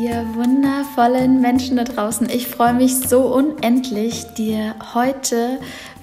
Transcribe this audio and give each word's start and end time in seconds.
Ihr 0.00 0.24
wundervollen 0.36 1.40
Menschen 1.40 1.76
da 1.76 1.82
draußen, 1.82 2.30
ich 2.30 2.46
freue 2.46 2.72
mich 2.72 3.00
so 3.00 3.34
unendlich, 3.34 4.26
dir 4.34 4.76
heute 4.94 5.58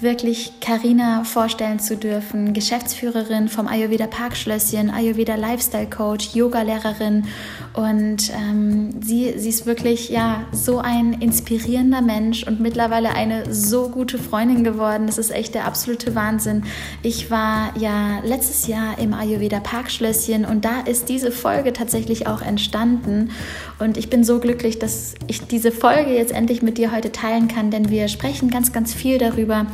wirklich 0.06 0.54
Karina 0.62 1.24
vorstellen 1.24 1.80
zu 1.80 1.98
dürfen, 1.98 2.54
Geschäftsführerin 2.54 3.50
vom 3.50 3.68
Ayurveda 3.68 4.08
Parkschlösschen, 4.08 4.92
Ayurveda 4.92 5.36
Lifestyle 5.36 5.90
Coach, 5.90 6.36
Yoga-Lehrerin 6.36 7.26
und 7.74 8.32
ähm, 8.32 9.02
sie, 9.02 9.34
sie 9.38 9.50
ist 9.50 9.66
wirklich 9.66 10.10
ja 10.10 10.46
so 10.54 10.78
ein 10.78 11.14
inspirierender 11.14 12.02
Mensch 12.02 12.44
und 12.44 12.62
mittlerweile 12.62 13.16
eine 13.16 13.54
so 13.54 13.90
gute 13.90 14.18
Freundin 14.18 14.64
geworden. 14.64 15.08
Das 15.08 15.18
ist 15.18 15.32
echt 15.32 15.56
der 15.56 15.66
absolute 15.66 16.16
Wahnsinn. 16.16 16.64
Ich 17.02 17.32
war 17.32 17.74
ja 17.78 18.20
letztes 18.24 18.68
Jahr 18.68 18.98
im 19.00 19.14
Ayurveda 19.14 19.60
Parkschlösschen 19.60 20.46
und 20.46 20.64
da 20.64 20.82
ist 20.82 21.10
diese 21.10 21.32
Folge 21.32 21.74
tatsächlich 21.74 22.28
auch 22.28 22.44
entstanden 22.44 23.32
und 23.80 23.98
ich 23.98 24.10
bin 24.10 24.24
so 24.24 24.40
glücklich, 24.40 24.80
dass 24.80 25.16
ich 25.28 25.42
diese 25.48 25.72
Folge 25.72 26.14
jetzt 26.14 26.32
endlich 26.32 26.62
mit 26.62 26.78
dir 26.78 26.92
heute 26.92 27.12
teilen 27.12 27.48
kann, 27.48 27.72
denn 27.72 27.90
wir 27.90 28.08
sprechen 28.08 28.50
ganz, 28.52 28.72
ganz 28.72 28.94
viel 28.94 29.18
darüber, 29.18 29.66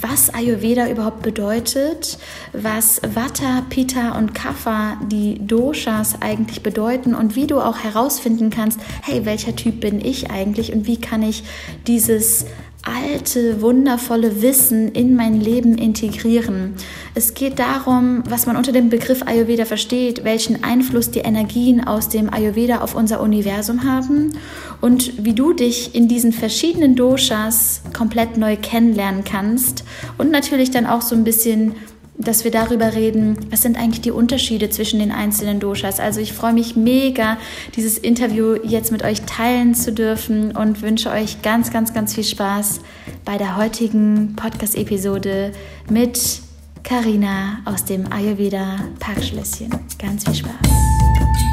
was 0.00 0.32
Ayurveda 0.34 0.88
überhaupt 0.88 1.22
bedeutet, 1.22 2.18
was 2.52 3.00
Vata, 3.14 3.62
Pitta 3.68 4.18
und 4.18 4.34
Kapha, 4.34 4.96
die 5.10 5.38
Doshas 5.46 6.20
eigentlich 6.20 6.62
bedeuten 6.62 7.14
und 7.14 7.36
wie 7.36 7.46
du 7.46 7.60
auch 7.60 7.78
herausfinden 7.78 8.50
kannst, 8.50 8.80
hey, 9.02 9.24
welcher 9.24 9.54
Typ 9.56 9.80
bin 9.80 10.04
ich 10.04 10.30
eigentlich 10.30 10.72
und 10.72 10.86
wie 10.86 11.00
kann 11.00 11.22
ich 11.22 11.44
dieses 11.86 12.46
alte, 12.82 13.60
wundervolle 13.60 14.40
Wissen 14.42 14.92
in 14.92 15.14
mein 15.14 15.40
Leben 15.40 15.76
integrieren. 15.76 16.74
Es 17.14 17.34
geht 17.34 17.58
darum, 17.58 18.22
was 18.28 18.46
man 18.46 18.56
unter 18.56 18.72
dem 18.72 18.88
Begriff 18.88 19.22
Ayurveda 19.26 19.64
versteht, 19.64 20.24
welchen 20.24 20.62
Einfluss 20.64 21.10
die 21.10 21.20
Energien 21.20 21.86
aus 21.86 22.08
dem 22.08 22.32
Ayurveda 22.32 22.80
auf 22.80 22.94
unser 22.94 23.20
Universum 23.20 23.84
haben 23.84 24.32
und 24.80 25.24
wie 25.24 25.34
du 25.34 25.52
dich 25.52 25.94
in 25.94 26.08
diesen 26.08 26.32
verschiedenen 26.32 26.94
Doshas 26.94 27.82
komplett 27.92 28.36
neu 28.36 28.56
kennenlernen 28.56 29.24
kannst 29.24 29.84
und 30.16 30.30
natürlich 30.30 30.70
dann 30.70 30.86
auch 30.86 31.02
so 31.02 31.14
ein 31.14 31.24
bisschen 31.24 31.74
dass 32.18 32.44
wir 32.44 32.50
darüber 32.50 32.94
reden, 32.94 33.38
was 33.50 33.62
sind 33.62 33.78
eigentlich 33.78 34.00
die 34.00 34.10
Unterschiede 34.10 34.70
zwischen 34.70 34.98
den 34.98 35.12
einzelnen 35.12 35.60
Doshas. 35.60 36.00
Also 36.00 36.20
ich 36.20 36.32
freue 36.32 36.52
mich 36.52 36.76
mega, 36.76 37.38
dieses 37.76 37.96
Interview 37.96 38.56
jetzt 38.64 38.90
mit 38.90 39.04
euch 39.04 39.22
teilen 39.22 39.74
zu 39.74 39.92
dürfen 39.92 40.54
und 40.56 40.82
wünsche 40.82 41.10
euch 41.10 41.42
ganz, 41.42 41.70
ganz, 41.70 41.94
ganz 41.94 42.14
viel 42.14 42.24
Spaß 42.24 42.80
bei 43.24 43.38
der 43.38 43.56
heutigen 43.56 44.34
Podcast-Episode 44.34 45.52
mit 45.88 46.40
Karina 46.82 47.60
aus 47.64 47.84
dem 47.84 48.10
Ayurveda 48.12 48.80
Parkschlösschen. 48.98 49.70
Ganz 49.98 50.24
viel 50.24 50.34
Spaß. 50.34 51.47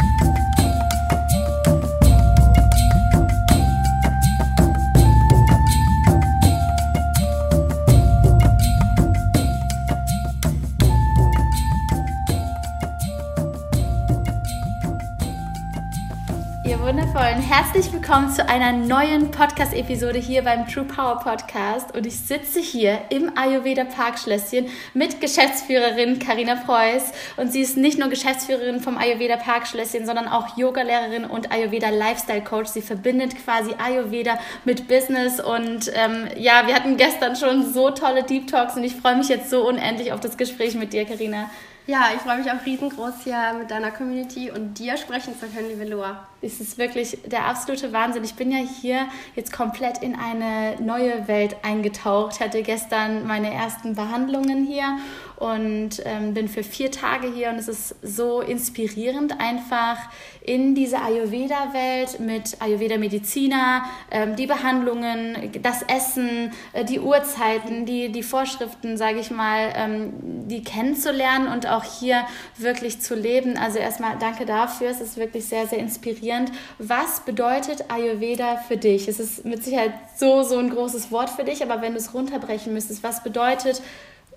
Wundervollen. 16.85 17.41
Herzlich 17.41 17.91
willkommen 17.91 18.29
zu 18.29 18.47
einer 18.47 18.71
neuen 18.71 19.31
Podcast-Episode 19.31 20.19
hier 20.19 20.43
beim 20.43 20.67
True 20.67 20.83
Power 20.83 21.17
Podcast. 21.17 21.95
Und 21.95 22.05
ich 22.05 22.15
sitze 22.15 22.59
hier 22.59 22.99
im 23.09 23.35
Ayurveda 23.35 23.85
Parkschlösschen 23.85 24.67
mit 24.93 25.19
Geschäftsführerin 25.19 26.19
Karina 26.19 26.53
Preuß. 26.53 27.11
Und 27.37 27.51
sie 27.51 27.61
ist 27.61 27.75
nicht 27.75 27.97
nur 27.97 28.09
Geschäftsführerin 28.09 28.81
vom 28.81 28.99
Ayurveda 28.99 29.37
Parkschlösschen, 29.37 30.05
sondern 30.05 30.27
auch 30.27 30.57
Yogalehrerin 30.57 31.25
und 31.25 31.51
Ayurveda 31.51 31.89
Lifestyle 31.89 32.43
Coach. 32.43 32.69
Sie 32.69 32.83
verbindet 32.83 33.33
quasi 33.43 33.71
Ayurveda 33.83 34.37
mit 34.63 34.87
Business. 34.87 35.39
Und 35.39 35.91
ähm, 35.95 36.27
ja, 36.37 36.67
wir 36.67 36.75
hatten 36.75 36.97
gestern 36.97 37.35
schon 37.35 37.73
so 37.73 37.89
tolle 37.89 38.21
Deep 38.21 38.45
Talks 38.45 38.75
und 38.75 38.83
ich 38.83 38.95
freue 38.95 39.15
mich 39.15 39.29
jetzt 39.29 39.49
so 39.49 39.67
unendlich 39.67 40.13
auf 40.13 40.19
das 40.19 40.37
Gespräch 40.37 40.75
mit 40.75 40.93
dir, 40.93 41.05
Karina. 41.05 41.49
Ja, 41.87 42.09
ich 42.15 42.21
freue 42.21 42.37
mich 42.37 42.51
auch 42.51 42.65
riesengroß 42.65 43.23
hier 43.23 43.55
mit 43.59 43.69
deiner 43.69 43.91
Community 43.91 44.51
und 44.51 44.77
dir 44.79 44.97
sprechen 44.97 45.33
zu 45.39 45.47
können, 45.47 45.69
liebe 45.69 45.85
Loa. 45.85 46.27
Es 46.45 46.61
ist 46.61 46.77
wirklich 46.77 47.17
der 47.25 47.45
absolute 47.45 47.91
Wahnsinn. 47.91 48.23
Ich 48.23 48.35
bin 48.35 48.51
ja 48.51 48.59
hier 48.59 49.07
jetzt 49.35 49.51
komplett 49.51 50.03
in 50.03 50.15
eine 50.15 50.79
neue 50.79 51.27
Welt 51.27 51.55
eingetaucht. 51.63 52.35
Ich 52.35 52.39
hatte 52.39 52.61
gestern 52.61 53.25
meine 53.25 53.51
ersten 53.51 53.95
Behandlungen 53.95 54.63
hier 54.65 54.97
und 55.37 56.01
ähm, 56.05 56.33
bin 56.33 56.47
für 56.47 56.63
vier 56.63 56.91
Tage 56.91 57.31
hier 57.31 57.49
und 57.49 57.55
es 57.55 57.67
ist 57.67 57.95
so 58.01 58.41
inspirierend, 58.41 59.39
einfach 59.39 59.97
in 60.41 60.75
diese 60.75 61.01
Ayurveda-Welt 61.01 62.19
mit 62.19 62.61
Ayurveda-Mediziner, 62.61 63.83
ähm, 64.11 64.35
die 64.35 64.47
Behandlungen, 64.47 65.51
das 65.61 65.81
Essen, 65.83 66.51
äh, 66.73 66.85
die 66.85 66.99
Uhrzeiten, 66.99 67.85
die, 67.85 68.11
die 68.11 68.23
Vorschriften, 68.23 68.97
sage 68.97 69.19
ich 69.19 69.31
mal, 69.31 69.73
ähm, 69.75 70.13
die 70.47 70.63
kennenzulernen 70.63 71.47
und 71.47 71.67
auch 71.67 71.83
hier 71.83 72.25
wirklich 72.57 73.01
zu 73.01 73.15
leben. 73.15 73.57
Also 73.57 73.79
erstmal 73.79 74.17
danke 74.19 74.45
dafür, 74.45 74.89
es 74.89 75.01
ist 75.01 75.17
wirklich 75.17 75.45
sehr, 75.45 75.67
sehr 75.67 75.79
inspirierend. 75.79 76.34
Was 76.77 77.21
bedeutet 77.21 77.85
Ayurveda 77.89 78.57
für 78.57 78.77
dich? 78.77 79.07
Es 79.07 79.19
ist 79.19 79.45
mit 79.45 79.63
Sicherheit 79.63 79.93
so, 80.17 80.43
so 80.43 80.57
ein 80.57 80.69
großes 80.69 81.11
Wort 81.11 81.29
für 81.29 81.43
dich, 81.43 81.63
aber 81.63 81.81
wenn 81.81 81.93
du 81.93 81.99
es 81.99 82.13
runterbrechen 82.13 82.73
müsstest, 82.73 83.03
was 83.03 83.23
bedeutet 83.23 83.81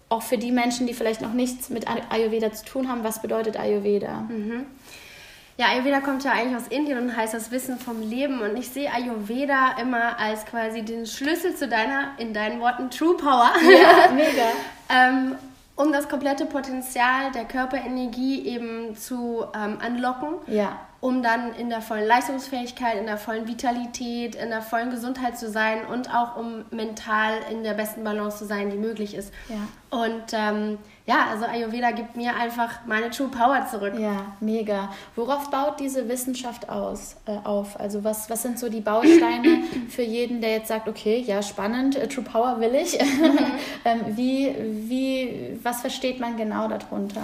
auch 0.08 0.22
für 0.22 0.38
die 0.38 0.52
Menschen, 0.52 0.86
die 0.86 0.94
vielleicht 0.94 1.20
noch 1.20 1.32
nichts 1.32 1.68
mit 1.68 1.86
Ayurveda 2.10 2.52
zu 2.52 2.64
tun 2.64 2.88
haben, 2.88 3.04
was 3.04 3.20
bedeutet 3.20 3.58
Ayurveda? 3.58 4.22
Mhm. 4.28 4.66
Ja, 5.58 5.66
Ayurveda 5.70 6.00
kommt 6.00 6.22
ja 6.22 6.30
eigentlich 6.30 6.56
aus 6.56 6.68
Indien 6.68 6.98
und 6.98 7.16
heißt 7.16 7.34
das 7.34 7.50
Wissen 7.50 7.78
vom 7.78 8.00
Leben. 8.00 8.40
Und 8.40 8.56
ich 8.56 8.68
sehe 8.68 8.92
Ayurveda 8.92 9.76
immer 9.80 10.18
als 10.18 10.46
quasi 10.46 10.82
den 10.82 11.04
Schlüssel 11.04 11.56
zu 11.56 11.66
deiner, 11.66 12.12
in 12.18 12.32
deinen 12.32 12.60
Worten, 12.60 12.90
True 12.90 13.16
Power. 13.16 13.50
Ja, 13.62 14.12
mega. 14.14 14.52
ähm, 14.88 15.34
um 15.74 15.92
das 15.92 16.08
komplette 16.08 16.46
Potenzial 16.46 17.32
der 17.34 17.44
Körperenergie 17.44 18.46
eben 18.46 18.96
zu 18.96 19.46
ähm, 19.52 19.78
unlocken. 19.84 20.34
Ja 20.46 20.78
um 21.00 21.22
dann 21.22 21.54
in 21.54 21.70
der 21.70 21.80
vollen 21.80 22.06
Leistungsfähigkeit, 22.06 22.98
in 22.98 23.06
der 23.06 23.18
vollen 23.18 23.46
Vitalität, 23.46 24.34
in 24.34 24.48
der 24.48 24.62
vollen 24.62 24.90
Gesundheit 24.90 25.38
zu 25.38 25.48
sein 25.48 25.86
und 25.86 26.12
auch 26.12 26.36
um 26.36 26.64
mental 26.72 27.34
in 27.52 27.62
der 27.62 27.74
besten 27.74 28.02
Balance 28.02 28.38
zu 28.38 28.46
sein, 28.46 28.70
die 28.70 28.76
möglich 28.76 29.14
ist. 29.14 29.32
Ja. 29.48 29.56
Und 29.96 30.24
ähm, 30.32 30.78
ja, 31.06 31.28
also 31.30 31.44
Ayurveda 31.46 31.92
gibt 31.92 32.16
mir 32.16 32.34
einfach 32.34 32.84
meine 32.86 33.10
True 33.10 33.28
Power 33.28 33.64
zurück. 33.70 33.94
Ja, 33.96 34.36
mega. 34.40 34.92
Worauf 35.14 35.50
baut 35.50 35.78
diese 35.78 36.08
Wissenschaft 36.08 36.68
aus, 36.68 37.16
äh, 37.26 37.36
auf? 37.44 37.78
Also 37.78 38.02
was, 38.02 38.28
was 38.28 38.42
sind 38.42 38.58
so 38.58 38.68
die 38.68 38.80
Bausteine 38.80 39.62
für 39.88 40.02
jeden, 40.02 40.40
der 40.40 40.50
jetzt 40.50 40.68
sagt, 40.68 40.88
okay, 40.88 41.20
ja, 41.24 41.42
spannend, 41.42 41.94
äh, 41.94 42.08
True 42.08 42.24
Power 42.24 42.60
will 42.60 42.74
ich. 42.74 43.00
Mhm. 43.00 43.38
ähm, 43.84 44.00
wie, 44.16 44.54
wie, 44.88 45.60
was 45.62 45.80
versteht 45.80 46.18
man 46.18 46.36
genau 46.36 46.66
darunter? 46.66 47.22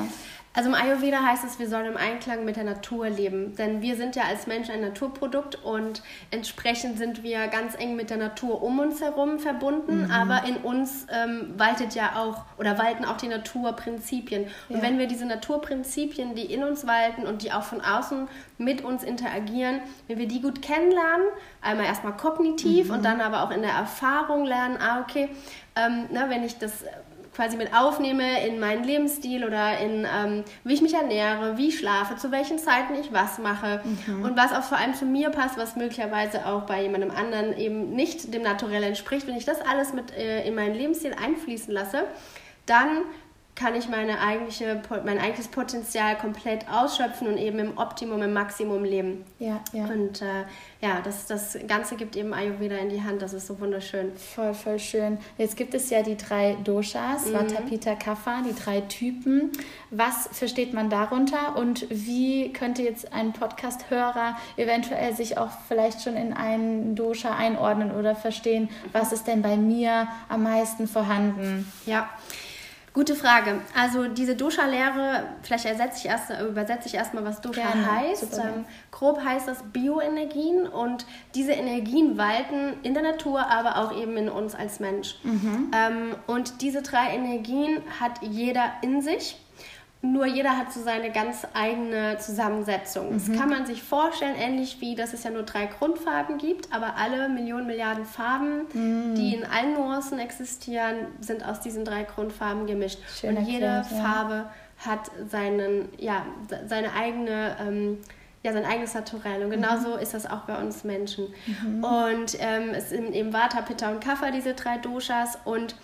Also 0.56 0.69
im 0.69 0.76
Ayurveda 0.76 1.20
heißt 1.20 1.44
es, 1.44 1.59
wir 1.59 1.69
sollen 1.69 1.87
im 1.87 1.97
Einklang 1.97 2.44
mit 2.44 2.54
der 2.54 2.62
Natur 2.62 3.10
leben. 3.10 3.56
Denn 3.56 3.82
wir 3.82 3.97
sind 3.97 4.15
ja 4.15 4.22
als 4.22 4.47
Mensch 4.47 4.70
ein 4.70 4.81
Naturprodukt 4.81 5.56
und 5.65 6.00
entsprechend 6.31 6.97
sind 6.97 7.25
wir 7.25 7.48
ganz 7.48 7.75
eng 7.75 7.97
mit 7.97 8.09
der 8.09 8.19
Natur 8.19 8.62
um 8.62 8.78
uns 8.78 9.00
herum 9.00 9.41
verbunden. 9.41 10.04
Mhm. 10.04 10.10
Aber 10.12 10.44
in 10.47 10.59
uns 10.59 11.09
ähm, 11.12 11.54
waltet 11.56 11.97
ja 11.97 12.14
auch 12.14 12.44
oder 12.56 12.78
walten 12.78 13.04
auch 13.04 13.16
die 13.16 13.26
Naturprinzipien. 13.26 14.47
Und 14.69 14.76
ja. 14.76 14.82
wenn 14.82 15.00
wir 15.00 15.09
diese 15.09 15.26
Naturprinzipien, 15.26 16.37
die 16.37 16.44
in 16.44 16.62
uns 16.62 16.87
walten 16.87 17.26
und 17.26 17.43
die 17.43 17.50
auch 17.50 17.64
von 17.64 17.81
außen 17.81 18.28
mit 18.56 18.84
uns 18.84 19.02
interagieren, 19.02 19.81
wenn 20.06 20.19
wir 20.19 20.28
die 20.28 20.40
gut 20.40 20.62
kennenlernen, 20.62 21.26
einmal 21.62 21.87
erstmal 21.87 22.17
kognitiv 22.17 22.88
mhm. 22.88 22.94
und 22.94 23.05
dann 23.05 23.20
aber 23.20 23.43
auch 23.43 23.50
in 23.50 23.62
der 23.62 23.73
Erfahrung 23.73 24.44
lernen, 24.44 24.78
ah, 24.81 25.00
okay, 25.00 25.31
ähm, 25.75 26.06
na, 26.12 26.31
wenn 26.31 26.44
ich 26.44 26.58
das 26.58 26.84
quasi 27.34 27.56
mit 27.56 27.75
aufnehme 27.75 28.46
in 28.46 28.58
meinen 28.60 28.84
Lebensstil 28.84 29.44
oder 29.44 29.78
in 29.78 30.06
ähm, 30.10 30.44
wie 30.64 30.75
ich 30.75 30.82
mich 30.82 30.94
ernähre, 30.94 31.56
wie 31.56 31.69
ich 31.69 31.78
schlafe, 31.78 32.16
zu 32.16 32.31
welchen 32.31 32.58
Zeiten 32.58 32.94
ich 32.94 33.12
was 33.12 33.38
mache 33.38 33.82
mhm. 34.06 34.22
und 34.22 34.36
was 34.36 34.52
auch 34.52 34.62
vor 34.62 34.78
allem 34.78 34.94
zu 34.94 35.04
mir 35.04 35.31
passt, 35.31 35.58
was 35.58 35.76
möglicherweise 35.76 36.46
auch 36.46 36.62
bei 36.62 36.82
jemandem 36.82 37.10
anderen 37.10 37.56
eben 37.56 37.90
nicht 37.90 38.32
dem 38.32 38.42
Naturell 38.42 38.82
entspricht. 38.82 39.26
Wenn 39.26 39.36
ich 39.36 39.44
das 39.44 39.60
alles 39.60 39.92
mit 39.92 40.12
äh, 40.16 40.46
in 40.46 40.54
meinen 40.54 40.75
Lebensstil 40.75 41.14
einfließen 41.14 41.72
lasse, 41.72 42.04
dann 42.66 43.02
kann 43.54 43.76
ich 43.76 43.88
meine 43.88 44.18
eigentliche, 44.18 44.82
mein 45.04 45.18
eigentliches 45.18 45.48
Potenzial 45.48 46.18
komplett 46.18 46.68
ausschöpfen 46.68 47.28
und 47.28 47.38
eben 47.38 47.60
im 47.60 47.78
Optimum, 47.78 48.20
im 48.22 48.32
Maximum 48.32 48.82
leben. 48.82 49.24
Ja, 49.38 49.60
ja. 49.72 49.84
Und 49.84 50.22
äh, 50.22 50.44
ja, 50.80 51.00
das, 51.04 51.26
das 51.26 51.56
Ganze 51.68 51.94
gibt 51.94 52.16
eben 52.16 52.34
Ayurveda 52.34 52.76
in 52.76 52.88
die 52.88 53.02
Hand. 53.02 53.22
Das 53.22 53.32
ist 53.32 53.46
so 53.46 53.60
wunderschön. 53.60 54.12
Voll, 54.16 54.54
voll 54.54 54.80
schön. 54.80 55.18
Jetzt 55.38 55.56
gibt 55.56 55.72
es 55.74 55.88
ja 55.88 56.02
die 56.02 56.16
drei 56.16 56.56
Doshas, 56.64 57.26
mhm. 57.26 57.34
Vata, 57.34 57.60
Pitta, 57.60 57.94
Kapha, 57.94 58.42
die 58.42 58.54
drei 58.54 58.80
Typen. 58.80 59.52
Was 59.90 60.28
versteht 60.32 60.74
man 60.74 60.90
darunter 60.90 61.56
und 61.56 61.86
wie 61.90 62.52
könnte 62.52 62.82
jetzt 62.82 63.12
ein 63.12 63.32
Podcast-Hörer 63.32 64.36
eventuell 64.56 65.14
sich 65.14 65.38
auch 65.38 65.50
vielleicht 65.68 66.02
schon 66.02 66.16
in 66.16 66.32
einen 66.32 66.96
Dosha 66.96 67.36
einordnen 67.36 67.92
oder 67.92 68.16
verstehen, 68.16 68.68
was 68.90 69.12
ist 69.12 69.28
denn 69.28 69.42
bei 69.42 69.56
mir 69.56 70.08
am 70.28 70.42
meisten 70.42 70.88
vorhanden? 70.88 71.70
Ja. 71.86 72.10
Gute 72.94 73.17
Frage. 73.17 73.61
Also 73.76 74.06
diese 74.06 74.37
Dosha-Lehre, 74.37 75.25
vielleicht 75.43 75.67
ersetze 75.67 75.99
ich 75.99 76.06
erst, 76.06 76.31
übersetze 76.41 76.87
ich 76.87 76.94
erstmal, 76.94 77.25
was 77.25 77.41
Dosha 77.41 77.61
Gerne. 77.61 77.91
heißt. 77.91 78.38
Ähm, 78.38 78.64
grob 78.93 79.20
heißt 79.20 79.49
das 79.49 79.64
Bioenergien 79.64 80.69
und 80.69 81.05
diese 81.35 81.50
Energien 81.50 82.17
walten 82.17 82.75
in 82.85 82.94
der 82.94 83.02
Natur, 83.02 83.50
aber 83.50 83.79
auch 83.79 84.00
eben 84.00 84.17
in 84.17 84.29
uns 84.29 84.55
als 84.55 84.79
Mensch. 84.79 85.17
Mhm. 85.25 85.73
Ähm, 85.75 86.14
und 86.29 86.62
diese 86.62 86.82
drei 86.82 87.17
Energien 87.17 87.82
hat 87.99 88.23
jeder 88.23 88.70
in 88.81 89.02
sich. 89.02 89.44
Nur 90.04 90.26
jeder 90.26 90.58
hat 90.58 90.70
so 90.70 90.82
seine 90.82 91.10
ganz 91.10 91.46
eigene 91.54 92.18
Zusammensetzung. 92.18 93.10
Mhm. 93.10 93.12
Das 93.14 93.38
kann 93.38 93.48
man 93.48 93.64
sich 93.64 93.82
vorstellen, 93.82 94.36
ähnlich 94.36 94.82
wie, 94.82 94.94
dass 94.94 95.14
es 95.14 95.24
ja 95.24 95.30
nur 95.30 95.44
drei 95.44 95.64
Grundfarben 95.64 96.36
gibt, 96.36 96.70
aber 96.74 96.96
alle 96.96 97.30
Millionen 97.30 97.66
Milliarden 97.66 98.04
Farben, 98.04 98.66
mhm. 98.74 99.14
die 99.14 99.34
in 99.34 99.44
allen 99.44 99.72
Nuancen 99.72 100.18
existieren, 100.18 101.06
sind 101.20 101.42
aus 101.42 101.60
diesen 101.60 101.86
drei 101.86 102.02
Grundfarben 102.02 102.66
gemischt. 102.66 102.98
Schön 103.18 103.36
Und 103.36 103.46
jede 103.46 103.64
erklärt, 103.64 104.02
Farbe 104.02 104.34
ja. 104.34 104.50
hat 104.86 105.10
seinen, 105.30 105.88
ja, 105.98 106.26
seine 106.66 106.92
eigene... 106.92 107.56
Ähm, 107.60 107.98
ja, 108.46 108.52
sein 108.52 108.66
eigenes 108.66 108.92
Naturell. 108.92 109.42
Und 109.42 109.50
genauso 109.50 109.94
mhm. 109.94 110.00
ist 110.00 110.12
das 110.12 110.26
auch 110.26 110.40
bei 110.40 110.58
uns 110.58 110.84
Menschen. 110.84 111.28
Mhm. 111.46 111.82
Und 111.82 112.36
ähm, 112.40 112.74
es 112.74 112.90
sind 112.90 113.14
eben 113.14 113.32
Vata, 113.32 113.62
Pitta 113.62 113.90
und 113.90 114.04
Kapha, 114.04 114.30
diese 114.30 114.52
drei 114.52 114.76
Doshas. 114.76 115.38
Und 115.46 115.76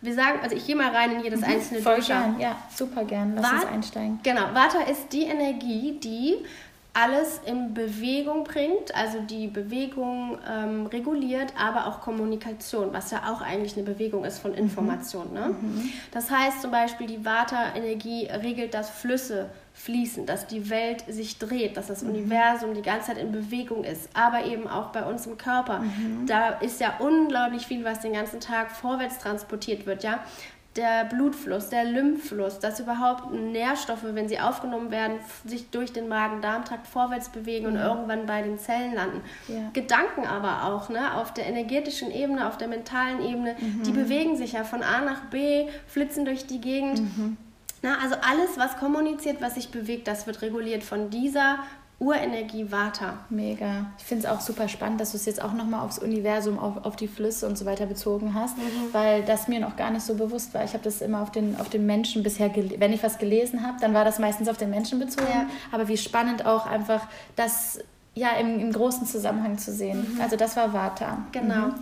wir 0.00 0.14
sagen, 0.14 0.38
also 0.42 0.54
ich 0.54 0.66
gehe 0.66 0.76
mal 0.76 0.90
rein 0.90 1.12
in 1.12 1.22
jedes 1.22 1.40
mhm, 1.40 1.46
einzelne 1.46 1.80
Voll 1.80 1.96
Dosha. 1.96 2.20
gern, 2.20 2.40
ja, 2.40 2.56
super 2.74 3.04
gern. 3.04 3.34
Lass 3.34 3.44
Vata, 3.44 3.56
uns 3.56 3.66
einsteigen. 3.66 4.20
Genau, 4.22 4.42
Vata 4.52 4.82
ist 4.90 5.12
die 5.12 5.24
Energie, 5.24 5.98
die 6.02 6.36
alles 6.96 7.42
in 7.44 7.74
Bewegung 7.74 8.44
bringt, 8.44 8.94
also 8.94 9.20
die 9.20 9.48
Bewegung 9.48 10.38
ähm, 10.50 10.86
reguliert, 10.86 11.52
aber 11.58 11.88
auch 11.88 12.00
Kommunikation, 12.00 12.88
was 12.92 13.10
ja 13.10 13.30
auch 13.30 13.42
eigentlich 13.42 13.76
eine 13.76 13.84
Bewegung 13.84 14.24
ist 14.24 14.38
von 14.38 14.54
Information. 14.54 15.34
Ne? 15.34 15.54
Mhm. 15.60 15.90
Das 16.10 16.30
heißt 16.30 16.62
zum 16.62 16.70
Beispiel, 16.70 17.06
die 17.06 17.22
Vata-Energie 17.22 18.28
regelt, 18.42 18.72
dass 18.72 18.88
Flüsse 18.88 19.50
fließen, 19.74 20.24
dass 20.24 20.46
die 20.46 20.70
Welt 20.70 21.04
sich 21.06 21.38
dreht, 21.38 21.76
dass 21.76 21.88
das 21.88 22.02
mhm. 22.02 22.10
Universum 22.10 22.72
die 22.72 22.80
ganze 22.80 23.08
Zeit 23.08 23.18
in 23.18 23.30
Bewegung 23.30 23.84
ist, 23.84 24.08
aber 24.14 24.46
eben 24.46 24.66
auch 24.66 24.86
bei 24.86 25.04
uns 25.04 25.26
im 25.26 25.36
Körper. 25.36 25.80
Mhm. 25.80 26.26
Da 26.26 26.48
ist 26.48 26.80
ja 26.80 26.94
unglaublich 26.98 27.66
viel, 27.66 27.84
was 27.84 28.00
den 28.00 28.14
ganzen 28.14 28.40
Tag 28.40 28.70
vorwärts 28.70 29.18
transportiert 29.18 29.84
wird, 29.84 30.02
ja 30.02 30.20
der 30.76 31.04
Blutfluss, 31.04 31.68
der 31.68 31.84
Lymphfluss, 31.84 32.58
dass 32.58 32.80
überhaupt 32.80 33.32
Nährstoffe, 33.32 34.04
wenn 34.04 34.28
sie 34.28 34.38
aufgenommen 34.38 34.90
werden, 34.90 35.18
sich 35.44 35.70
durch 35.70 35.92
den 35.92 36.08
Magen-Darm-Trakt 36.08 36.86
vorwärts 36.86 37.28
bewegen 37.30 37.66
und 37.66 37.76
irgendwann 37.76 38.26
bei 38.26 38.42
den 38.42 38.58
Zellen 38.58 38.94
landen. 38.94 39.22
Ja. 39.48 39.70
Gedanken 39.72 40.26
aber 40.26 40.64
auch, 40.64 40.88
ne, 40.88 41.14
auf 41.14 41.32
der 41.32 41.46
energetischen 41.46 42.10
Ebene, 42.10 42.46
auf 42.46 42.58
der 42.58 42.68
mentalen 42.68 43.20
Ebene, 43.20 43.56
mhm. 43.58 43.82
die 43.82 43.92
bewegen 43.92 44.36
sich 44.36 44.52
ja 44.52 44.64
von 44.64 44.82
A 44.82 45.00
nach 45.00 45.22
B, 45.30 45.66
flitzen 45.86 46.24
durch 46.24 46.46
die 46.46 46.60
Gegend. 46.60 47.00
Mhm. 47.00 47.36
Na, 47.82 47.98
also 48.02 48.16
alles, 48.16 48.56
was 48.56 48.76
kommuniziert, 48.78 49.40
was 49.40 49.54
sich 49.54 49.70
bewegt, 49.70 50.08
das 50.08 50.26
wird 50.26 50.42
reguliert 50.42 50.82
von 50.82 51.10
dieser 51.10 51.58
Urenergie 51.98 52.70
Vata. 52.70 53.14
Mega. 53.30 53.86
Ich 53.98 54.04
finde 54.04 54.26
es 54.26 54.30
auch 54.30 54.40
super 54.40 54.68
spannend, 54.68 55.00
dass 55.00 55.12
du 55.12 55.16
es 55.16 55.24
jetzt 55.24 55.42
auch 55.42 55.54
nochmal 55.54 55.80
aufs 55.80 55.98
Universum, 55.98 56.58
auf, 56.58 56.84
auf 56.84 56.94
die 56.96 57.08
Flüsse 57.08 57.46
und 57.46 57.56
so 57.56 57.64
weiter 57.64 57.86
bezogen 57.86 58.34
hast, 58.34 58.58
mhm. 58.58 58.92
weil 58.92 59.22
das 59.22 59.48
mir 59.48 59.60
noch 59.60 59.76
gar 59.76 59.90
nicht 59.90 60.04
so 60.04 60.14
bewusst 60.14 60.52
war. 60.52 60.62
Ich 60.62 60.74
habe 60.74 60.84
das 60.84 61.00
immer 61.00 61.22
auf 61.22 61.32
den, 61.32 61.58
auf 61.58 61.70
den 61.70 61.86
Menschen 61.86 62.22
bisher, 62.22 62.50
wenn 62.54 62.92
ich 62.92 63.02
was 63.02 63.16
gelesen 63.16 63.66
habe, 63.66 63.78
dann 63.80 63.94
war 63.94 64.04
das 64.04 64.18
meistens 64.18 64.48
auf 64.48 64.58
den 64.58 64.68
Menschen 64.68 64.98
bezogen. 64.98 65.26
Ja. 65.32 65.46
Aber 65.72 65.88
wie 65.88 65.96
spannend 65.96 66.44
auch 66.44 66.66
einfach 66.66 67.06
das 67.34 67.78
ja 68.14 68.30
im, 68.40 68.60
im 68.60 68.72
großen 68.72 69.06
Zusammenhang 69.06 69.56
zu 69.56 69.72
sehen. 69.72 70.14
Mhm. 70.14 70.20
Also 70.20 70.36
das 70.36 70.54
war 70.56 70.74
Vata. 70.74 71.24
Genau. 71.32 71.68
Mhm. 71.68 71.74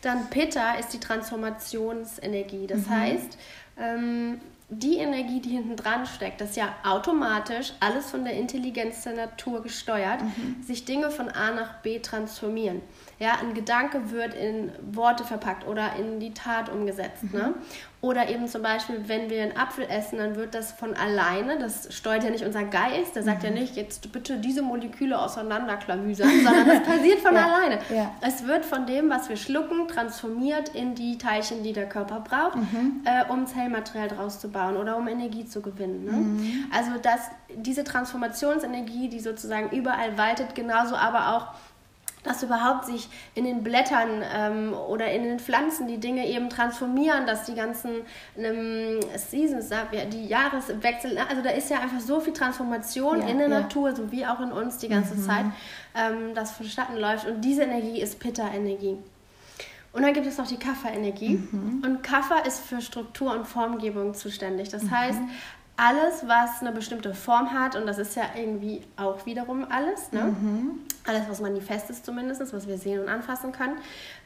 Dann 0.00 0.30
Pitta 0.30 0.74
ist 0.74 0.94
die 0.94 1.00
Transformationsenergie. 1.00 2.66
Das 2.66 2.86
mhm. 2.86 2.90
heißt, 2.90 3.38
ähm, 3.78 4.40
die 4.70 4.98
Energie, 4.98 5.40
die 5.40 5.50
hinten 5.50 5.76
dran 5.76 6.04
steckt, 6.04 6.42
das 6.42 6.50
ist 6.50 6.56
ja 6.56 6.74
automatisch 6.84 7.72
alles 7.80 8.10
von 8.10 8.24
der 8.24 8.34
Intelligenz 8.34 9.02
der 9.02 9.14
Natur 9.14 9.62
gesteuert, 9.62 10.20
mhm. 10.22 10.62
sich 10.62 10.84
Dinge 10.84 11.10
von 11.10 11.30
A 11.30 11.52
nach 11.52 11.80
B 11.80 12.00
transformieren. 12.00 12.82
Ja, 13.18 13.38
ein 13.40 13.54
Gedanke 13.54 14.10
wird 14.10 14.34
in 14.34 14.70
Worte 14.82 15.24
verpackt 15.24 15.66
oder 15.66 15.96
in 15.96 16.20
die 16.20 16.34
Tat 16.34 16.68
umgesetzt. 16.68 17.24
Ne? 17.24 17.28
Mhm. 17.30 17.38
Ne? 17.38 17.54
Oder 18.00 18.28
eben 18.28 18.46
zum 18.46 18.62
Beispiel, 18.62 19.08
wenn 19.08 19.28
wir 19.28 19.42
einen 19.42 19.56
Apfel 19.56 19.84
essen, 19.88 20.18
dann 20.18 20.36
wird 20.36 20.54
das 20.54 20.70
von 20.70 20.94
alleine, 20.94 21.58
das 21.58 21.92
steuert 21.92 22.22
ja 22.22 22.30
nicht 22.30 22.44
unser 22.44 22.62
Geist, 22.62 23.16
der 23.16 23.24
sagt 23.24 23.42
mhm. 23.42 23.48
ja 23.48 23.54
nicht, 23.54 23.74
jetzt 23.74 24.12
bitte 24.12 24.36
diese 24.36 24.62
Moleküle 24.62 25.18
auseinanderklamüsern, 25.18 26.30
sondern 26.44 26.68
das 26.68 26.82
passiert 26.84 27.18
von 27.18 27.34
ja. 27.34 27.46
alleine. 27.46 27.80
Ja. 27.92 28.14
Es 28.20 28.46
wird 28.46 28.64
von 28.64 28.86
dem, 28.86 29.10
was 29.10 29.28
wir 29.28 29.36
schlucken, 29.36 29.88
transformiert 29.88 30.68
in 30.68 30.94
die 30.94 31.18
Teilchen, 31.18 31.64
die 31.64 31.72
der 31.72 31.88
Körper 31.88 32.20
braucht, 32.20 32.54
mhm. 32.54 33.02
äh, 33.04 33.24
um 33.32 33.48
Zellmaterial 33.48 34.06
draus 34.06 34.38
zu 34.38 34.48
bauen 34.48 34.76
oder 34.76 34.96
um 34.96 35.08
Energie 35.08 35.44
zu 35.44 35.60
gewinnen. 35.60 36.04
Ne? 36.04 36.12
Mhm. 36.12 36.66
Also 36.72 36.92
das, 37.02 37.22
diese 37.52 37.82
Transformationsenergie, 37.82 39.08
die 39.08 39.18
sozusagen 39.18 39.76
überall 39.76 40.16
waltet, 40.16 40.54
genauso 40.54 40.94
aber 40.94 41.36
auch 41.36 41.48
dass 42.28 42.42
überhaupt 42.42 42.84
sich 42.84 43.08
in 43.34 43.44
den 43.44 43.62
Blättern 43.62 44.22
ähm, 44.34 44.74
oder 44.74 45.10
in 45.10 45.24
den 45.24 45.38
Pflanzen 45.38 45.88
die 45.88 45.98
Dinge 45.98 46.26
eben 46.26 46.50
transformieren, 46.50 47.26
dass 47.26 47.44
die 47.44 47.54
ganzen 47.54 47.90
ähm, 48.36 49.00
Seasons, 49.16 49.70
die 50.12 50.26
Jahreswechsel, 50.26 51.14
ne, 51.14 51.28
also 51.28 51.42
da 51.42 51.50
ist 51.50 51.70
ja 51.70 51.80
einfach 51.80 52.00
so 52.00 52.20
viel 52.20 52.32
Transformation 52.32 53.20
ja, 53.20 53.28
in 53.28 53.38
der 53.38 53.48
ja. 53.48 53.60
Natur, 53.60 53.94
sowie 53.94 54.26
auch 54.26 54.40
in 54.40 54.52
uns 54.52 54.78
die 54.78 54.88
ganze 54.88 55.14
mhm. 55.14 55.22
Zeit, 55.22 55.44
ähm, 55.94 56.34
das 56.34 56.52
vonstatten 56.52 56.96
läuft. 56.96 57.26
Und 57.26 57.40
diese 57.40 57.62
Energie 57.62 58.00
ist 58.00 58.20
Pitta-Energie. 58.20 58.98
Und 59.92 60.02
dann 60.02 60.12
gibt 60.12 60.26
es 60.26 60.36
noch 60.36 60.46
die 60.46 60.58
Kapha-Energie. 60.58 61.40
Mhm. 61.50 61.82
Und 61.84 62.02
Kapha 62.02 62.40
ist 62.40 62.60
für 62.60 62.80
Struktur 62.80 63.32
und 63.32 63.46
Formgebung 63.46 64.14
zuständig. 64.14 64.68
Das 64.68 64.84
mhm. 64.84 64.90
heißt, 64.90 65.20
alles, 65.78 66.26
was 66.26 66.60
eine 66.60 66.72
bestimmte 66.72 67.14
Form 67.14 67.52
hat, 67.52 67.76
und 67.76 67.86
das 67.86 67.98
ist 67.98 68.16
ja 68.16 68.24
irgendwie 68.36 68.82
auch 68.96 69.24
wiederum 69.26 69.64
alles, 69.70 70.10
ne? 70.10 70.24
Mhm. 70.24 70.80
alles, 71.06 71.22
was 71.28 71.40
manifest 71.40 71.88
ist 71.88 72.04
zumindest, 72.04 72.52
was 72.52 72.66
wir 72.66 72.76
sehen 72.76 73.00
und 73.00 73.08
anfassen 73.08 73.52
können, 73.52 73.76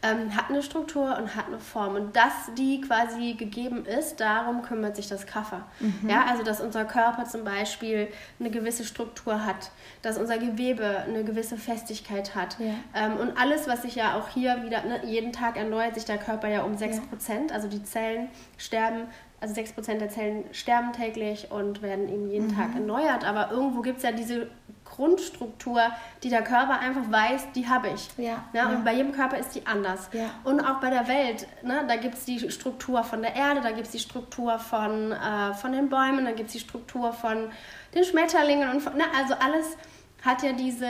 ähm, 0.02 0.34
hat 0.34 0.49
eine 0.49 0.62
Struktur 0.62 1.14
und 1.19 1.37
hat 1.37 1.49
eine 1.49 1.58
Form. 1.58 1.94
Und 1.94 2.16
dass 2.16 2.32
die 2.56 2.81
quasi 2.81 3.34
gegeben 3.34 3.84
ist, 3.84 4.19
darum 4.19 4.62
kümmert 4.62 4.96
sich 4.96 5.08
das 5.08 5.26
Kaffer. 5.26 5.66
Mhm. 5.78 6.08
Ja, 6.08 6.25
also, 6.25 6.43
dass 6.43 6.62
unser 6.62 6.87
Körper 6.87 7.26
zum 7.26 7.44
Beispiel 7.44 8.08
eine 8.40 8.50
gewisse 8.50 8.84
Struktur 8.84 9.44
hat, 9.44 9.72
dass 10.00 10.16
unser 10.16 10.38
Gewebe 10.38 11.00
eine 11.06 11.22
gewisse 11.22 11.58
Festigkeit 11.58 12.34
hat. 12.34 12.56
Ja. 12.60 12.72
Ähm, 12.94 13.19
und 13.19 13.36
alles, 13.36 13.69
was 13.69 13.82
sich 13.82 13.94
ja 13.94 14.17
auch 14.17 14.31
hier 14.31 14.62
wieder, 14.65 14.82
ne, 14.84 15.05
jeden 15.05 15.32
Tag 15.32 15.58
erneuert 15.58 15.96
sich 15.96 16.06
der 16.06 16.19
Körper 16.19 16.48
ja 16.48 16.62
um 16.62 16.76
6%, 16.76 16.98
ja. 17.29 17.55
also 17.55 17.69
die 17.69 17.84
Zellen 17.84 18.31
sterben 18.56 19.08
also 19.43 19.61
6% 19.61 19.99
der 19.99 20.08
Zellen 20.08 20.44
sterben 20.53 20.93
täglich 20.93 21.51
und 21.51 21.82
werden 21.82 22.08
eben 22.08 22.31
jeden 22.31 22.46
mhm. 22.46 22.56
Tag 22.56 22.75
erneuert. 22.75 23.25
Aber 23.25 23.51
irgendwo 23.51 23.82
gibt 23.82 23.99
es 23.99 24.05
ja 24.05 24.13
diese 24.13 24.46
Grundstruktur, 24.84 25.81
die 26.22 26.29
der 26.29 26.43
Körper 26.43 26.79
einfach 26.79 27.11
weiß, 27.11 27.53
die 27.53 27.69
habe 27.69 27.89
ich. 27.89 28.08
Ja, 28.17 28.44
ne? 28.53 28.61
ja, 28.61 28.69
Und 28.69 28.84
bei 28.84 28.94
jedem 28.94 29.13
Körper 29.13 29.39
ist 29.39 29.55
die 29.55 29.67
anders. 29.67 30.08
Ja. 30.13 30.31
Und 30.44 30.61
auch 30.61 30.81
bei 30.81 30.91
der 30.91 31.08
Welt, 31.08 31.49
ne? 31.63 31.84
da 31.89 31.96
gibt 31.96 32.15
es 32.15 32.25
die 32.25 32.51
Struktur 32.51 33.03
von 33.03 33.20
der 33.20 33.34
Erde, 33.34 33.61
da 33.63 33.70
gibt 33.72 33.87
es 33.87 33.93
die 33.93 33.99
Struktur 33.99 34.58
von, 34.58 35.13
äh, 35.13 35.55
von 35.55 35.72
den 35.72 35.89
Bäumen, 35.89 36.25
da 36.25 36.32
gibt 36.32 36.49
es 36.49 36.53
die 36.53 36.61
Struktur 36.61 37.13
von 37.13 37.51
den 37.94 38.05
Schmetterlingen. 38.05 38.70
Und 38.70 38.81
von, 38.81 38.96
ne? 38.96 39.05
Also 39.19 39.34
alles 39.34 39.77
hat 40.25 40.43
ja 40.43 40.53
diese 40.53 40.87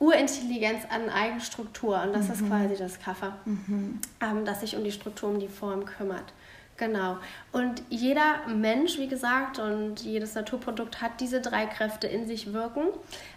Urintelligenz 0.00 0.82
an 0.90 1.08
Eigenstruktur 1.08 2.02
und 2.02 2.12
das 2.12 2.26
mhm. 2.26 2.32
ist 2.32 2.48
quasi 2.48 2.76
das 2.76 2.98
Kaffer, 2.98 3.36
mhm. 3.44 4.00
ähm, 4.20 4.44
das 4.44 4.60
sich 4.60 4.76
um 4.76 4.82
die 4.82 4.92
Struktur, 4.92 5.30
um 5.30 5.38
die 5.38 5.48
Form 5.48 5.84
kümmert. 5.84 6.32
Genau. 6.76 7.18
Und 7.52 7.82
jeder 7.88 8.46
Mensch, 8.48 8.98
wie 8.98 9.06
gesagt, 9.06 9.60
und 9.60 10.00
jedes 10.00 10.34
Naturprodukt 10.34 11.00
hat 11.00 11.20
diese 11.20 11.40
drei 11.40 11.66
Kräfte 11.66 12.08
in 12.08 12.26
sich 12.26 12.52
wirken. 12.52 12.82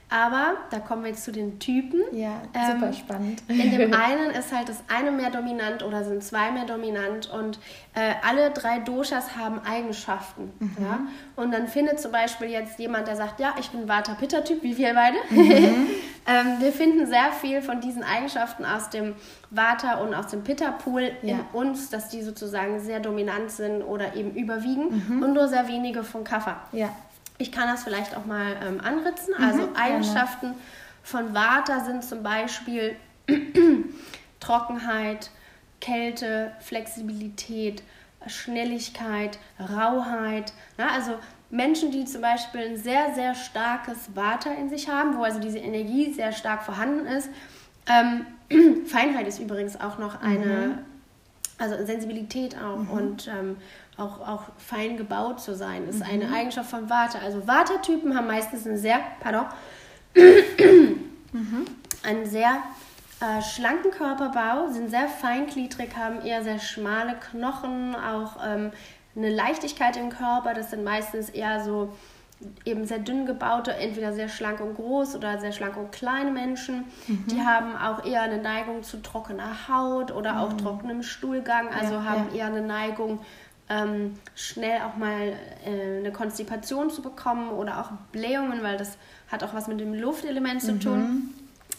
Aber 0.09 0.53
da 0.69 0.79
kommen 0.79 1.03
wir 1.03 1.09
jetzt 1.09 1.25
zu 1.25 1.33
den 1.33 1.59
Typen. 1.59 2.01
Ja, 2.13 2.41
super 2.53 2.87
ähm, 2.87 2.93
spannend. 2.93 3.43
In 3.49 3.71
dem 3.77 3.93
einen 4.01 4.29
ist 4.31 4.55
halt 4.55 4.69
das 4.69 4.81
eine 4.87 5.11
mehr 5.11 5.29
dominant 5.31 5.83
oder 5.83 6.05
sind 6.05 6.23
zwei 6.23 6.49
mehr 6.51 6.63
dominant 6.63 7.29
und 7.29 7.59
äh, 7.93 8.13
alle 8.25 8.51
drei 8.51 8.79
Doshas 8.79 9.35
haben 9.35 9.59
Eigenschaften. 9.59 10.53
Mhm. 10.59 10.77
Ja? 10.79 10.99
Und 11.35 11.51
dann 11.51 11.67
findet 11.67 11.99
zum 11.99 12.13
Beispiel 12.13 12.47
jetzt 12.47 12.79
jemand, 12.79 13.07
der 13.07 13.17
sagt, 13.17 13.41
ja, 13.41 13.55
ich 13.59 13.69
bin 13.69 13.89
Vata-Pitta-Typ, 13.89 14.63
wie 14.63 14.77
wir 14.77 14.93
beide. 14.93 15.17
Mhm. 15.29 15.87
ähm, 16.25 16.59
wir 16.59 16.71
finden 16.71 17.05
sehr 17.05 17.33
viel 17.33 17.61
von 17.61 17.81
diesen 17.81 18.03
Eigenschaften 18.03 18.63
aus 18.63 18.89
dem 18.89 19.15
Vata 19.49 19.95
und 19.95 20.13
aus 20.13 20.27
dem 20.27 20.43
Pitta-Pool 20.43 21.11
ja. 21.21 21.35
in 21.35 21.39
uns, 21.51 21.89
dass 21.89 22.07
die 22.07 22.21
sozusagen 22.21 22.79
sehr 22.79 23.01
dominant 23.01 23.51
sind 23.51 23.81
oder 23.81 24.15
eben 24.15 24.31
überwiegen 24.35 25.03
mhm. 25.07 25.23
und 25.23 25.33
nur 25.33 25.49
sehr 25.49 25.67
wenige 25.67 26.05
von 26.05 26.23
Kapha. 26.23 26.61
Ja. 26.71 26.89
Ich 27.37 27.51
kann 27.51 27.67
das 27.67 27.83
vielleicht 27.83 28.15
auch 28.15 28.25
mal 28.25 28.55
ähm, 28.65 28.81
anritzen. 28.81 29.33
Mhm, 29.37 29.43
also 29.43 29.69
Eigenschaften 29.75 30.47
gerne. 30.47 30.61
von 31.03 31.33
Vata 31.33 31.81
sind 31.81 32.03
zum 32.03 32.23
Beispiel 32.23 32.95
Trockenheit, 34.39 35.29
Kälte, 35.79 36.51
Flexibilität, 36.59 37.83
Schnelligkeit, 38.25 39.37
Rauheit. 39.59 40.53
Na, 40.77 40.89
also 40.89 41.13
Menschen, 41.49 41.91
die 41.91 42.05
zum 42.05 42.21
Beispiel 42.21 42.61
ein 42.61 42.77
sehr, 42.77 43.13
sehr 43.13 43.35
starkes 43.35 44.15
Vata 44.15 44.51
in 44.51 44.69
sich 44.69 44.89
haben, 44.89 45.17
wo 45.17 45.23
also 45.23 45.39
diese 45.39 45.59
Energie 45.59 46.11
sehr 46.13 46.31
stark 46.31 46.63
vorhanden 46.63 47.05
ist. 47.05 47.29
Ähm, 47.87 48.25
Feinheit 48.85 49.27
ist 49.27 49.39
übrigens 49.39 49.79
auch 49.79 49.97
noch 49.97 50.21
eine, 50.21 50.45
mhm. 50.45 50.77
also 51.57 51.85
Sensibilität 51.85 52.57
auch 52.57 52.79
mhm. 52.79 52.89
und 52.89 53.27
ähm, 53.27 53.57
auch, 53.97 54.19
auch 54.27 54.43
fein 54.57 54.97
gebaut 54.97 55.41
zu 55.41 55.55
sein. 55.55 55.87
ist 55.87 56.01
eine 56.01 56.31
Eigenschaft 56.31 56.69
von 56.69 56.89
Vata. 56.89 57.19
Also 57.19 57.47
Vata-Typen 57.47 58.15
haben 58.15 58.27
meistens 58.27 58.65
einen 58.65 58.77
sehr, 58.77 58.99
pardon, 59.19 59.45
einen 62.03 62.25
sehr 62.25 62.61
äh, 63.19 63.41
schlanken 63.41 63.91
Körperbau, 63.91 64.67
sind 64.69 64.89
sehr 64.89 65.07
feingliedrig, 65.07 65.95
haben 65.97 66.21
eher 66.21 66.43
sehr 66.43 66.59
schmale 66.59 67.15
Knochen, 67.15 67.95
auch 67.95 68.37
ähm, 68.45 68.71
eine 69.15 69.29
Leichtigkeit 69.29 69.97
im 69.97 70.09
Körper. 70.09 70.53
Das 70.53 70.69
sind 70.69 70.83
meistens 70.83 71.29
eher 71.29 71.63
so 71.63 71.93
eben 72.65 72.85
sehr 72.85 72.99
dünn 72.99 73.25
gebaute, 73.25 73.73
entweder 73.73 74.13
sehr 74.13 74.29
schlank 74.29 74.59
und 74.59 74.75
groß 74.75 75.15
oder 75.15 75.39
sehr 75.39 75.51
schlank 75.51 75.75
und 75.75 75.91
kleine 75.91 76.29
Menschen. 76.29 76.85
Mhm. 77.07 77.25
Die 77.31 77.41
haben 77.41 77.75
auch 77.75 78.05
eher 78.05 78.21
eine 78.21 78.37
Neigung 78.37 78.83
zu 78.83 79.01
trockener 79.01 79.67
Haut 79.67 80.11
oder 80.11 80.33
mhm. 80.33 80.39
auch 80.39 80.53
trockenem 80.53 81.01
Stuhlgang, 81.01 81.69
also 81.69 81.95
ja, 81.95 82.03
haben 82.03 82.27
ja. 82.31 82.37
eher 82.37 82.45
eine 82.47 82.61
Neigung, 82.61 83.19
ähm, 83.69 84.15
schnell 84.35 84.81
auch 84.81 84.97
mal 84.97 85.33
äh, 85.65 85.99
eine 85.99 86.11
Konstipation 86.11 86.89
zu 86.89 87.01
bekommen 87.01 87.49
oder 87.49 87.79
auch 87.79 87.91
Blähungen, 88.11 88.63
weil 88.63 88.77
das 88.77 88.97
hat 89.29 89.43
auch 89.43 89.53
was 89.53 89.67
mit 89.67 89.79
dem 89.79 89.93
Luftelement 89.93 90.61
zu 90.61 90.79
tun. 90.79 90.99
Mhm. 90.99 91.29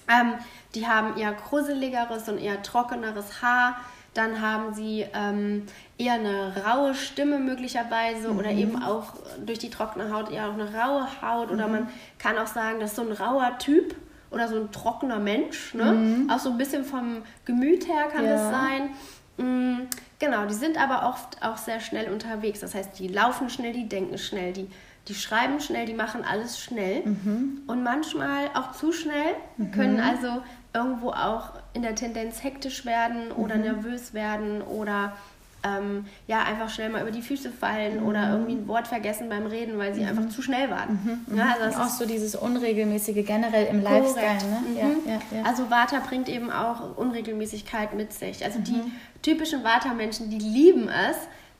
Ähm, 0.08 0.34
die 0.74 0.86
haben 0.86 1.16
eher 1.16 1.32
kruseligeres 1.32 2.28
und 2.28 2.38
eher 2.38 2.62
trockeneres 2.62 3.42
Haar. 3.42 3.76
Dann 4.14 4.40
haben 4.40 4.74
sie 4.74 5.06
ähm, 5.14 5.66
eher 5.96 6.14
eine 6.14 6.54
raue 6.64 6.94
Stimme 6.94 7.38
möglicherweise 7.38 8.28
mhm. 8.30 8.38
oder 8.38 8.50
eben 8.50 8.82
auch 8.82 9.14
durch 9.44 9.58
die 9.58 9.70
trockene 9.70 10.12
Haut 10.12 10.30
eher 10.30 10.48
auch 10.48 10.54
eine 10.54 10.74
raue 10.74 11.06
Haut. 11.22 11.48
Mhm. 11.48 11.54
Oder 11.54 11.68
man 11.68 11.88
kann 12.18 12.36
auch 12.36 12.46
sagen, 12.46 12.80
dass 12.80 12.96
so 12.96 13.02
ein 13.02 13.12
rauer 13.12 13.58
Typ 13.58 13.94
oder 14.30 14.48
so 14.48 14.56
ein 14.56 14.70
trockener 14.72 15.18
Mensch, 15.18 15.72
ne? 15.74 15.92
Mhm. 15.92 16.30
auch 16.30 16.38
so 16.38 16.50
ein 16.50 16.58
bisschen 16.58 16.84
vom 16.84 17.22
Gemüt 17.46 17.88
her 17.88 18.08
kann 18.12 18.24
ja. 18.24 18.32
das 18.32 18.50
sein. 18.50 18.90
Mhm, 19.38 19.88
genau, 20.18 20.46
die 20.46 20.54
sind 20.54 20.76
aber 20.78 21.08
oft 21.08 21.42
auch 21.42 21.56
sehr 21.56 21.80
schnell 21.80 22.12
unterwegs. 22.12 22.60
Das 22.60 22.74
heißt, 22.74 22.98
die 22.98 23.08
laufen 23.08 23.48
schnell, 23.48 23.72
die 23.72 23.88
denken 23.88 24.18
schnell, 24.18 24.52
die 24.52 24.68
die 25.08 25.14
schreiben 25.14 25.60
schnell, 25.60 25.86
die 25.86 25.94
machen 25.94 26.22
alles 26.24 26.60
schnell 26.60 27.02
mhm. 27.04 27.62
und 27.66 27.82
manchmal 27.82 28.48
auch 28.54 28.72
zu 28.72 28.92
schnell, 28.92 29.34
mhm. 29.56 29.72
können 29.72 30.00
also 30.00 30.42
irgendwo 30.74 31.10
auch 31.10 31.52
in 31.72 31.82
der 31.82 31.94
Tendenz 31.94 32.44
hektisch 32.44 32.84
werden 32.84 33.32
oder 33.32 33.56
mhm. 33.56 33.62
nervös 33.62 34.12
werden 34.12 34.60
oder 34.62 35.16
ähm, 35.64 36.06
ja, 36.26 36.44
einfach 36.44 36.70
schnell 36.70 36.88
mal 36.88 37.02
über 37.02 37.10
die 37.10 37.22
Füße 37.22 37.50
fallen 37.50 38.00
mhm. 38.00 38.06
oder 38.06 38.30
irgendwie 38.30 38.52
ein 38.52 38.68
Wort 38.68 38.86
vergessen 38.86 39.28
beim 39.28 39.46
Reden, 39.46 39.76
weil 39.76 39.92
sie 39.92 40.02
mhm. 40.02 40.08
einfach 40.08 40.28
zu 40.28 40.40
schnell 40.40 40.70
waren. 40.70 41.24
Mhm. 41.26 41.36
Ja, 41.36 41.56
also 41.60 41.80
auch 41.80 41.88
so 41.88 42.06
dieses 42.06 42.36
Unregelmäßige 42.36 43.26
generell 43.26 43.66
im 43.66 43.82
Lifestyle. 43.82 44.36
Ne? 44.36 44.78
Ja, 44.78 44.84
mhm. 44.84 44.96
ja, 45.06 45.20
ja. 45.36 45.42
Also 45.44 45.68
Vata 45.68 46.00
bringt 46.00 46.28
eben 46.28 46.52
auch 46.52 46.96
Unregelmäßigkeit 46.96 47.94
mit 47.94 48.12
sich. 48.12 48.44
Also 48.44 48.60
die 48.60 48.72
mhm. 48.72 48.92
typischen 49.22 49.64
Vata-Menschen, 49.64 50.30
die 50.30 50.38
lieben 50.38 50.88
es, 50.88 51.16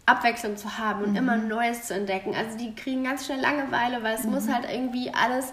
Abwechslung 0.07 0.57
zu 0.57 0.79
haben 0.79 1.03
und 1.03 1.11
mhm. 1.11 1.17
immer 1.17 1.37
Neues 1.37 1.83
zu 1.83 1.95
entdecken. 1.95 2.35
Also 2.35 2.57
die 2.57 2.75
kriegen 2.75 3.05
ganz 3.05 3.27
schnell 3.27 3.41
Langeweile, 3.41 4.03
weil 4.03 4.15
es 4.15 4.25
mhm. 4.25 4.33
muss 4.33 4.49
halt 4.49 4.67
irgendwie 4.73 5.13
alles 5.13 5.53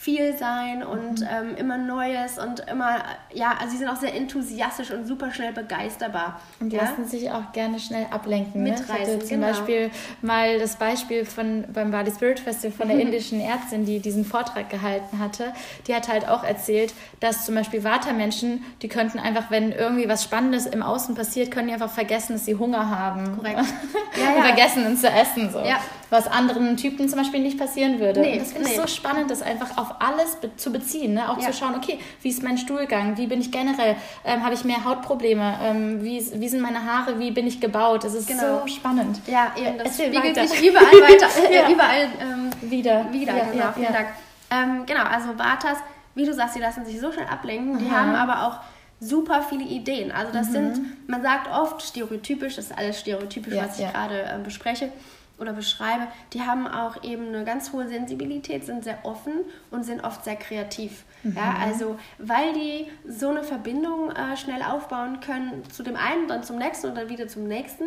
viel 0.00 0.36
sein 0.36 0.84
und 0.84 1.20
mhm. 1.20 1.28
ähm, 1.28 1.56
immer 1.56 1.76
Neues 1.76 2.38
und 2.38 2.60
immer, 2.70 2.98
ja, 3.34 3.54
also 3.58 3.72
sie 3.72 3.78
sind 3.78 3.88
auch 3.88 3.96
sehr 3.96 4.14
enthusiastisch 4.14 4.92
und 4.92 5.06
super 5.06 5.32
schnell 5.32 5.52
begeisterbar. 5.52 6.40
Und 6.60 6.72
ja? 6.72 6.82
lassen 6.82 7.04
sich 7.04 7.28
auch 7.32 7.50
gerne 7.52 7.80
schnell 7.80 8.06
ablenken. 8.12 8.62
Mitreißen, 8.62 8.94
ne? 8.94 9.02
Ich 9.02 9.08
hatte 9.08 9.18
zum 9.18 9.28
genau. 9.28 9.48
Beispiel 9.48 9.90
mal 10.22 10.60
das 10.60 10.76
Beispiel 10.76 11.24
von 11.24 11.64
beim 11.72 11.90
Bali 11.90 12.12
Spirit 12.12 12.38
Festival 12.38 12.76
von 12.76 12.86
der 12.86 12.96
mhm. 12.96 13.02
indischen 13.02 13.40
Ärztin, 13.40 13.86
die 13.86 13.98
diesen 13.98 14.24
Vortrag 14.24 14.70
gehalten 14.70 15.18
hatte. 15.18 15.52
Die 15.88 15.94
hat 15.94 16.06
halt 16.06 16.28
auch 16.28 16.44
erzählt, 16.44 16.94
dass 17.18 17.44
zum 17.44 17.56
Beispiel 17.56 17.82
Vata-Menschen, 17.82 18.64
die 18.82 18.88
könnten 18.88 19.18
einfach, 19.18 19.50
wenn 19.50 19.72
irgendwie 19.72 20.08
was 20.08 20.22
Spannendes 20.22 20.66
im 20.66 20.84
Außen 20.84 21.16
passiert, 21.16 21.50
können 21.50 21.66
die 21.66 21.74
einfach 21.74 21.90
vergessen, 21.90 22.34
dass 22.34 22.44
sie 22.44 22.54
Hunger 22.54 22.88
haben. 22.88 23.36
Korrekt. 23.36 23.58
Ja, 24.16 24.36
ja. 24.36 24.42
vergessen, 24.42 24.84
uns 24.86 25.00
zu 25.00 25.08
essen. 25.08 25.50
So. 25.52 25.60
Ja. 25.60 25.80
Was 26.10 26.26
anderen 26.26 26.76
Typen 26.76 27.08
zum 27.08 27.18
Beispiel 27.18 27.40
nicht 27.40 27.58
passieren 27.58 28.00
würde. 28.00 28.20
Nee, 28.20 28.32
und 28.32 28.40
das 28.40 28.52
finde 28.52 28.68
nee. 28.68 28.74
ich 28.74 28.80
so 28.80 28.86
spannend, 28.86 29.30
das 29.30 29.42
einfach 29.42 29.76
auf 29.88 29.96
alles 30.00 30.36
be 30.36 30.54
zu 30.56 30.72
beziehen. 30.72 31.14
Ne? 31.14 31.30
Auch 31.30 31.38
ja. 31.38 31.50
zu 31.50 31.52
schauen, 31.52 31.74
okay, 31.74 31.98
wie 32.22 32.28
ist 32.28 32.42
mein 32.42 32.58
Stuhlgang? 32.58 33.16
Wie 33.16 33.26
bin 33.26 33.40
ich 33.40 33.50
generell? 33.50 33.96
Ähm, 34.24 34.44
Habe 34.44 34.54
ich 34.54 34.64
mehr 34.64 34.84
Hautprobleme? 34.84 35.58
Ähm, 35.62 36.04
wie, 36.04 36.24
wie 36.34 36.48
sind 36.48 36.60
meine 36.60 36.84
Haare? 36.84 37.18
Wie 37.18 37.30
bin 37.30 37.46
ich 37.46 37.60
gebaut? 37.60 38.04
Das 38.04 38.14
ist 38.14 38.28
genau. 38.28 38.60
so 38.60 38.66
spannend. 38.66 39.20
Ja, 39.26 39.52
eben, 39.56 39.78
das 39.78 39.88
Erzähl 39.88 40.12
spiegelt 40.12 40.36
weiter. 40.36 40.48
sich 40.48 40.68
überall 40.68 40.84
weiter, 40.86 41.28
äh, 41.50 41.54
ja. 41.54 41.70
überall 41.70 42.08
ähm, 42.20 42.50
wieder. 42.60 43.12
Wieder, 43.12 43.36
ja, 43.36 43.44
genau. 43.44 43.72
Vielen 43.74 43.92
Dank. 43.92 44.08
Ähm, 44.50 44.86
genau, 44.86 45.04
also 45.04 45.38
Vatas, 45.38 45.78
wie 46.14 46.24
du 46.24 46.32
sagst, 46.32 46.56
die 46.56 46.60
lassen 46.60 46.84
sich 46.84 47.00
so 47.00 47.12
schnell 47.12 47.26
ablenken. 47.26 47.78
Die 47.78 47.84
mhm. 47.84 47.96
haben 47.96 48.14
aber 48.14 48.46
auch 48.46 48.60
super 49.00 49.42
viele 49.42 49.64
Ideen. 49.64 50.10
Also 50.10 50.32
das 50.32 50.48
mhm. 50.48 50.52
sind, 50.52 51.08
man 51.08 51.22
sagt 51.22 51.48
oft 51.50 51.82
stereotypisch, 51.82 52.56
das 52.56 52.66
ist 52.66 52.78
alles 52.78 52.98
stereotypisch, 53.00 53.54
was 53.54 53.78
ich 53.78 53.86
gerade 53.92 54.22
äh, 54.22 54.38
bespreche 54.42 54.90
oder 55.38 55.52
beschreibe, 55.52 56.08
die 56.32 56.42
haben 56.42 56.66
auch 56.66 57.02
eben 57.02 57.28
eine 57.28 57.44
ganz 57.44 57.72
hohe 57.72 57.88
Sensibilität, 57.88 58.64
sind 58.64 58.84
sehr 58.84 58.98
offen 59.04 59.32
und 59.70 59.84
sind 59.84 60.04
oft 60.04 60.24
sehr 60.24 60.36
kreativ. 60.36 61.04
Mhm. 61.22 61.36
Ja, 61.36 61.56
also 61.60 61.98
weil 62.18 62.52
die 62.52 62.86
so 63.06 63.30
eine 63.30 63.42
Verbindung 63.42 64.10
äh, 64.10 64.36
schnell 64.36 64.62
aufbauen 64.62 65.20
können 65.20 65.62
zu 65.70 65.82
dem 65.82 65.96
einen, 65.96 66.28
dann 66.28 66.42
zum 66.42 66.58
nächsten 66.58 66.88
und 66.88 66.96
dann 66.96 67.08
wieder 67.08 67.28
zum 67.28 67.46
nächsten, 67.46 67.84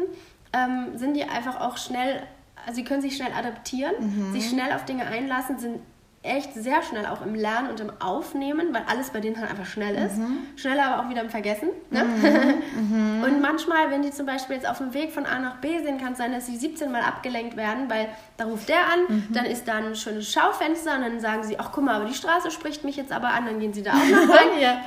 ähm, 0.53 0.97
sind 0.97 1.15
die 1.15 1.23
einfach 1.23 1.59
auch 1.59 1.77
schnell, 1.77 2.23
also 2.65 2.75
sie 2.75 2.83
können 2.83 3.01
sich 3.01 3.15
schnell 3.15 3.33
adaptieren, 3.33 3.93
mhm. 3.99 4.33
sich 4.33 4.49
schnell 4.49 4.71
auf 4.73 4.85
Dinge 4.85 5.05
einlassen, 5.05 5.59
sind 5.59 5.79
echt 6.23 6.53
sehr 6.53 6.83
schnell 6.83 7.07
auch 7.07 7.25
im 7.25 7.33
Lernen 7.33 7.69
und 7.71 7.79
im 7.79 7.91
Aufnehmen, 7.99 8.73
weil 8.73 8.83
alles 8.87 9.09
bei 9.09 9.19
denen 9.19 9.39
halt 9.39 9.49
einfach 9.49 9.65
schnell 9.65 9.95
ist. 9.95 10.17
Mhm. 10.17 10.45
Schneller 10.55 10.85
aber 10.85 11.03
auch 11.03 11.09
wieder 11.09 11.21
im 11.21 11.31
Vergessen. 11.31 11.69
Ne? 11.89 12.03
Mhm. 12.03 13.17
mhm. 13.17 13.23
und 13.23 13.41
manchmal, 13.41 13.89
wenn 13.89 14.03
die 14.03 14.11
zum 14.11 14.27
Beispiel 14.27 14.55
jetzt 14.55 14.69
auf 14.69 14.77
dem 14.77 14.93
Weg 14.93 15.11
von 15.11 15.25
A 15.25 15.39
nach 15.39 15.55
B 15.55 15.79
sind, 15.83 15.99
kann 15.99 16.11
es 16.11 16.19
sein, 16.19 16.31
dass 16.31 16.45
sie 16.45 16.57
17 16.57 16.91
Mal 16.91 17.01
abgelenkt 17.01 17.57
werden, 17.57 17.89
weil 17.89 18.07
da 18.37 18.45
ruft 18.45 18.69
der 18.69 18.81
an, 18.81 18.99
mhm. 19.07 19.27
dann 19.31 19.45
ist 19.45 19.67
da 19.67 19.77
ein 19.77 19.95
schönes 19.95 20.31
Schaufenster 20.31 20.95
und 20.95 21.01
dann 21.01 21.19
sagen 21.19 21.43
sie, 21.43 21.59
ach 21.59 21.71
guck 21.71 21.85
mal, 21.85 21.95
aber 21.95 22.05
die 22.05 22.13
Straße 22.13 22.51
spricht 22.51 22.83
mich 22.83 22.97
jetzt 22.97 23.11
aber 23.11 23.29
an, 23.29 23.47
dann 23.47 23.59
gehen 23.59 23.73
sie 23.73 23.81
da 23.81 23.93
auch 23.93 23.95
noch 23.95 24.29
rein. 24.35 24.59
ja. 24.59 24.81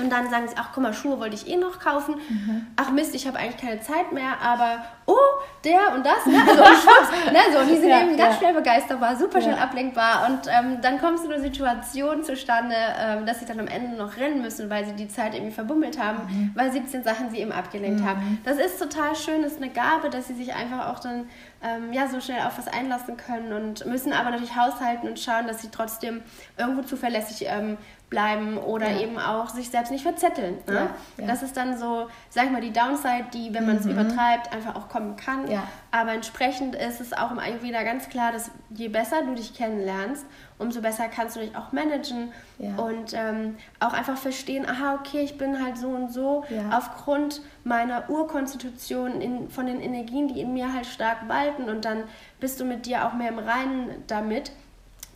Und 0.00 0.10
dann 0.10 0.28
sagen 0.28 0.48
sie, 0.48 0.54
ach 0.58 0.70
guck 0.74 0.82
mal, 0.82 0.92
Schuhe 0.92 1.20
wollte 1.20 1.36
ich 1.36 1.46
eh 1.46 1.56
noch 1.56 1.78
kaufen. 1.78 2.16
Mhm. 2.28 2.66
Ach 2.74 2.90
Mist, 2.90 3.14
ich 3.14 3.28
habe 3.28 3.38
eigentlich 3.38 3.60
keine 3.60 3.80
Zeit 3.80 4.10
mehr, 4.10 4.40
aber 4.42 4.84
oh, 5.06 5.14
der 5.64 5.94
und 5.94 6.04
das, 6.04 6.24
ne? 6.26 6.40
Also 6.40 6.62
und 6.62 7.32
ne? 7.32 7.40
so, 7.52 7.64
die 7.68 7.78
sind 7.80 7.88
ja, 7.88 8.00
eben 8.00 8.16
ganz 8.16 8.34
ja. 8.34 8.38
schnell 8.38 8.54
begeisterbar, 8.54 9.16
super 9.16 9.40
schnell 9.40 9.58
ablenkbar 9.58 10.26
und 10.28 10.40
ähm, 10.48 10.80
dann 10.80 11.00
kommt 11.00 11.18
so 11.18 11.28
eine 11.28 11.40
Situation 11.40 12.24
zustande, 12.24 12.74
ähm, 12.98 13.26
dass 13.26 13.40
sie 13.40 13.46
dann 13.46 13.60
am 13.60 13.66
Ende 13.66 13.96
noch 13.96 14.16
rennen 14.16 14.40
müssen, 14.40 14.70
weil 14.70 14.86
sie 14.86 14.92
die 14.94 15.08
Zeit 15.08 15.34
irgendwie 15.34 15.52
verbummelt 15.52 15.98
haben, 15.98 16.22
mhm. 16.26 16.50
weil 16.54 16.72
17 16.72 17.02
Sachen 17.02 17.30
sie 17.30 17.38
eben 17.38 17.52
abgelenkt 17.52 18.00
mhm. 18.00 18.08
haben. 18.08 18.40
Das 18.44 18.58
ist 18.58 18.78
total 18.78 19.14
schön, 19.14 19.42
das 19.42 19.52
ist 19.52 19.62
eine 19.62 19.70
Gabe, 19.70 20.08
dass 20.10 20.28
sie 20.28 20.34
sich 20.34 20.54
einfach 20.54 20.88
auch 20.88 21.00
dann 21.00 21.28
ähm, 21.62 21.92
ja, 21.92 22.08
so 22.08 22.20
schnell 22.20 22.40
auf 22.46 22.56
was 22.56 22.68
einlassen 22.68 23.16
können 23.16 23.52
und 23.52 23.84
müssen 23.86 24.12
aber 24.12 24.30
natürlich 24.30 24.56
haushalten 24.56 25.08
und 25.08 25.20
schauen, 25.20 25.46
dass 25.46 25.60
sie 25.60 25.68
trotzdem 25.70 26.22
irgendwo 26.56 26.82
zuverlässig 26.82 27.46
ähm, 27.50 27.76
bleiben 28.10 28.58
oder 28.58 28.90
ja. 28.90 29.00
eben 29.00 29.18
auch 29.18 29.48
sich 29.48 29.70
selbst 29.70 29.90
nicht 29.90 30.02
verzetteln. 30.02 30.56
Ne? 30.66 30.74
Ja, 30.74 30.90
ja. 31.16 31.26
Das 31.26 31.42
ist 31.42 31.56
dann 31.56 31.78
so, 31.78 32.08
sag 32.28 32.46
ich 32.46 32.50
mal, 32.50 32.60
die 32.60 32.72
Downside, 32.72 33.26
die, 33.32 33.54
wenn 33.54 33.64
man 33.64 33.76
es 33.76 33.84
mhm. 33.84 33.92
übertreibt, 33.92 34.52
einfach 34.52 34.74
auch 34.74 34.88
kommen 34.88 35.16
kann. 35.16 35.44
Aber 35.92 36.12
entsprechend 36.12 36.74
ist 36.74 37.00
es 37.00 37.12
auch 37.12 37.30
im 37.30 37.38
Ayurveda 37.38 37.84
ganz 37.84 38.08
klar, 38.08 38.32
dass 38.32 38.50
je 38.70 38.88
besser 38.88 39.22
du 39.24 39.34
dich 39.34 39.54
kennenlernst, 39.54 40.26
umso 40.58 40.82
besser 40.82 41.08
kannst 41.08 41.36
du 41.36 41.40
dich 41.40 41.56
auch 41.56 41.72
managen 41.72 42.32
und 42.58 43.14
ähm, 43.14 43.56
auch 43.78 43.92
einfach 43.92 44.16
verstehen, 44.16 44.68
aha, 44.68 44.94
okay, 44.94 45.20
ich 45.20 45.38
bin 45.38 45.64
halt 45.64 45.78
so 45.78 45.88
und 45.88 46.12
so 46.12 46.44
aufgrund 46.70 47.40
meiner 47.64 48.10
Urkonstitution 48.10 49.20
in, 49.20 49.48
von 49.50 49.66
den 49.66 49.80
Energien, 49.80 50.28
die 50.28 50.40
in 50.40 50.52
mir 50.52 50.72
halt 50.72 50.86
stark 50.86 51.28
walten 51.28 51.64
und 51.64 51.84
dann 51.84 52.04
bist 52.40 52.60
du 52.60 52.64
mit 52.64 52.86
dir 52.86 53.06
auch 53.06 53.14
mehr 53.14 53.28
im 53.28 53.38
Reinen 53.38 54.02
damit 54.06 54.52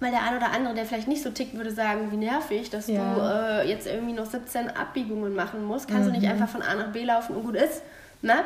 weil 0.00 0.10
der 0.10 0.22
ein 0.22 0.36
oder 0.36 0.50
andere, 0.52 0.74
der 0.74 0.84
vielleicht 0.84 1.08
nicht 1.08 1.22
so 1.22 1.30
tickt, 1.30 1.54
würde 1.54 1.70
sagen, 1.70 2.10
wie 2.10 2.16
nervig, 2.16 2.70
dass 2.70 2.88
ja. 2.88 3.14
du 3.14 3.20
äh, 3.20 3.68
jetzt 3.68 3.86
irgendwie 3.86 4.12
noch 4.12 4.26
17 4.26 4.68
Abbiegungen 4.70 5.34
machen 5.34 5.64
musst. 5.64 5.88
Kannst 5.88 6.08
mhm. 6.08 6.14
du 6.14 6.18
nicht 6.18 6.26
mhm. 6.26 6.32
einfach 6.32 6.48
von 6.48 6.62
A 6.62 6.74
nach 6.74 6.92
B 6.92 7.04
laufen 7.04 7.36
und 7.36 7.44
gut 7.44 7.56
ist. 7.56 7.82
Ne? 8.22 8.36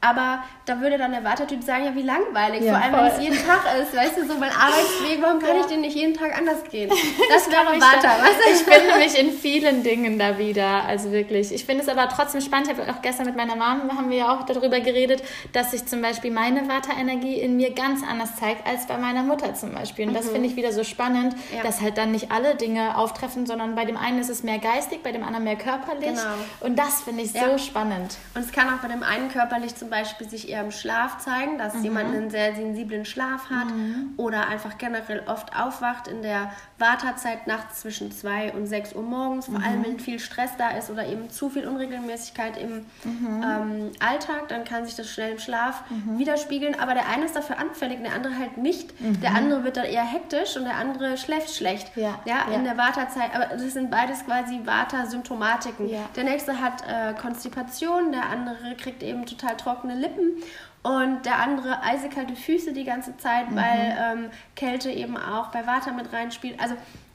Aber 0.00 0.44
da 0.64 0.80
würde 0.80 0.96
dann 0.96 1.10
der 1.10 1.24
Wartetyp 1.24 1.64
sagen, 1.64 1.86
ja, 1.86 1.94
wie 1.94 2.02
langweilig, 2.02 2.62
ja, 2.62 2.74
vor 2.74 2.82
allem, 2.82 2.94
voll. 2.94 3.04
wenn 3.04 3.12
es 3.12 3.20
jeden 3.20 3.46
Tag 3.46 3.62
ist, 3.82 3.96
weißt 3.96 4.16
du, 4.16 4.28
so 4.28 4.38
mein 4.38 4.52
Arbeitsweg, 4.52 5.18
warum 5.20 5.40
kann 5.40 5.56
ja. 5.56 5.60
ich 5.62 5.66
denn 5.66 5.80
nicht 5.80 5.96
jeden 5.96 6.14
Tag 6.14 6.36
anders 6.36 6.62
gehen? 6.70 6.90
Das 7.28 7.50
wäre 7.50 7.80
Water, 7.80 8.08
weißt? 8.08 8.40
Ich 8.52 8.62
finde 8.62 8.96
mich 8.98 9.18
in 9.18 9.32
vielen 9.32 9.82
Dingen 9.82 10.18
da 10.18 10.38
wieder, 10.38 10.84
also 10.84 11.12
wirklich. 11.12 11.52
Ich 11.52 11.64
finde 11.64 11.82
es 11.82 11.88
aber 11.88 12.08
trotzdem 12.08 12.40
spannend, 12.40 12.70
ich 12.70 12.78
habe 12.78 12.90
auch 12.90 13.02
gestern 13.02 13.26
mit 13.26 13.36
meiner 13.36 13.54
Mom, 13.54 13.96
haben 13.96 14.08
wir 14.10 14.18
ja 14.18 14.34
auch 14.34 14.46
darüber 14.46 14.80
geredet, 14.80 15.22
dass 15.52 15.72
sich 15.72 15.86
zum 15.86 16.00
Beispiel 16.00 16.30
meine 16.30 16.68
Vata-Energie 16.68 17.34
in 17.34 17.56
mir 17.56 17.74
ganz 17.74 18.02
anders 18.08 18.36
zeigt, 18.36 18.66
als 18.66 18.86
bei 18.86 18.96
meiner 18.98 19.22
Mutter 19.22 19.54
zum 19.54 19.72
Beispiel. 19.72 20.06
Und 20.06 20.12
mhm. 20.12 20.16
das 20.16 20.28
finde 20.28 20.48
ich 20.48 20.56
wieder 20.56 20.72
so 20.72 20.84
spannend, 20.84 21.34
ja. 21.54 21.62
dass 21.62 21.80
halt 21.80 21.98
dann 21.98 22.12
nicht 22.12 22.30
alle 22.30 22.54
Dinge 22.54 22.96
auftreffen, 22.96 23.46
sondern 23.46 23.74
bei 23.74 23.84
dem 23.84 23.96
einen 23.96 24.20
ist 24.20 24.30
es 24.30 24.42
mehr 24.42 24.58
geistig, 24.58 25.02
bei 25.02 25.12
dem 25.12 25.22
anderen 25.22 25.44
mehr 25.44 25.56
körperlich. 25.56 26.10
Genau. 26.10 26.22
Und 26.60 26.78
das 26.78 27.02
finde 27.02 27.22
ich 27.22 27.32
so 27.32 27.58
spannend. 27.58 28.16
Und 28.34 28.42
es 28.42 28.52
kann 28.52 28.68
auch 28.68 28.80
bei 28.80 28.88
dem 28.88 29.02
einen 29.02 29.30
körperlich 29.30 29.74
zum 29.74 29.87
zum 29.88 29.90
Beispiel 29.90 30.28
sich 30.28 30.50
eher 30.50 30.60
im 30.60 30.70
Schlaf 30.70 31.16
zeigen, 31.16 31.56
dass 31.56 31.74
mhm. 31.74 31.84
jemand 31.84 32.14
einen 32.14 32.30
sehr 32.30 32.54
sensiblen 32.54 33.06
Schlaf 33.06 33.48
hat 33.48 33.70
mhm. 33.74 34.12
oder 34.18 34.46
einfach 34.46 34.76
generell 34.76 35.22
oft 35.26 35.58
aufwacht 35.58 36.08
in 36.08 36.20
der 36.20 36.52
Wartezeit 36.78 37.46
nachts 37.46 37.80
zwischen 37.80 38.12
2 38.12 38.52
und 38.52 38.66
6 38.66 38.94
Uhr 38.94 39.02
morgens, 39.02 39.46
vor 39.46 39.56
allem 39.56 39.78
mhm. 39.78 39.84
wenn 39.86 40.00
viel 40.00 40.18
Stress 40.18 40.50
da 40.58 40.70
ist 40.70 40.90
oder 40.90 41.06
eben 41.06 41.30
zu 41.30 41.48
viel 41.48 41.66
Unregelmäßigkeit 41.66 42.58
im 42.58 42.84
mhm. 43.04 43.42
ähm, 43.42 43.90
Alltag, 43.98 44.48
dann 44.48 44.64
kann 44.64 44.84
sich 44.84 44.94
das 44.94 45.08
schnell 45.08 45.32
im 45.32 45.38
Schlaf 45.38 45.82
mhm. 45.88 46.18
widerspiegeln. 46.18 46.78
Aber 46.78 46.92
der 46.92 47.08
eine 47.08 47.24
ist 47.24 47.34
dafür 47.34 47.58
anfällig, 47.58 48.02
der 48.02 48.12
andere 48.12 48.38
halt 48.38 48.58
nicht. 48.58 48.92
Der 49.22 49.34
andere 49.34 49.64
wird 49.64 49.78
dann 49.78 49.86
eher 49.86 50.04
hektisch 50.04 50.56
und 50.56 50.64
der 50.64 50.76
andere 50.76 51.16
schläft 51.16 51.54
schlecht. 51.54 51.96
Ja, 51.96 52.20
ja, 52.26 52.44
ja. 52.50 52.56
in 52.56 52.64
der 52.64 52.76
Wartezeit. 52.76 53.34
Aber 53.34 53.46
das 53.46 53.72
sind 53.72 53.90
beides 53.90 54.24
quasi 54.26 54.60
Vata-Symptomatiken. 54.64 55.88
Ja. 55.88 56.00
Der 56.14 56.24
nächste 56.24 56.60
hat 56.60 56.82
äh, 56.82 57.14
Konstipation, 57.14 58.12
der 58.12 58.28
andere 58.28 58.76
kriegt 58.76 59.02
eben 59.02 59.24
total 59.26 59.56
trockene 59.78 59.94
Lippen 59.94 60.42
und 60.82 61.24
der 61.24 61.38
andere 61.38 61.82
eisekalte 61.82 62.36
Füße 62.36 62.72
die 62.72 62.84
ganze 62.84 63.16
Zeit, 63.16 63.50
mhm. 63.50 63.56
weil 63.56 63.98
ähm, 64.00 64.30
Kälte 64.56 64.90
eben 64.90 65.16
auch 65.16 65.48
bei 65.48 65.66
Vata 65.66 65.92
mit 65.92 66.12
reinspielt. 66.12 66.60
Also 66.60 66.74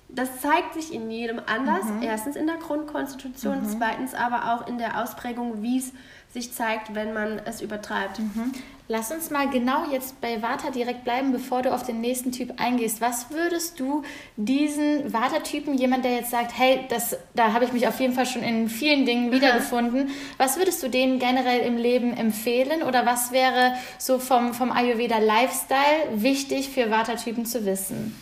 das 0.09 0.41
zeigt 0.41 0.75
sich 0.75 0.93
in 0.93 1.09
jedem 1.09 1.41
anders. 1.45 1.85
Mhm. 1.85 2.03
Erstens 2.03 2.35
in 2.35 2.47
der 2.47 2.57
Grundkonstitution, 2.57 3.61
mhm. 3.61 3.69
zweitens 3.77 4.13
aber 4.13 4.53
auch 4.53 4.67
in 4.67 4.77
der 4.77 5.01
Ausprägung, 5.01 5.61
wie 5.61 5.79
es 5.79 5.93
sich 6.33 6.51
zeigt, 6.51 6.95
wenn 6.95 7.13
man 7.13 7.39
es 7.45 7.61
übertreibt. 7.61 8.19
Mhm. 8.19 8.51
Lass 8.89 9.11
uns 9.11 9.29
mal 9.29 9.49
genau 9.49 9.85
jetzt 9.91 10.19
bei 10.19 10.41
Vata 10.41 10.69
direkt 10.69 11.05
bleiben, 11.05 11.31
bevor 11.31 11.61
du 11.61 11.73
auf 11.73 11.83
den 11.83 12.01
nächsten 12.01 12.33
Typ 12.33 12.59
eingehst. 12.59 12.99
Was 12.99 13.31
würdest 13.31 13.79
du 13.79 14.03
diesen 14.35 15.13
Vata-Typen, 15.13 15.75
jemand, 15.75 16.03
der 16.03 16.15
jetzt 16.15 16.31
sagt, 16.31 16.57
hey, 16.57 16.81
das, 16.89 17.15
da 17.33 17.53
habe 17.53 17.63
ich 17.63 17.71
mich 17.71 17.87
auf 17.87 17.99
jeden 17.99 18.13
Fall 18.13 18.25
schon 18.25 18.43
in 18.43 18.67
vielen 18.67 19.05
Dingen 19.05 19.31
wiedergefunden, 19.31 20.09
was 20.37 20.57
würdest 20.57 20.83
du 20.83 20.89
denen 20.89 21.17
generell 21.19 21.61
im 21.61 21.77
Leben 21.77 22.15
empfehlen 22.15 22.83
oder 22.83 23.05
was 23.05 23.31
wäre 23.31 23.73
so 23.97 24.19
vom, 24.19 24.53
vom 24.53 24.71
Ayurveda 24.71 25.19
Lifestyle 25.19 26.09
wichtig 26.15 26.69
für 26.69 26.91
Vata-Typen 26.91 27.45
zu 27.45 27.65
wissen? 27.65 28.19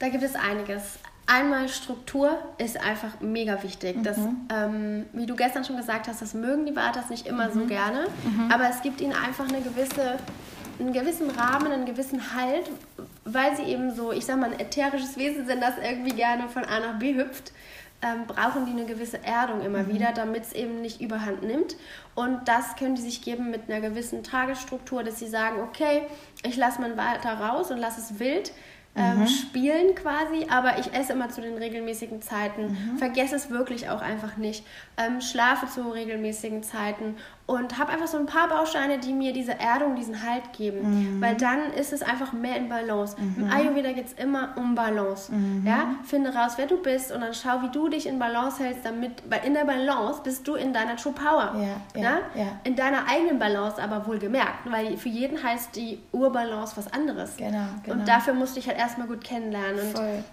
Da 0.00 0.08
gibt 0.08 0.22
es 0.22 0.34
einiges. 0.34 0.98
Einmal 1.26 1.68
Struktur 1.68 2.36
ist 2.58 2.76
einfach 2.76 3.20
mega 3.20 3.62
wichtig. 3.62 3.96
Mhm. 3.96 4.02
Das, 4.02 4.18
ähm, 4.52 5.06
wie 5.12 5.26
du 5.26 5.36
gestern 5.36 5.64
schon 5.64 5.76
gesagt 5.76 6.08
hast, 6.08 6.20
das 6.20 6.34
mögen 6.34 6.66
die 6.66 6.74
Vatas 6.74 7.10
nicht 7.10 7.26
immer 7.26 7.48
mhm. 7.48 7.52
so 7.52 7.66
gerne, 7.66 8.06
mhm. 8.24 8.50
aber 8.50 8.68
es 8.68 8.82
gibt 8.82 9.00
ihnen 9.00 9.12
einfach 9.12 9.48
eine 9.48 9.60
gewisse, 9.60 10.18
einen 10.80 10.92
gewissen 10.92 11.30
Rahmen, 11.30 11.70
einen 11.70 11.86
gewissen 11.86 12.34
Halt, 12.34 12.70
weil 13.24 13.56
sie 13.56 13.62
eben 13.62 13.94
so, 13.94 14.12
ich 14.12 14.24
sag 14.24 14.38
mal, 14.38 14.50
ein 14.52 14.58
ätherisches 14.58 15.16
Wesen 15.16 15.46
sind, 15.46 15.62
das 15.62 15.74
irgendwie 15.82 16.14
gerne 16.14 16.48
von 16.48 16.64
A 16.64 16.80
nach 16.80 16.98
B 16.98 17.14
hüpft. 17.14 17.52
Ähm, 18.04 18.26
brauchen 18.26 18.66
die 18.66 18.72
eine 18.72 18.84
gewisse 18.84 19.22
Erdung 19.22 19.60
immer 19.60 19.84
mhm. 19.84 19.94
wieder, 19.94 20.10
damit 20.12 20.42
es 20.42 20.52
eben 20.52 20.82
nicht 20.82 21.00
überhand 21.00 21.44
nimmt. 21.44 21.76
Und 22.16 22.48
das 22.48 22.74
können 22.74 22.96
die 22.96 23.00
sich 23.00 23.22
geben 23.22 23.52
mit 23.52 23.70
einer 23.70 23.80
gewissen 23.80 24.24
Tagesstruktur, 24.24 25.04
dass 25.04 25.20
sie 25.20 25.28
sagen, 25.28 25.60
okay, 25.60 26.02
ich 26.42 26.56
lasse 26.56 26.80
mein 26.80 26.96
Walter 26.96 27.34
raus 27.34 27.70
und 27.70 27.78
lasse 27.78 28.00
es 28.00 28.18
wild 28.18 28.50
ähm, 28.94 29.20
mhm. 29.20 29.26
spielen 29.26 29.94
quasi, 29.94 30.46
aber 30.50 30.78
ich 30.78 30.92
esse 30.92 31.14
immer 31.14 31.30
zu 31.30 31.40
den 31.40 31.56
regelmäßigen 31.56 32.20
Zeiten, 32.20 32.72
mhm. 32.72 32.98
vergesse 32.98 33.36
es 33.36 33.48
wirklich 33.48 33.88
auch 33.88 34.02
einfach 34.02 34.36
nicht, 34.36 34.66
ähm, 34.98 35.20
schlafe 35.20 35.66
zu 35.66 35.90
regelmäßigen 35.90 36.62
Zeiten 36.62 37.16
und 37.52 37.76
habe 37.76 37.92
einfach 37.92 38.06
so 38.06 38.16
ein 38.16 38.24
paar 38.24 38.48
Bausteine, 38.48 38.98
die 38.98 39.12
mir 39.12 39.34
diese 39.34 39.60
Erdung, 39.60 39.94
diesen 39.94 40.22
Halt 40.22 40.54
geben, 40.54 41.16
mhm. 41.16 41.20
weil 41.20 41.36
dann 41.36 41.70
ist 41.74 41.92
es 41.92 42.00
einfach 42.00 42.32
mehr 42.32 42.56
in 42.56 42.70
Balance. 42.70 43.14
Mhm. 43.20 43.44
Im 43.44 43.52
Ayurveda 43.52 43.92
geht 43.92 44.06
es 44.06 44.12
immer 44.14 44.54
um 44.56 44.74
Balance. 44.74 45.30
Mhm. 45.30 45.66
Ja? 45.66 45.96
Finde 46.02 46.34
raus, 46.34 46.52
wer 46.56 46.66
du 46.66 46.78
bist 46.78 47.12
und 47.12 47.20
dann 47.20 47.34
schau, 47.34 47.60
wie 47.60 47.68
du 47.68 47.90
dich 47.90 48.06
in 48.06 48.18
Balance 48.18 48.64
hältst, 48.64 48.86
damit, 48.86 49.22
weil 49.28 49.44
in 49.44 49.52
der 49.52 49.66
Balance 49.66 50.22
bist 50.24 50.48
du 50.48 50.54
in 50.54 50.72
deiner 50.72 50.96
True 50.96 51.12
Power. 51.12 51.54
Ja, 51.94 52.00
ja, 52.00 52.18
ja? 52.34 52.46
In 52.64 52.74
deiner 52.74 53.06
eigenen 53.06 53.38
Balance 53.38 53.82
aber 53.82 54.06
wohlgemerkt, 54.06 54.70
weil 54.70 54.96
für 54.96 55.10
jeden 55.10 55.42
heißt 55.42 55.76
die 55.76 55.98
Urbalance 56.12 56.74
was 56.78 56.90
anderes. 56.90 57.36
Genau, 57.36 57.58
genau. 57.82 57.98
Und 57.98 58.08
dafür 58.08 58.32
musst 58.32 58.56
du 58.56 58.60
dich 58.60 58.68
halt 58.68 58.78
erstmal 58.78 59.08
gut 59.08 59.22
kennenlernen. 59.22 59.94
Und, 59.94 60.24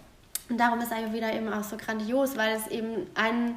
und 0.52 0.58
darum 0.58 0.80
ist 0.80 0.94
Ayurveda 0.94 1.34
eben 1.34 1.52
auch 1.52 1.64
so 1.64 1.76
grandios, 1.76 2.38
weil 2.38 2.56
es 2.56 2.68
eben 2.68 3.08
einen 3.14 3.56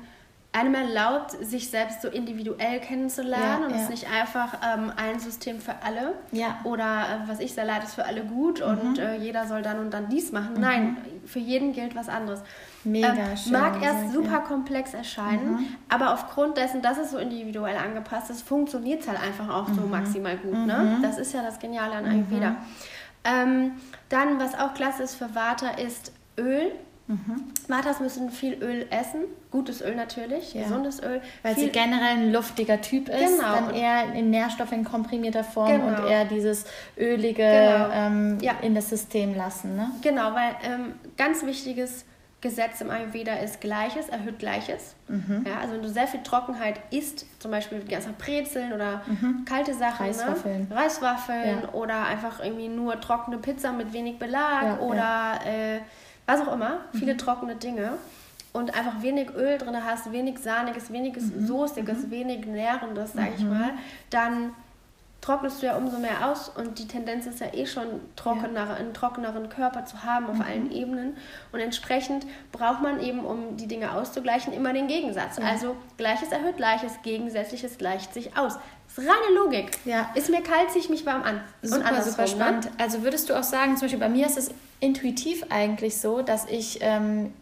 einem 0.54 0.74
erlaubt, 0.74 1.30
sich 1.40 1.70
selbst 1.70 2.02
so 2.02 2.08
individuell 2.08 2.78
kennenzulernen 2.80 3.62
ja, 3.62 3.66
und 3.66 3.72
es 3.72 3.78
ja. 3.78 3.82
ist 3.84 3.90
nicht 3.90 4.10
einfach 4.10 4.58
ähm, 4.62 4.92
ein 4.96 5.18
System 5.18 5.60
für 5.60 5.74
alle 5.82 6.12
ja. 6.30 6.58
oder 6.64 6.84
äh, 7.24 7.28
was 7.28 7.40
ich 7.40 7.54
sehr 7.54 7.64
leid 7.64 7.82
ist 7.84 7.94
für 7.94 8.04
alle 8.04 8.22
gut 8.22 8.60
mhm. 8.60 8.66
und 8.66 8.98
äh, 8.98 9.16
jeder 9.16 9.46
soll 9.46 9.62
dann 9.62 9.78
und 9.78 9.94
dann 9.94 10.10
dies 10.10 10.30
machen. 10.30 10.54
Mhm. 10.54 10.60
Nein, 10.60 10.96
für 11.24 11.38
jeden 11.38 11.72
gilt 11.72 11.96
was 11.96 12.10
anderes. 12.10 12.42
Mega 12.84 13.14
ähm, 13.14 13.36
schön. 13.36 13.52
Mag 13.52 13.82
erst 13.82 14.12
super 14.12 14.40
komplex 14.40 14.92
erscheinen, 14.92 15.52
mhm. 15.52 15.66
aber 15.88 16.12
aufgrund 16.12 16.58
dessen, 16.58 16.82
dass 16.82 16.98
es 16.98 17.12
so 17.12 17.18
individuell 17.18 17.76
angepasst 17.76 18.28
ist, 18.28 18.46
funktioniert 18.46 19.00
es 19.00 19.08
halt 19.08 19.22
einfach 19.22 19.48
auch 19.48 19.68
so 19.68 19.80
mhm. 19.80 19.90
maximal 19.90 20.36
gut. 20.36 20.66
Ne? 20.66 20.96
Mhm. 20.98 21.02
Das 21.02 21.18
ist 21.18 21.32
ja 21.32 21.42
das 21.42 21.60
Geniale 21.60 21.94
an 21.94 22.04
Ayurveda. 22.04 22.50
Mhm. 22.50 22.56
Ähm, 23.24 23.72
dann, 24.10 24.38
was 24.38 24.54
auch 24.54 24.74
klasse 24.74 25.04
ist 25.04 25.14
für 25.14 25.34
Vata, 25.34 25.70
ist 25.70 26.12
Öl. 26.36 26.72
Mhm. 27.12 27.44
Vatas 27.68 28.00
müssen 28.00 28.30
viel 28.30 28.54
Öl 28.62 28.86
essen, 28.90 29.24
gutes 29.50 29.82
Öl 29.82 29.94
natürlich, 29.94 30.54
ja. 30.54 30.62
gesundes 30.62 31.02
Öl. 31.02 31.20
Weil 31.42 31.54
sie 31.56 31.68
generell 31.68 32.16
ein 32.16 32.32
luftiger 32.32 32.80
Typ 32.80 33.10
ist, 33.10 33.38
genau. 33.38 33.54
dann 33.54 33.74
eher 33.74 34.14
in 34.14 34.30
Nährstoffe 34.30 34.72
in 34.72 34.84
komprimierter 34.84 35.44
Form 35.44 35.70
genau. 35.70 36.02
und 36.02 36.08
eher 36.08 36.24
dieses 36.24 36.64
Ölige 36.96 37.42
genau. 37.42 37.90
ähm, 37.92 38.38
ja. 38.40 38.52
in 38.62 38.74
das 38.74 38.88
System 38.88 39.36
lassen. 39.36 39.76
Ne? 39.76 39.90
Genau, 40.00 40.32
weil 40.32 40.56
ähm, 40.64 40.94
ganz 41.18 41.44
wichtiges 41.44 42.06
Gesetz 42.40 42.80
im 42.80 42.90
Ayurveda 42.90 43.34
ist 43.34 43.60
Gleiches 43.60 44.08
erhöht 44.08 44.38
Gleiches. 44.40 44.96
Mhm. 45.06 45.44
Ja, 45.46 45.60
also 45.60 45.74
wenn 45.74 45.82
du 45.82 45.88
sehr 45.88 46.08
viel 46.08 46.22
Trockenheit 46.24 46.80
isst, 46.90 47.24
zum 47.38 47.50
Beispiel 47.50 47.84
ganze 47.84 48.12
Brezeln 48.12 48.72
oder 48.72 49.02
mhm. 49.06 49.44
kalte 49.44 49.74
Sachen, 49.74 50.06
Reiswaffeln, 50.06 50.66
ne? 50.68 50.74
Reiswaffeln 50.74 51.60
ja. 51.62 51.68
oder 51.72 52.04
einfach 52.04 52.42
irgendwie 52.42 52.68
nur 52.68 53.00
trockene 53.00 53.38
Pizza 53.38 53.70
mit 53.70 53.92
wenig 53.92 54.18
Belag 54.18 54.80
oder 54.80 55.38
äh, 55.46 55.80
was 56.26 56.40
auch 56.40 56.52
immer, 56.52 56.80
viele 56.92 57.14
mhm. 57.14 57.18
trockene 57.18 57.56
Dinge 57.56 57.98
und 58.52 58.74
einfach 58.74 59.02
wenig 59.02 59.30
Öl 59.34 59.58
drin 59.58 59.84
hast, 59.84 60.12
wenig 60.12 60.38
Sahniges, 60.38 60.92
weniges 60.92 61.24
mhm. 61.24 61.46
Soßiges, 61.46 62.06
mhm. 62.06 62.10
wenig 62.10 62.46
Nährendes, 62.46 63.12
sag 63.14 63.34
ich 63.36 63.44
mhm. 63.44 63.50
mal, 63.50 63.70
dann 64.10 64.52
trocknest 65.22 65.62
du 65.62 65.66
ja 65.66 65.76
umso 65.76 65.98
mehr 65.98 66.28
aus 66.28 66.48
und 66.48 66.80
die 66.80 66.88
Tendenz 66.88 67.26
ist 67.26 67.40
ja 67.40 67.46
eh 67.54 67.64
schon 67.64 67.86
trockener, 68.16 68.66
ja. 68.66 68.74
einen 68.74 68.92
trockeneren 68.92 69.48
Körper 69.48 69.84
zu 69.84 70.02
haben 70.02 70.26
auf 70.26 70.36
mhm. 70.36 70.42
allen 70.42 70.72
Ebenen 70.72 71.16
und 71.52 71.60
entsprechend 71.60 72.26
braucht 72.50 72.82
man 72.82 73.00
eben, 73.00 73.24
um 73.24 73.56
die 73.56 73.68
Dinge 73.68 73.92
auszugleichen, 73.92 74.52
immer 74.52 74.72
den 74.72 74.88
Gegensatz. 74.88 75.38
Ja. 75.38 75.44
Also 75.44 75.76
Gleiches 75.96 76.32
erhöht 76.32 76.56
Gleiches, 76.56 77.00
Gegensätzliches 77.02 77.78
gleicht 77.78 78.12
sich 78.12 78.36
aus. 78.36 78.58
Das 78.94 79.04
ist 79.04 79.10
reine 79.10 79.34
Logik. 79.34 79.78
Ja. 79.84 80.10
Ist 80.14 80.28
mir 80.28 80.42
kalt, 80.42 80.70
ziehe 80.70 80.84
ich 80.84 80.90
mich 80.90 81.06
warm 81.06 81.22
an. 81.22 81.40
Super, 81.62 82.02
super 82.02 82.22
ne? 82.22 82.28
spannend. 82.28 82.64
Ne? 82.66 82.70
Also 82.78 83.02
würdest 83.02 83.30
du 83.30 83.38
auch 83.38 83.42
sagen, 83.42 83.76
zum 83.76 83.86
Beispiel 83.86 84.00
bei 84.00 84.08
mir 84.08 84.26
ist 84.26 84.36
es 84.36 84.50
intuitiv 84.80 85.44
eigentlich 85.48 85.98
so, 85.98 86.22
dass 86.22 86.46
ich 86.46 86.78
ähm, 86.82 87.32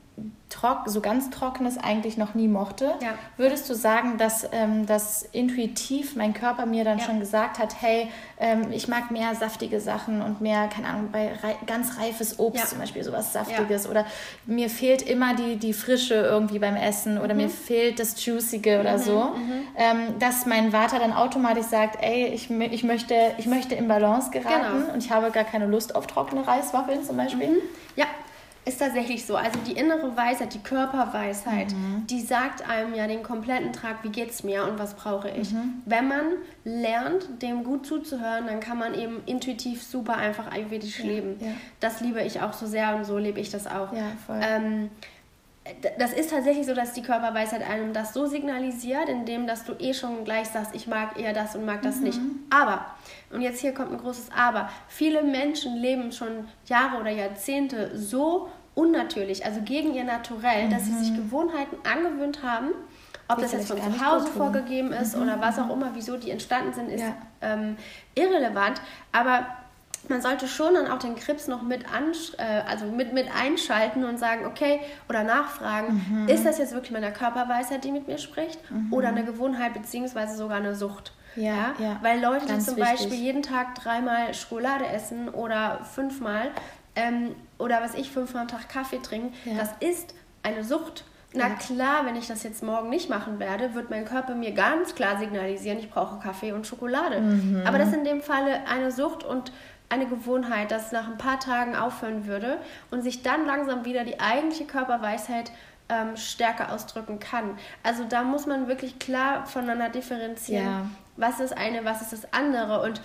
trock, 0.51 0.83
so 0.87 1.01
ganz 1.01 1.31
trockenes 1.31 1.79
eigentlich 1.79 2.19
noch 2.19 2.35
nie 2.35 2.49
mochte. 2.49 2.93
Ja. 3.01 3.15
Würdest 3.37 3.71
du 3.71 3.75
sagen, 3.75 4.19
dass 4.19 4.47
ähm, 4.53 4.85
das 4.85 5.23
intuitiv 5.33 6.17
mein 6.17 6.35
Körper 6.35 6.67
mir 6.67 6.85
dann 6.85 6.99
ja. 6.99 7.05
schon 7.05 7.21
gesagt 7.21 7.59
hat, 7.59 7.81
hey, 7.81 8.09
ähm, 8.39 8.73
ich 8.73 8.89
mag 8.89 9.11
mehr 9.11 9.35
saftige 9.35 9.81
Sachen 9.81 10.21
und 10.21 10.41
mehr, 10.41 10.67
keine 10.69 10.89
Ahnung, 10.89 11.09
bei 11.13 11.33
rei 11.43 11.57
ganz 11.67 11.99
reifes 11.99 12.39
Obst 12.39 12.65
ja. 12.65 12.69
zum 12.69 12.79
Beispiel, 12.81 13.05
sowas 13.05 13.33
Saftiges 13.33 13.89
oder 13.89 14.05
mir 14.45 14.69
fehlt 14.69 15.03
immer 15.03 15.35
die, 15.35 15.57
die 15.57 15.73
Frische 15.73 16.15
irgendwie 16.15 16.59
beim 16.59 16.77
Essen 16.77 17.19
oder 17.19 17.35
mhm. 17.35 17.43
mir 17.43 17.49
fehlt 17.49 18.01
das 18.01 18.23
Juicige 18.25 18.81
oder 18.81 18.95
mhm. 18.95 19.03
so, 19.03 19.23
mhm. 19.23 19.61
Ähm, 19.77 20.19
dass 20.19 20.47
mein 20.47 20.73
Vater 20.73 20.99
dann 20.99 21.13
automatisch 21.13 21.67
sagt, 21.67 22.03
ey, 22.03 22.27
ich, 22.27 22.51
ich, 22.51 22.83
möchte, 22.83 23.15
ich 23.39 23.47
möchte 23.47 23.77
in 23.77 23.87
Balance 23.87 24.31
geraten 24.31 24.79
genau. 24.79 24.93
und 24.93 25.05
ich 25.05 25.13
habe 25.13 25.31
gar 25.31 25.45
keine 25.45 25.67
Lust 25.67 25.95
auf 25.95 26.09
trockene 26.09 26.47
Reiswaffeln 26.47 27.05
zum 27.05 27.17
Beispiel. 27.17 27.51
Mhm. 27.51 27.57
Ja, 27.95 28.07
ist 28.71 28.79
tatsächlich 28.79 29.27
so. 29.27 29.37
Also 29.37 29.59
die 29.67 29.73
innere 29.73 30.17
Weisheit, 30.17 30.55
die 30.55 30.61
Körperweisheit, 30.61 31.73
mhm. 31.73 32.07
die 32.09 32.21
sagt 32.21 32.69
einem 32.69 32.95
ja 32.95 33.07
den 33.07 33.23
kompletten 33.23 33.73
Tag, 33.73 34.03
wie 34.03 34.09
geht's 34.09 34.45
mir 34.45 34.65
und 34.65 34.79
was 34.79 34.95
brauche 34.95 35.29
ich. 35.29 35.53
Mhm. 35.53 35.83
Wenn 35.85 36.09
man 36.09 36.25
lernt, 36.65 37.43
dem 37.43 37.65
gut 37.65 37.85
zuzuhören, 37.87 38.47
dann 38.47 38.61
kann 38.61 38.79
man 38.79 38.95
eben 38.95 39.23
intuitiv 39.27 39.83
super 39.83 40.17
einfach 40.17 40.51
ayurvedisch 40.51 41.01
ja, 41.01 41.07
leben. 41.07 41.37
Ja. 41.41 41.49
Das 41.81 42.01
liebe 42.01 42.23
ich 42.23 42.41
auch 42.41 42.53
so 42.53 42.67
sehr 42.67 42.95
und 42.97 43.05
so 43.05 43.19
lebe 43.19 43.41
ich 43.41 43.51
das 43.51 43.67
auch. 43.67 43.93
Ja, 43.93 44.13
voll. 44.27 44.41
Ähm, 44.41 44.91
das 45.99 46.13
ist 46.13 46.31
tatsächlich 46.31 46.67
so, 46.67 46.75
dass 46.75 46.95
die 46.95 47.03
Körperweisheit 47.03 47.63
einem 47.69 47.93
das 47.93 48.15
so 48.15 48.27
signalisiert, 48.27 49.09
indem 49.09 49.47
dass 49.47 49.65
du 49.65 49.75
eh 49.79 49.93
schon 49.93 50.25
gleich 50.25 50.49
sagst, 50.49 50.75
ich 50.75 50.87
mag 50.87 51.21
eher 51.21 51.33
das 51.33 51.55
und 51.55 51.67
mag 51.67 51.83
das 51.83 51.97
mhm. 51.97 52.05
nicht. 52.05 52.21
Aber, 52.49 52.87
und 53.31 53.43
jetzt 53.43 53.61
hier 53.61 53.73
kommt 53.75 53.93
ein 53.93 53.99
großes 53.99 54.29
Aber, 54.37 54.71
viele 54.89 55.23
Menschen 55.23 55.77
leben 55.77 56.13
schon 56.13 56.49
Jahre 56.67 57.01
oder 57.01 57.11
Jahrzehnte 57.11 57.97
so 57.97 58.49
unnatürlich, 58.75 59.45
also 59.45 59.61
gegen 59.63 59.95
ihr 59.95 60.05
Naturell, 60.05 60.67
mhm. 60.67 60.71
dass 60.71 60.85
sie 60.85 60.95
sich 60.95 61.11
mhm. 61.11 61.17
Gewohnheiten 61.17 61.77
angewöhnt 61.85 62.43
haben, 62.43 62.69
ob 63.29 63.37
die 63.37 63.43
das 63.43 63.53
jetzt 63.53 63.69
von 63.69 63.79
zu 63.79 64.07
Hause 64.07 64.27
vorgegeben 64.29 64.93
ist 64.93 65.17
mhm. 65.17 65.23
oder 65.23 65.41
was 65.41 65.59
auch 65.59 65.71
immer, 65.71 65.91
wieso 65.95 66.17
die 66.17 66.31
entstanden 66.31 66.73
sind, 66.73 66.89
ist 66.91 67.03
ja. 67.03 67.15
ähm, 67.43 67.77
irrelevant. 68.15 68.81
Aber 69.13 69.47
man 70.09 70.23
sollte 70.23 70.49
schon 70.49 70.75
dann 70.75 70.89
auch 70.89 70.99
den 70.99 71.15
Krebs 71.15 71.47
noch 71.47 71.63
mit, 71.63 71.85
an, 71.93 72.13
äh, 72.39 72.63
also 72.69 72.87
mit, 72.87 73.13
mit 73.13 73.29
einschalten 73.35 74.05
und 74.05 74.19
sagen, 74.19 74.47
okay, 74.47 74.81
oder 75.09 75.25
nachfragen, 75.25 76.05
mhm. 76.11 76.29
ist 76.29 76.45
das 76.45 76.59
jetzt 76.59 76.73
wirklich 76.73 76.91
meine 76.91 77.13
Körperweisheit, 77.13 77.85
die 77.85 77.93
mit 77.93 78.09
mir 78.09 78.19
spricht, 78.19 78.59
mhm. 78.71 78.93
oder 78.93 79.09
eine 79.09 79.25
Gewohnheit 79.25 79.75
beziehungsweise 79.75 80.37
sogar 80.37 80.57
eine 80.57 80.75
Sucht? 80.75 81.13
Ja, 81.37 81.75
ja. 81.79 81.97
Weil 82.03 82.21
Leute, 82.21 82.47
die 82.47 82.59
zum 82.59 82.77
wichtig. 82.77 82.93
Beispiel 82.93 83.15
jeden 83.19 83.43
Tag 83.43 83.77
dreimal 83.77 84.35
Schokolade 84.35 84.87
essen 84.87 85.29
oder 85.29 85.85
fünfmal 85.85 86.51
ähm, 87.01 87.35
oder 87.59 87.81
was 87.83 87.95
ich 87.95 88.11
fünfmal 88.11 88.43
am 88.43 88.49
Tag 88.49 88.69
Kaffee 88.69 89.01
trinken, 89.03 89.33
ja. 89.45 89.55
das 89.59 89.71
ist 89.81 90.15
eine 90.43 90.65
Sucht. 90.65 91.05
Na 91.33 91.49
ja. 91.49 91.55
klar, 91.55 92.07
wenn 92.07 92.17
ich 92.17 92.27
das 92.27 92.43
jetzt 92.43 92.63
morgen 92.63 92.91
nicht 92.91 93.09
machen 93.09 93.39
werde, 93.39 93.75
wird 93.75 93.89
mein 93.89 94.05
Körper 94.05 94.35
mir 94.35 94.53
ganz 94.53 94.97
klar 94.97 95.19
signalisieren, 95.19 95.79
ich 95.79 95.89
brauche 95.89 96.19
Kaffee 96.19 96.53
und 96.53 96.67
Schokolade. 96.67 97.21
Mhm. 97.21 97.63
Aber 97.65 97.79
das 97.79 97.89
ist 97.89 97.95
in 97.95 98.05
dem 98.05 98.21
Falle 98.21 98.67
eine 98.67 98.91
Sucht 98.91 99.23
und 99.23 99.53
eine 99.89 100.07
Gewohnheit, 100.07 100.71
das 100.71 100.93
nach 100.93 101.07
ein 101.07 101.19
paar 101.19 101.39
Tagen 101.39 101.77
aufhören 101.77 102.27
würde 102.27 102.59
und 102.91 103.03
sich 103.03 103.23
dann 103.23 103.47
langsam 103.47 103.85
wieder 103.85 104.05
die 104.05 104.19
eigentliche 104.19 104.65
Körperweisheit 104.65 105.53
ähm, 105.89 106.17
stärker 106.17 106.73
ausdrücken 106.73 107.19
kann. 107.19 107.59
Also 107.83 108.05
da 108.09 108.23
muss 108.23 108.47
man 108.47 108.69
wirklich 108.69 108.99
klar 108.99 109.47
voneinander 109.47 109.89
differenzieren. 109.89 110.65
Ja. 110.65 110.87
Was 111.17 111.41
ist 111.41 111.57
eine, 111.57 111.85
was 111.85 112.03
ist 112.03 112.13
das 112.13 112.33
andere? 112.33 112.83
Und 112.83 113.03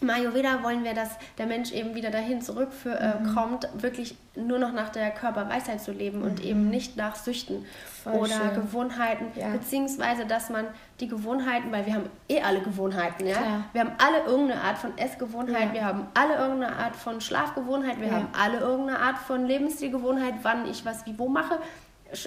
im 0.00 0.10
Ayurveda 0.10 0.62
wollen 0.62 0.84
wir, 0.84 0.92
dass 0.92 1.10
der 1.38 1.46
Mensch 1.46 1.72
eben 1.72 1.94
wieder 1.94 2.10
dahin 2.10 2.42
zurückkommt, 2.42 3.64
äh, 3.64 3.68
mhm. 3.68 3.82
wirklich 3.82 4.16
nur 4.34 4.58
noch 4.58 4.72
nach 4.72 4.90
der 4.90 5.10
Körperweisheit 5.12 5.80
zu 5.80 5.92
leben 5.92 6.18
mhm. 6.18 6.24
und 6.24 6.44
eben 6.44 6.68
nicht 6.68 6.96
nach 6.96 7.14
Süchten 7.14 7.64
Voll 8.02 8.14
oder 8.14 8.28
schön. 8.34 8.54
Gewohnheiten, 8.54 9.26
ja. 9.36 9.48
beziehungsweise 9.48 10.26
dass 10.26 10.50
man 10.50 10.66
die 11.00 11.06
Gewohnheiten, 11.06 11.70
weil 11.70 11.86
wir 11.86 11.94
haben 11.94 12.10
eh 12.28 12.40
alle 12.42 12.60
Gewohnheiten, 12.60 13.26
ja. 13.26 13.64
Wir 13.72 13.82
haben 13.82 13.92
alle 13.98 14.24
irgendeine 14.24 14.60
Art 14.60 14.78
von 14.78 14.98
Essgewohnheit, 14.98 15.68
ja. 15.68 15.72
wir 15.72 15.84
haben 15.84 16.06
alle 16.14 16.36
irgendeine 16.36 16.76
Art 16.76 16.96
von 16.96 17.20
Schlafgewohnheit, 17.20 18.00
wir 18.00 18.10
haben 18.10 18.28
alle 18.38 18.58
irgendeine 18.58 18.98
Art 18.98 19.18
von 19.18 19.46
Lebensstilgewohnheit, 19.46 20.34
wann 20.42 20.68
ich 20.68 20.84
was 20.84 21.06
wie 21.06 21.18
wo 21.18 21.28
mache, 21.28 21.58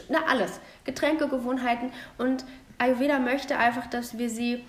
na 0.09 0.19
alles, 0.29 0.59
Getränkegewohnheiten 0.85 1.91
und 2.17 2.45
Ayurveda 2.77 3.19
möchte 3.19 3.57
einfach, 3.57 3.87
dass 3.87 4.17
wir 4.17 4.29
sie 4.29 4.63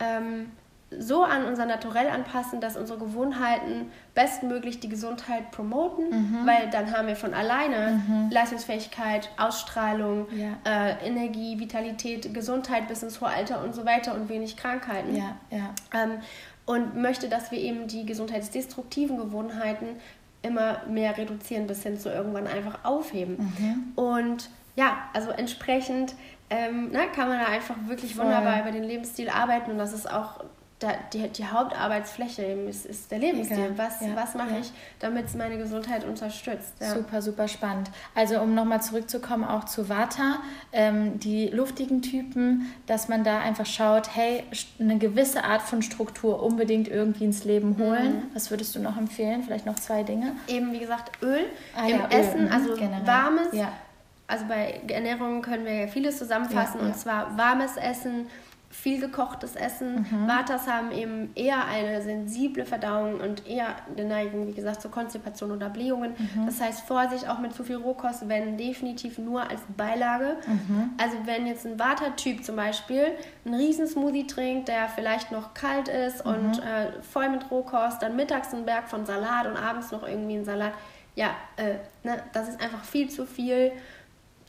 ähm, 0.00 0.50
so 0.98 1.24
an 1.24 1.44
unser 1.44 1.66
Naturell 1.66 2.08
anpassen, 2.08 2.60
dass 2.60 2.76
unsere 2.76 2.98
Gewohnheiten 2.98 3.90
bestmöglich 4.14 4.80
die 4.80 4.88
Gesundheit 4.88 5.50
promoten, 5.50 6.10
mhm. 6.10 6.46
weil 6.46 6.70
dann 6.70 6.92
haben 6.92 7.08
wir 7.08 7.16
von 7.16 7.34
alleine 7.34 8.02
mhm. 8.06 8.30
Leistungsfähigkeit, 8.30 9.30
Ausstrahlung, 9.36 10.26
ja. 10.32 10.58
äh, 10.64 11.06
Energie, 11.06 11.58
Vitalität, 11.58 12.32
Gesundheit 12.32 12.88
bis 12.88 13.02
ins 13.02 13.20
hohe 13.20 13.28
Alter 13.28 13.62
und 13.62 13.74
so 13.74 13.84
weiter 13.84 14.14
und 14.14 14.28
wenig 14.28 14.56
Krankheiten. 14.56 15.16
Ja, 15.16 15.36
ja. 15.50 15.70
Ähm, 15.92 16.18
und 16.66 16.96
möchte, 16.96 17.28
dass 17.28 17.50
wir 17.50 17.58
eben 17.58 17.88
die 17.88 18.06
gesundheitsdestruktiven 18.06 19.18
Gewohnheiten 19.18 19.96
immer 20.42 20.82
mehr 20.88 21.16
reduzieren, 21.16 21.66
bis 21.66 21.82
hin 21.82 21.98
zu 21.98 22.10
irgendwann 22.10 22.46
einfach 22.46 22.84
aufheben. 22.84 23.52
Mhm. 23.58 23.92
Und 23.96 24.50
ja, 24.76 24.98
also 25.12 25.30
entsprechend 25.30 26.14
ähm, 26.50 26.90
na, 26.92 27.00
ne, 27.00 27.06
kann 27.14 27.28
man 27.28 27.38
da 27.38 27.46
einfach 27.46 27.76
wirklich 27.86 28.16
wunderbar 28.16 28.60
über 28.60 28.70
den 28.70 28.84
Lebensstil 28.84 29.28
arbeiten 29.28 29.70
und 29.70 29.78
das 29.78 29.92
ist 29.92 30.10
auch 30.10 30.44
die, 31.12 31.28
die 31.28 31.46
Hauptarbeitsfläche 31.46 32.42
ist, 32.42 32.86
ist 32.86 33.10
der 33.10 33.18
Lebensstil. 33.18 33.72
Was, 33.76 34.00
ja, 34.00 34.14
was 34.14 34.34
mache 34.34 34.54
ja. 34.54 34.60
ich, 34.60 34.72
damit 34.98 35.26
es 35.26 35.34
meine 35.34 35.56
Gesundheit 35.58 36.04
unterstützt? 36.04 36.74
Ja. 36.80 36.94
Super, 36.94 37.22
super 37.22 37.48
spannend. 37.48 37.90
Also 38.14 38.40
um 38.40 38.54
nochmal 38.54 38.82
zurückzukommen 38.82 39.44
auch 39.44 39.64
zu 39.64 39.88
Vata, 39.88 40.38
ähm, 40.72 41.18
die 41.20 41.48
luftigen 41.48 42.02
Typen, 42.02 42.72
dass 42.86 43.08
man 43.08 43.24
da 43.24 43.40
einfach 43.40 43.66
schaut, 43.66 44.14
hey, 44.14 44.44
eine 44.78 44.98
gewisse 44.98 45.44
Art 45.44 45.62
von 45.62 45.82
Struktur 45.82 46.42
unbedingt 46.42 46.88
irgendwie 46.88 47.24
ins 47.24 47.44
Leben 47.44 47.78
holen. 47.78 48.16
Mhm. 48.16 48.22
Was 48.34 48.50
würdest 48.50 48.74
du 48.74 48.80
noch 48.80 48.96
empfehlen? 48.96 49.42
Vielleicht 49.42 49.66
noch 49.66 49.76
zwei 49.76 50.02
Dinge? 50.02 50.32
Eben, 50.48 50.72
wie 50.72 50.80
gesagt, 50.80 51.22
Öl 51.22 51.46
ah, 51.76 51.86
im 51.86 52.00
Essen, 52.10 52.40
Öl. 52.40 52.46
Mhm, 52.46 52.52
also 52.52 52.74
Generell. 52.74 53.06
warmes. 53.06 53.48
Also 54.26 54.46
bei 54.46 54.80
Ernährung 54.88 55.42
können 55.42 55.66
wir 55.66 55.74
ja 55.74 55.86
vieles 55.86 56.18
zusammenfassen 56.18 56.80
und 56.80 56.96
zwar 56.96 57.36
warmes 57.36 57.76
Essen, 57.76 58.26
viel 58.74 59.00
gekochtes 59.00 59.54
Essen. 59.54 60.04
Mhm. 60.10 60.28
Vatas 60.28 60.66
haben 60.66 60.90
eben 60.90 61.30
eher 61.36 61.64
eine 61.64 62.02
sensible 62.02 62.66
Verdauung 62.66 63.20
und 63.20 63.46
eher 63.46 63.76
eine 63.88 64.06
Neigung, 64.06 64.48
wie 64.48 64.52
gesagt, 64.52 64.82
zur 64.82 64.90
Konstipation 64.90 65.52
oder 65.52 65.70
Blähungen. 65.70 66.14
Mhm. 66.18 66.44
Das 66.44 66.60
heißt, 66.60 66.80
Vorsicht 66.80 67.28
auch 67.28 67.38
mit 67.38 67.54
zu 67.54 67.62
viel 67.62 67.76
Rohkost, 67.76 68.28
wenn 68.28 68.58
definitiv 68.58 69.18
nur 69.18 69.48
als 69.48 69.60
Beilage. 69.76 70.36
Mhm. 70.46 70.90
Also 71.00 71.16
wenn 71.24 71.46
jetzt 71.46 71.64
ein 71.64 71.78
Vata-Typ 71.78 72.44
zum 72.44 72.56
Beispiel 72.56 73.06
einen 73.44 73.54
Riesensmoothie 73.54 74.26
trinkt, 74.26 74.68
der 74.68 74.88
vielleicht 74.88 75.30
noch 75.30 75.54
kalt 75.54 75.88
ist 75.88 76.26
und 76.26 76.56
mhm. 76.56 76.62
äh, 76.62 77.02
voll 77.02 77.30
mit 77.30 77.50
Rohkost, 77.50 78.02
dann 78.02 78.16
mittags 78.16 78.52
einen 78.52 78.66
Berg 78.66 78.88
von 78.88 79.06
Salat 79.06 79.46
und 79.46 79.56
abends 79.56 79.92
noch 79.92 80.06
irgendwie 80.06 80.34
einen 80.34 80.44
Salat. 80.44 80.72
Ja, 81.14 81.30
äh, 81.56 81.76
ne, 82.02 82.20
das 82.32 82.48
ist 82.48 82.60
einfach 82.60 82.82
viel 82.82 83.08
zu 83.08 83.24
viel 83.24 83.70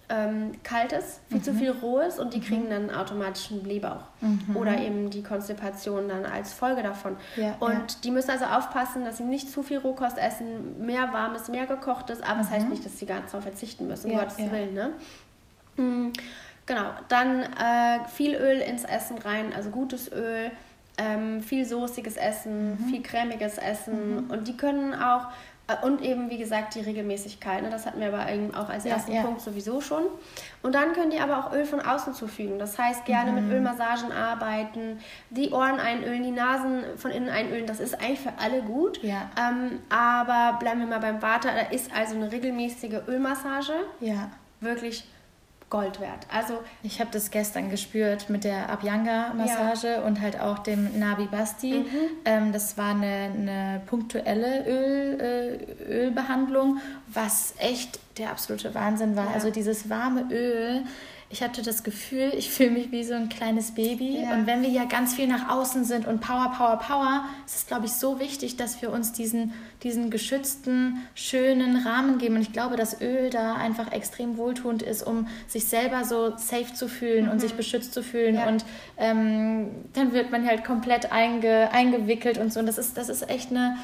ähm, 0.10 0.52
Kaltes, 0.64 1.20
viel 1.30 1.38
mhm. 1.40 1.44
zu 1.44 1.54
viel 1.54 1.72
Rohes 1.72 2.20
und 2.20 2.34
die 2.34 2.38
mhm. 2.38 2.44
kriegen 2.44 2.70
dann 2.70 2.92
automatisch 2.92 3.52
einen 3.52 3.64
Blähbauch. 3.64 4.04
Mhm. 4.22 4.56
Oder 4.56 4.78
eben 4.78 5.10
die 5.10 5.24
Konstipation 5.24 6.08
dann 6.08 6.26
als 6.26 6.54
Folge 6.54 6.84
davon. 6.84 7.18
Ja, 7.36 7.56
und 7.60 7.72
ja. 7.72 7.98
die 8.04 8.12
müssen 8.12 8.32
also 8.32 8.46
aufpassen, 8.46 9.04
dass 9.04 9.18
sie 9.18 9.24
nicht 9.24 9.50
zu 9.50 9.64
viel 9.64 9.80
Rohkost 9.80 10.18
essen, 10.18 10.86
mehr 10.86 11.12
warmes, 11.12 11.48
mehr 11.48 11.66
gekochtes, 11.66 12.22
aber 12.22 12.40
das 12.40 12.52
heißt 12.52 12.66
mhm. 12.66 12.72
nicht, 12.72 12.86
dass 12.86 13.00
sie 13.00 13.06
ganz 13.06 13.32
darauf 13.32 13.44
verzichten 13.44 13.88
müssen, 13.88 14.12
um 14.12 14.18
ja, 14.18 14.24
Gottes 14.24 14.38
Willen. 14.38 14.74
Ne? 14.74 14.92
Mhm. 15.78 16.14
Genau, 16.68 16.92
dann 17.10 17.42
äh, 17.42 18.08
viel 18.08 18.36
Öl 18.36 18.60
ins 18.60 18.84
Essen 18.84 19.18
rein, 19.20 19.54
also 19.56 19.70
gutes 19.70 20.12
Öl. 20.12 20.52
Ähm, 20.98 21.42
viel 21.42 21.66
soßiges 21.66 22.16
Essen, 22.16 22.72
mhm. 22.72 22.90
viel 22.90 23.04
cremiges 23.04 23.58
Essen 23.58 24.28
und 24.30 24.48
die 24.48 24.56
können 24.56 24.94
auch 24.94 25.28
und 25.82 26.02
eben, 26.02 26.30
wie 26.30 26.38
gesagt, 26.38 26.76
die 26.76 26.82
Regelmäßigkeit. 26.82 27.64
Ne? 27.64 27.70
Das 27.72 27.88
hatten 27.88 28.00
wir 28.00 28.14
aber 28.14 28.28
auch 28.60 28.70
als 28.70 28.86
ersten 28.86 29.12
ja, 29.12 29.18
ja. 29.18 29.24
Punkt 29.24 29.42
sowieso 29.42 29.82
schon. 29.82 30.04
Und 30.62 30.76
dann 30.76 30.94
könnt 30.94 31.12
ihr 31.14 31.24
aber 31.24 31.40
auch 31.40 31.54
Öl 31.54 31.66
von 31.66 31.82
außen 31.82 32.14
zufügen. 32.14 32.60
Das 32.60 32.78
heißt, 32.78 33.06
gerne 33.06 33.32
mhm. 33.32 33.48
mit 33.48 33.56
Ölmassagen 33.56 34.12
arbeiten, 34.12 35.00
die 35.32 35.50
Ohren 35.50 35.80
einölen, 35.80 36.22
die 36.22 36.32
Nasen 36.32 36.84
von 36.98 37.10
innen 37.10 37.30
einölen. 37.30 37.66
Das 37.66 37.80
ist 37.80 37.96
eigentlich 37.96 38.20
für 38.20 38.34
alle 38.38 38.62
gut. 38.62 39.02
Ja. 39.02 39.32
Ähm, 39.40 39.80
aber 39.90 40.60
bleiben 40.60 40.82
wir 40.82 40.88
mal 40.88 41.00
beim 41.00 41.22
Water. 41.24 41.50
Da 41.52 41.76
ist 41.76 41.90
also 41.96 42.16
eine 42.16 42.32
regelmäßige 42.32 43.08
Ölmassage. 43.08 43.74
Ja. 44.02 44.30
Wirklich 44.60 45.04
Gold 45.70 46.00
wert. 46.00 46.28
Also 46.32 46.60
ich 46.84 47.00
habe 47.00 47.10
das 47.12 47.32
gestern 47.32 47.70
gespürt 47.70 48.30
mit 48.30 48.44
der 48.44 48.70
Abhyanga-Massage 48.70 49.88
ja. 49.88 50.02
und 50.02 50.22
halt 50.22 50.40
auch 50.40 50.60
dem 50.60 51.00
Nabi 51.00 51.26
Basti. 51.26 51.74
Mhm. 51.74 51.86
Ähm, 52.24 52.52
das 52.52 52.78
war 52.78 52.92
eine, 52.92 53.32
eine 53.34 53.82
punktuelle 53.88 54.66
Öl, 54.68 55.20
äh, 55.20 56.06
Ölbehandlung, 56.06 56.78
was 57.08 57.56
echt 57.58 58.00
der 58.18 58.30
absolute 58.32 58.76
Wahnsinn 58.76 59.16
war. 59.16 59.26
Ja. 59.26 59.32
Also 59.34 59.50
dieses 59.50 59.90
warme 59.90 60.28
Öl 60.32 60.84
ich 61.36 61.44
hatte 61.44 61.62
das 61.62 61.84
Gefühl, 61.84 62.32
ich 62.38 62.50
fühle 62.50 62.72
mich 62.72 62.94
wie 62.94 63.04
so 63.04 63.14
ein 63.14 63.28
kleines 63.28 63.72
Baby. 63.72 64.22
Ja. 64.22 64.34
Und 64.34 64.48
wenn 64.48 64.62
wir 64.62 64.70
ja 64.70 64.86
ganz 64.86 65.16
viel 65.16 65.28
nach 65.28 65.50
außen 65.50 65.84
sind 65.84 66.08
und 66.08 66.22
Power, 66.22 66.54
Power, 66.58 66.80
Power, 66.80 67.26
ist 67.46 67.56
es, 67.58 67.68
glaube 67.68 67.88
ich, 67.88 67.92
so 67.92 68.22
wichtig, 68.22 68.56
dass 68.56 68.82
wir 68.82 68.90
uns 68.90 69.12
diesen, 69.12 69.52
diesen 69.84 70.12
geschützten, 70.12 71.06
schönen 71.14 71.76
Rahmen 71.86 72.20
geben. 72.20 72.38
Und 72.38 72.42
ich 72.42 72.54
glaube, 72.54 72.78
dass 72.78 73.02
Öl 73.02 73.30
da 73.32 73.56
einfach 73.56 73.92
extrem 73.92 74.38
wohltuend 74.38 74.82
ist, 74.82 75.06
um 75.06 75.28
sich 75.46 75.66
selber 75.66 76.06
so 76.06 76.38
safe 76.38 76.74
zu 76.74 76.88
fühlen 76.88 77.26
mhm. 77.26 77.32
und 77.32 77.42
sich 77.42 77.56
beschützt 77.56 77.94
zu 77.94 78.02
fühlen. 78.02 78.36
Ja. 78.36 78.48
Und 78.48 78.64
ähm, 78.96 79.72
dann 79.92 80.14
wird 80.14 80.32
man 80.32 80.48
halt 80.48 80.64
komplett 80.64 81.12
einge, 81.12 81.70
eingewickelt 81.74 82.38
und 82.38 82.54
so. 82.54 82.62
Und 82.62 82.66
das 82.66 82.78
ist, 82.78 82.96
das 82.96 83.10
ist 83.10 83.30
echt 83.30 83.52
eine, 83.52 83.76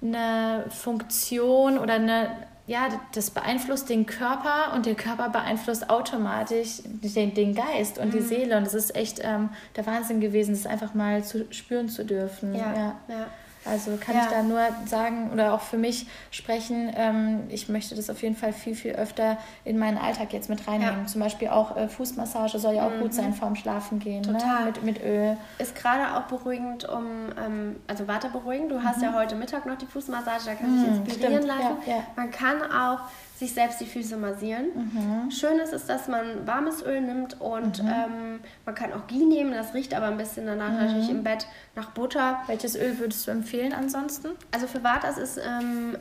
eine 0.00 0.64
Funktion 0.70 1.76
oder 1.76 1.96
eine 1.96 2.30
ja, 2.66 2.88
das 3.12 3.30
beeinflusst 3.30 3.90
den 3.90 4.06
Körper 4.06 4.72
und 4.74 4.86
der 4.86 4.94
Körper 4.94 5.28
beeinflusst 5.28 5.90
automatisch 5.90 6.80
den, 6.84 7.34
den 7.34 7.54
Geist 7.54 7.98
und 7.98 8.08
mhm. 8.08 8.12
die 8.12 8.22
Seele. 8.22 8.56
Und 8.56 8.66
das 8.66 8.74
ist 8.74 8.96
echt 8.96 9.20
ähm, 9.22 9.50
der 9.76 9.84
Wahnsinn 9.86 10.20
gewesen, 10.20 10.54
das 10.54 10.66
einfach 10.66 10.94
mal 10.94 11.22
zu 11.22 11.46
spüren 11.52 11.88
zu 11.88 12.04
dürfen. 12.04 12.54
Ja, 12.54 12.74
ja. 12.74 13.00
ja. 13.08 13.26
Also 13.64 13.96
kann 13.98 14.16
ja. 14.16 14.24
ich 14.24 14.30
da 14.30 14.42
nur 14.42 14.60
sagen 14.86 15.30
oder 15.32 15.54
auch 15.54 15.60
für 15.60 15.78
mich 15.78 16.06
sprechen, 16.30 16.92
ähm, 16.94 17.44
ich 17.48 17.68
möchte 17.68 17.94
das 17.94 18.10
auf 18.10 18.22
jeden 18.22 18.36
Fall 18.36 18.52
viel, 18.52 18.74
viel 18.74 18.92
öfter 18.92 19.38
in 19.64 19.78
meinen 19.78 19.96
Alltag 19.96 20.32
jetzt 20.32 20.50
mit 20.50 20.66
reinnehmen. 20.68 21.00
Ja. 21.02 21.06
Zum 21.06 21.20
Beispiel 21.20 21.48
auch 21.48 21.76
äh, 21.76 21.88
Fußmassage 21.88 22.58
soll 22.58 22.74
ja 22.74 22.86
auch 22.86 22.94
mhm. 22.94 23.00
gut 23.00 23.14
sein 23.14 23.32
vorm 23.32 23.56
Schlafen 23.56 23.98
gehen. 23.98 24.22
Ne? 24.22 24.34
Total. 24.34 24.60
Ne? 24.60 24.66
Mit, 24.66 24.82
mit 24.82 25.02
Öl. 25.02 25.36
Ist 25.58 25.74
gerade 25.74 26.16
auch 26.16 26.22
beruhigend, 26.22 26.88
um, 26.88 27.06
ähm, 27.42 27.76
also 27.86 28.06
weiter 28.06 28.28
beruhigend. 28.28 28.70
Du 28.70 28.82
hast 28.82 28.98
mhm. 28.98 29.04
ja 29.04 29.14
heute 29.14 29.34
Mittag 29.34 29.66
noch 29.66 29.78
die 29.78 29.86
Fußmassage, 29.86 30.42
da 30.44 30.54
kann 30.54 30.74
ich 30.74 30.88
mhm, 30.88 30.96
inspirieren 30.96 31.42
Stimmt. 31.42 31.46
lassen. 31.46 31.76
Ja, 31.86 32.04
Man 32.16 32.30
kann 32.30 32.62
auch 32.62 33.00
sich 33.36 33.52
selbst 33.52 33.80
die 33.80 33.86
Füße 33.86 34.16
massieren. 34.16 34.66
Mhm. 34.74 35.30
Schön 35.30 35.58
ist 35.58 35.72
es, 35.72 35.86
dass 35.86 36.06
man 36.06 36.46
warmes 36.46 36.82
Öl 36.82 37.00
nimmt 37.00 37.40
und 37.40 37.82
mhm. 37.82 37.88
ähm, 37.88 38.40
man 38.64 38.74
kann 38.74 38.92
auch 38.92 39.06
Ghee 39.08 39.24
nehmen, 39.24 39.52
das 39.52 39.74
riecht 39.74 39.92
aber 39.92 40.06
ein 40.06 40.16
bisschen 40.16 40.46
danach 40.46 40.70
mhm. 40.70 40.76
natürlich 40.76 41.10
im 41.10 41.24
Bett 41.24 41.46
nach 41.74 41.90
Butter. 41.90 42.40
Welches 42.46 42.76
Öl 42.76 42.98
würdest 42.98 43.26
du 43.26 43.32
empfehlen 43.32 43.72
ansonsten? 43.72 44.28
Also 44.52 44.66
für 44.66 44.84
Vatas 44.84 45.18
ist 45.18 45.38
ähm, 45.38 45.96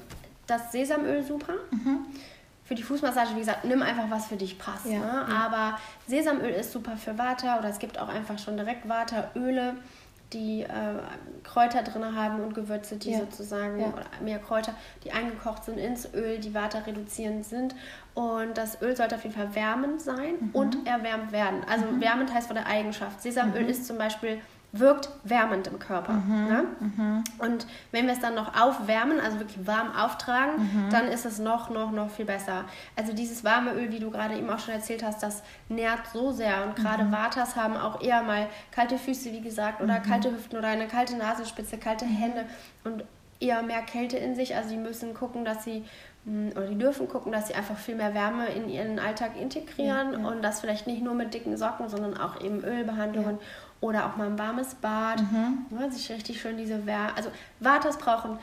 das 0.45 0.71
Sesamöl 0.71 1.23
super. 1.23 1.53
Mhm. 1.71 2.05
Für 2.65 2.75
die 2.75 2.83
Fußmassage, 2.83 3.31
wie 3.35 3.39
gesagt, 3.39 3.65
nimm 3.65 3.81
einfach 3.81 4.09
was 4.09 4.27
für 4.27 4.37
dich 4.37 4.57
passt. 4.57 4.85
Ja, 4.85 4.99
ne? 4.99 5.25
ja. 5.27 5.35
Aber 5.45 5.79
Sesamöl 6.07 6.51
ist 6.51 6.71
super 6.71 6.95
für 6.97 7.17
Vata 7.17 7.59
oder 7.59 7.69
es 7.69 7.79
gibt 7.79 7.99
auch 7.99 8.07
einfach 8.07 8.39
schon 8.39 8.55
direkt 8.57 8.87
Vata-Öle 8.87 9.75
die 10.33 10.63
äh, 10.63 10.67
Kräuter 11.43 11.83
drin 11.83 12.15
haben 12.15 12.41
und 12.41 12.53
Gewürze, 12.53 12.97
die 12.97 13.11
ja. 13.11 13.19
sozusagen, 13.19 13.79
ja. 13.79 13.87
oder 13.87 14.05
mehr 14.21 14.39
Kräuter, 14.39 14.73
die 15.03 15.11
eingekocht 15.11 15.65
sind 15.65 15.77
ins 15.77 16.13
Öl, 16.13 16.39
die 16.39 16.53
Water 16.53 16.85
reduzierend 16.85 17.45
sind. 17.45 17.75
Und 18.13 18.57
das 18.57 18.81
Öl 18.81 18.95
sollte 18.95 19.15
auf 19.15 19.23
jeden 19.23 19.35
Fall 19.35 19.53
wärmend 19.55 20.01
sein 20.01 20.35
mhm. 20.39 20.49
und 20.53 20.87
erwärmt 20.87 21.31
werden. 21.31 21.61
Also 21.69 21.85
mhm. 21.85 22.01
wärmend 22.01 22.33
heißt 22.33 22.47
von 22.47 22.55
der 22.55 22.67
Eigenschaft. 22.67 23.21
Sesamöl 23.21 23.63
mhm. 23.63 23.69
ist 23.69 23.85
zum 23.85 23.97
Beispiel 23.97 24.39
wirkt 24.73 25.09
wärmend 25.23 25.67
im 25.67 25.77
Körper. 25.77 26.13
Mhm, 26.13 26.47
ne? 26.47 26.65
mhm. 26.79 27.23
Und 27.37 27.67
wenn 27.91 28.07
wir 28.07 28.13
es 28.13 28.19
dann 28.19 28.33
noch 28.33 28.59
aufwärmen, 28.59 29.19
also 29.19 29.39
wirklich 29.39 29.67
warm 29.67 29.95
auftragen, 29.95 30.55
mhm. 30.57 30.89
dann 30.89 31.07
ist 31.07 31.25
es 31.25 31.37
noch, 31.37 31.69
noch, 31.69 31.91
noch 31.91 32.09
viel 32.09 32.25
besser. 32.25 32.65
Also 32.95 33.13
dieses 33.13 33.43
warme 33.43 33.73
Öl, 33.73 33.91
wie 33.91 33.99
du 33.99 34.09
gerade 34.09 34.35
eben 34.35 34.49
auch 34.49 34.57
schon 34.57 34.73
erzählt 34.73 35.03
hast, 35.03 35.21
das 35.21 35.43
nährt 35.69 36.07
so 36.11 36.31
sehr. 36.31 36.65
Und 36.65 36.75
gerade 36.75 37.03
mhm. 37.03 37.11
Vatas 37.11 37.55
haben 37.55 37.77
auch 37.77 38.01
eher 38.01 38.23
mal 38.23 38.47
kalte 38.71 38.97
Füße, 38.97 39.31
wie 39.31 39.41
gesagt, 39.41 39.79
oder 39.79 39.99
mhm. 39.99 40.03
kalte 40.03 40.31
Hüften 40.31 40.57
oder 40.57 40.69
eine 40.69 40.87
kalte 40.87 41.17
Nasenspitze, 41.17 41.77
kalte 41.77 42.05
Hände 42.05 42.45
und 42.83 43.03
eher 43.39 43.61
mehr 43.61 43.83
Kälte 43.83 44.17
in 44.17 44.33
sich. 44.33 44.55
Also 44.55 44.69
sie 44.69 44.77
müssen 44.77 45.13
gucken, 45.13 45.45
dass 45.45 45.63
sie 45.63 45.85
hm, 46.25 46.51
oder 46.55 46.65
die 46.65 46.79
dürfen 46.79 47.07
gucken, 47.07 47.31
dass 47.31 47.47
sie 47.47 47.53
einfach 47.53 47.77
viel 47.77 47.95
mehr 47.95 48.15
Wärme 48.15 48.47
in 48.47 48.69
ihren 48.69 48.97
Alltag 48.97 49.39
integrieren 49.39 50.13
ja, 50.13 50.19
ja. 50.19 50.27
und 50.27 50.41
das 50.41 50.61
vielleicht 50.61 50.87
nicht 50.87 51.03
nur 51.03 51.13
mit 51.13 51.33
dicken 51.35 51.57
Socken, 51.57 51.89
sondern 51.89 52.17
auch 52.17 52.41
eben 52.41 52.63
Ölbehandlungen 52.63 53.37
ja 53.39 53.45
oder 53.83 54.05
auch 54.05 54.15
mal 54.15 54.27
ein 54.27 54.39
warmes 54.39 54.75
Bad. 54.75 55.21
Mhm. 55.21 55.65
Ja, 55.77 55.91
sich 55.91 56.09
richtig 56.09 56.41
schön 56.41 56.55
diese 56.55 56.85
Wärme. 56.85 57.15
Also 57.17 57.29
Vatas 57.59 57.97
brauchen 57.97 58.39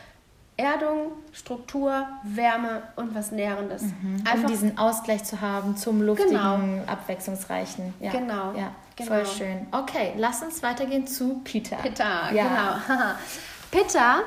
Erdung, 0.58 1.12
Struktur, 1.32 2.06
Wärme 2.22 2.82
und 2.96 3.14
was 3.14 3.32
Nährendes. 3.32 3.82
Mhm. 3.82 4.22
Einfach 4.26 4.44
um 4.44 4.46
diesen 4.46 4.76
Ausgleich 4.76 5.24
zu 5.24 5.40
haben 5.40 5.78
zum 5.78 6.02
luftigen, 6.02 6.32
genau. 6.32 6.84
abwechslungsreichen. 6.86 7.94
Ja. 8.00 8.12
Genau. 8.12 8.52
Ja, 8.52 8.74
genau. 8.96 9.08
voll 9.08 9.26
schön. 9.26 9.66
Okay, 9.72 10.12
lass 10.18 10.42
uns 10.42 10.62
weitergehen 10.62 11.06
zu 11.06 11.40
Peter. 11.42 11.76
Peter, 11.76 12.30
ja. 12.34 12.82
genau. 12.84 13.04
Peter 13.70 14.22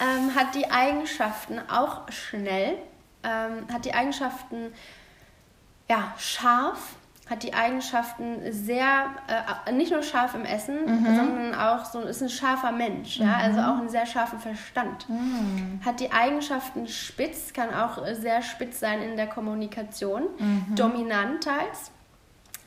ähm, 0.00 0.34
hat 0.34 0.54
die 0.54 0.70
Eigenschaften 0.70 1.60
auch 1.70 2.10
schnell, 2.10 2.78
ähm, 3.22 3.66
hat 3.70 3.84
die 3.84 3.92
Eigenschaften 3.92 4.72
ja, 5.90 6.14
scharf, 6.16 6.94
hat 7.28 7.42
die 7.42 7.54
Eigenschaften 7.54 8.40
sehr, 8.52 9.06
äh, 9.66 9.72
nicht 9.72 9.90
nur 9.90 10.02
scharf 10.02 10.34
im 10.34 10.44
Essen, 10.44 10.84
mhm. 10.84 11.16
sondern 11.16 11.54
auch 11.54 11.84
so, 11.84 12.00
ist 12.00 12.22
ein 12.22 12.28
scharfer 12.28 12.70
Mensch, 12.70 13.18
mhm. 13.18 13.26
ja, 13.26 13.36
also 13.36 13.60
auch 13.60 13.78
einen 13.78 13.88
sehr 13.88 14.06
scharfen 14.06 14.38
Verstand. 14.38 15.08
Mhm. 15.08 15.80
Hat 15.84 15.98
die 15.98 16.12
Eigenschaften 16.12 16.86
spitz, 16.86 17.52
kann 17.52 17.74
auch 17.74 17.98
sehr 18.12 18.42
spitz 18.42 18.78
sein 18.78 19.02
in 19.02 19.16
der 19.16 19.26
Kommunikation, 19.26 20.22
mhm. 20.38 20.74
dominant 20.76 21.42
teils 21.42 21.90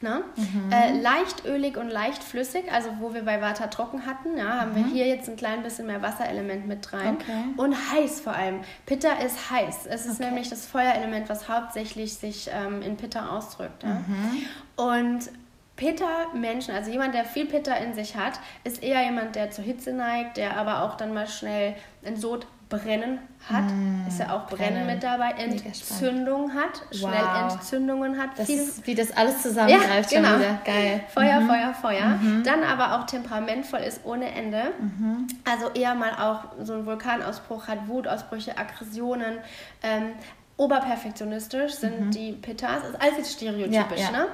Ne? 0.02 0.24
Mhm. 0.38 0.72
Äh, 0.72 1.02
leicht 1.02 1.46
ölig 1.46 1.76
und 1.76 1.90
leicht 1.90 2.24
flüssig, 2.24 2.72
also 2.72 2.90
wo 3.00 3.14
wir 3.14 3.26
bei 3.26 3.42
Vata 3.42 3.68
trocken 3.68 4.06
hatten, 4.06 4.38
ja, 4.38 4.62
haben 4.62 4.72
mhm. 4.72 4.76
wir 4.76 4.86
hier 4.86 5.08
jetzt 5.08 5.28
ein 5.28 5.36
klein 5.36 5.62
bisschen 5.62 5.88
mehr 5.88 6.02
Wasserelement 6.02 6.68
mit 6.68 6.94
rein. 6.94 7.18
Okay. 7.20 7.44
Und 7.58 7.76
heiß 7.92 8.22
vor 8.22 8.34
allem. 8.34 8.62
Pitta 8.86 9.12
ist 9.14 9.52
heiß. 9.52 9.88
Es 9.88 10.06
ist 10.06 10.20
okay. 10.20 10.30
nämlich 10.30 10.50
das 10.50 10.66
Feuerelement, 10.68 11.28
was 11.28 11.50
hauptsächlich 11.50 12.14
sich 12.14 12.50
ähm, 12.54 12.82
in 12.82 12.96
Pitta 12.96 13.36
ausdrückt. 13.38 13.84
Ja? 13.84 13.96
Mhm. 14.08 14.46
Und 14.78 15.30
Pitta-Menschen, 15.76 16.74
also 16.74 16.92
jemand, 16.92 17.14
der 17.14 17.26
viel 17.26 17.46
Pitta 17.46 17.74
in 17.76 17.94
sich 17.94 18.16
hat, 18.16 18.40
ist 18.66 18.84
eher 18.84 19.02
jemand, 19.04 19.36
der 19.36 19.52
zur 19.52 19.64
Hitze 19.64 19.94
neigt, 19.94 20.38
der 20.38 20.58
aber 20.58 20.84
auch 20.84 20.96
dann 20.96 21.14
mal 21.14 21.28
schnell 21.28 21.74
ein 22.06 22.18
Sod 22.18 22.48
Brennen 22.70 23.18
hat, 23.50 23.64
mm, 23.64 24.08
ist 24.08 24.20
ja 24.20 24.32
auch 24.32 24.46
Brennen 24.46 24.86
mit 24.86 25.02
dabei, 25.02 25.32
Entzündung 25.32 26.54
hat, 26.54 26.84
wow. 26.92 27.10
schnell 27.10 27.52
Entzündungen 27.52 28.18
hat. 28.18 28.38
Das 28.38 28.48
ist, 28.48 28.86
wie 28.86 28.94
das 28.94 29.12
alles 29.18 29.42
zusammengreift 29.42 30.12
ja, 30.12 30.20
genau. 30.20 30.32
schon 30.34 30.40
wieder. 30.40 30.62
Geil. 30.64 31.04
Feuer, 31.10 31.40
mhm. 31.40 31.48
Feuer, 31.48 31.74
Feuer. 31.74 32.08
Mhm. 32.08 32.44
Dann 32.44 32.64
aber 32.64 32.96
auch 33.00 33.08
temperamentvoll 33.08 33.80
ist 33.80 34.02
ohne 34.06 34.32
Ende. 34.32 34.72
Mhm. 34.80 35.28
Also 35.50 35.70
eher 35.72 35.96
mal 35.96 36.12
auch 36.12 36.64
so 36.64 36.74
ein 36.74 36.86
Vulkanausbruch 36.86 37.68
hat, 37.68 37.88
Wutausbrüche, 37.88 38.56
Aggressionen. 38.56 39.40
Ähm, 39.82 40.14
oberperfektionistisch 40.58 41.74
sind 41.74 42.00
mhm. 42.02 42.12
die 42.12 42.34
Pittas, 42.34 42.84
ist 42.84 43.02
alles 43.02 43.18
jetzt 43.18 43.34
stereotypisch, 43.34 44.00
ja, 44.00 44.06
ja. 44.06 44.12
ne? 44.12 44.28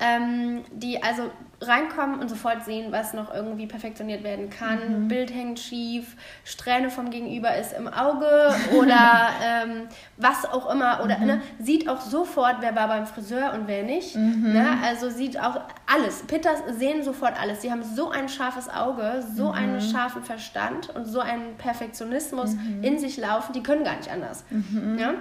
ähm, 0.00 0.64
die 0.72 1.02
also 1.02 1.30
reinkommen 1.60 2.20
und 2.20 2.28
sofort 2.28 2.64
sehen, 2.64 2.92
was 2.92 3.14
noch 3.14 3.34
irgendwie 3.34 3.66
perfektioniert 3.66 4.22
werden 4.22 4.48
kann. 4.48 5.04
Mhm. 5.04 5.08
Bild 5.08 5.34
hängt 5.34 5.58
schief, 5.58 6.14
Strähne 6.44 6.88
vom 6.88 7.10
Gegenüber 7.10 7.56
ist 7.56 7.72
im 7.72 7.88
Auge 7.88 8.54
oder 8.76 9.30
ähm, 9.42 9.88
was 10.16 10.44
auch 10.44 10.70
immer. 10.72 11.00
Oder 11.02 11.18
mhm. 11.18 11.26
ne, 11.26 11.42
sieht 11.58 11.88
auch 11.88 12.00
sofort, 12.00 12.56
wer 12.60 12.76
war 12.76 12.86
beim 12.86 13.06
Friseur 13.06 13.52
und 13.54 13.66
wer 13.66 13.82
nicht. 13.82 14.14
Mhm. 14.14 14.52
Ne? 14.52 14.78
Also 14.84 15.10
sieht 15.10 15.40
auch 15.40 15.60
alles. 15.92 16.22
Pitters 16.22 16.60
sehen 16.78 17.02
sofort 17.02 17.40
alles. 17.40 17.62
Sie 17.62 17.72
haben 17.72 17.82
so 17.82 18.10
ein 18.10 18.28
scharfes 18.28 18.68
Auge, 18.68 19.24
so 19.34 19.48
mhm. 19.48 19.54
einen 19.54 19.80
scharfen 19.80 20.22
Verstand 20.22 20.90
und 20.90 21.06
so 21.06 21.20
einen 21.20 21.56
Perfektionismus 21.56 22.54
mhm. 22.54 22.84
in 22.84 22.98
sich 22.98 23.16
laufen, 23.16 23.52
die 23.52 23.62
können 23.62 23.82
gar 23.82 23.96
nicht 23.96 24.10
anders. 24.10 24.44
Mhm. 24.50 24.96
Ja? 24.98 25.14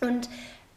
Und 0.00 0.28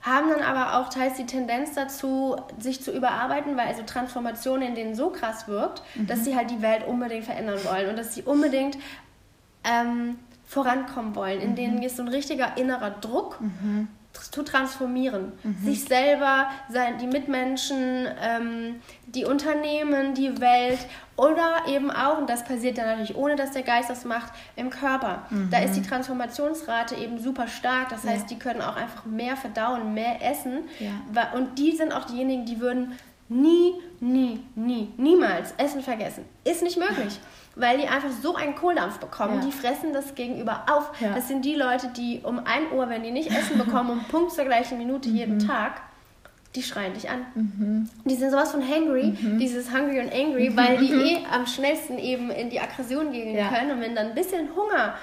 haben 0.01 0.29
dann 0.29 0.41
aber 0.41 0.79
auch 0.79 0.89
teils 0.89 1.15
die 1.15 1.25
Tendenz 1.25 1.73
dazu, 1.73 2.37
sich 2.57 2.81
zu 2.81 2.91
überarbeiten, 2.91 3.57
weil 3.57 3.67
also 3.67 3.83
Transformation 3.83 4.61
in 4.61 4.75
denen 4.75 4.95
so 4.95 5.09
krass 5.09 5.47
wirkt, 5.47 5.81
mhm. 5.95 6.07
dass 6.07 6.23
sie 6.23 6.35
halt 6.35 6.51
die 6.51 6.61
Welt 6.61 6.87
unbedingt 6.87 7.25
verändern 7.25 7.59
wollen 7.65 7.89
und 7.89 7.97
dass 7.97 8.15
sie 8.15 8.23
unbedingt 8.23 8.77
ähm, 9.63 10.17
vorankommen 10.45 11.15
wollen. 11.15 11.41
In 11.41 11.51
mhm. 11.51 11.55
denen 11.55 11.83
ist 11.83 11.97
so 11.97 12.03
ein 12.03 12.07
richtiger 12.07 12.57
innerer 12.57 12.91
Druck. 12.91 13.41
Mhm 13.41 13.89
zu 14.21 14.43
transformieren. 14.43 15.33
Mhm. 15.43 15.57
Sich 15.63 15.83
selber, 15.85 16.49
die 17.01 17.07
Mitmenschen, 17.07 18.07
ähm, 18.21 18.75
die 19.07 19.25
Unternehmen, 19.25 20.13
die 20.13 20.39
Welt 20.39 20.79
oder 21.15 21.67
eben 21.67 21.91
auch, 21.91 22.17
und 22.17 22.29
das 22.29 22.45
passiert 22.45 22.77
dann 22.77 22.85
natürlich 22.85 23.15
ohne, 23.15 23.35
dass 23.35 23.51
der 23.51 23.63
Geist 23.63 23.89
das 23.89 24.05
macht, 24.05 24.31
im 24.55 24.69
Körper. 24.69 25.25
Mhm. 25.29 25.49
Da 25.51 25.59
ist 25.59 25.73
die 25.73 25.81
Transformationsrate 25.81 26.95
eben 26.95 27.19
super 27.19 27.47
stark. 27.47 27.89
Das 27.89 28.05
heißt, 28.05 28.29
die 28.29 28.39
können 28.39 28.61
auch 28.61 28.75
einfach 28.75 29.05
mehr 29.05 29.35
verdauen, 29.35 29.93
mehr 29.93 30.23
essen. 30.23 30.69
Ja. 30.79 31.31
Und 31.33 31.59
die 31.59 31.75
sind 31.75 31.93
auch 31.93 32.05
diejenigen, 32.05 32.45
die 32.45 32.59
würden 32.59 32.93
nie, 33.29 33.75
nie, 33.99 34.39
nie, 34.55 34.91
niemals 34.97 35.53
Essen 35.57 35.81
vergessen. 35.81 36.25
Ist 36.43 36.63
nicht 36.63 36.77
möglich 36.77 37.19
weil 37.59 37.77
die 37.77 37.87
einfach 37.87 38.09
so 38.21 38.35
einen 38.35 38.55
Kohldampf 38.55 38.99
bekommen. 38.99 39.35
Ja. 39.35 39.45
Die 39.45 39.51
fressen 39.51 39.93
das 39.93 40.15
gegenüber 40.15 40.65
auf. 40.71 40.91
Ja. 40.99 41.13
Das 41.13 41.27
sind 41.27 41.43
die 41.43 41.55
Leute, 41.55 41.89
die 41.95 42.21
um 42.23 42.39
1 42.39 42.71
Uhr, 42.73 42.89
wenn 42.89 43.03
die 43.03 43.11
nicht 43.11 43.29
Essen 43.29 43.57
bekommen, 43.57 43.91
um 43.91 44.03
Punkt 44.05 44.31
zur 44.31 44.45
gleichen 44.45 44.77
Minute 44.77 45.09
jeden 45.09 45.35
mhm. 45.35 45.47
Tag, 45.47 45.81
die 46.55 46.63
schreien 46.63 46.93
dich 46.93 47.09
an. 47.09 47.25
Mhm. 47.35 47.89
Die 48.05 48.15
sind 48.15 48.31
sowas 48.31 48.51
von 48.51 48.67
hangry, 48.67 49.13
mhm. 49.19 49.37
dieses 49.37 49.71
hungry 49.71 49.99
und 49.99 50.11
angry, 50.11 50.55
weil 50.55 50.77
die 50.77 50.91
eh 50.91 51.17
am 51.31 51.45
schnellsten 51.45 51.99
eben 51.99 52.31
in 52.31 52.49
die 52.49 52.59
Aggression 52.59 53.11
gehen 53.11 53.35
ja. 53.35 53.49
können. 53.49 53.71
Und 53.71 53.81
wenn 53.81 53.95
dann 53.95 54.07
ein 54.07 54.15
bisschen 54.15 54.47
Hunger 54.55 54.95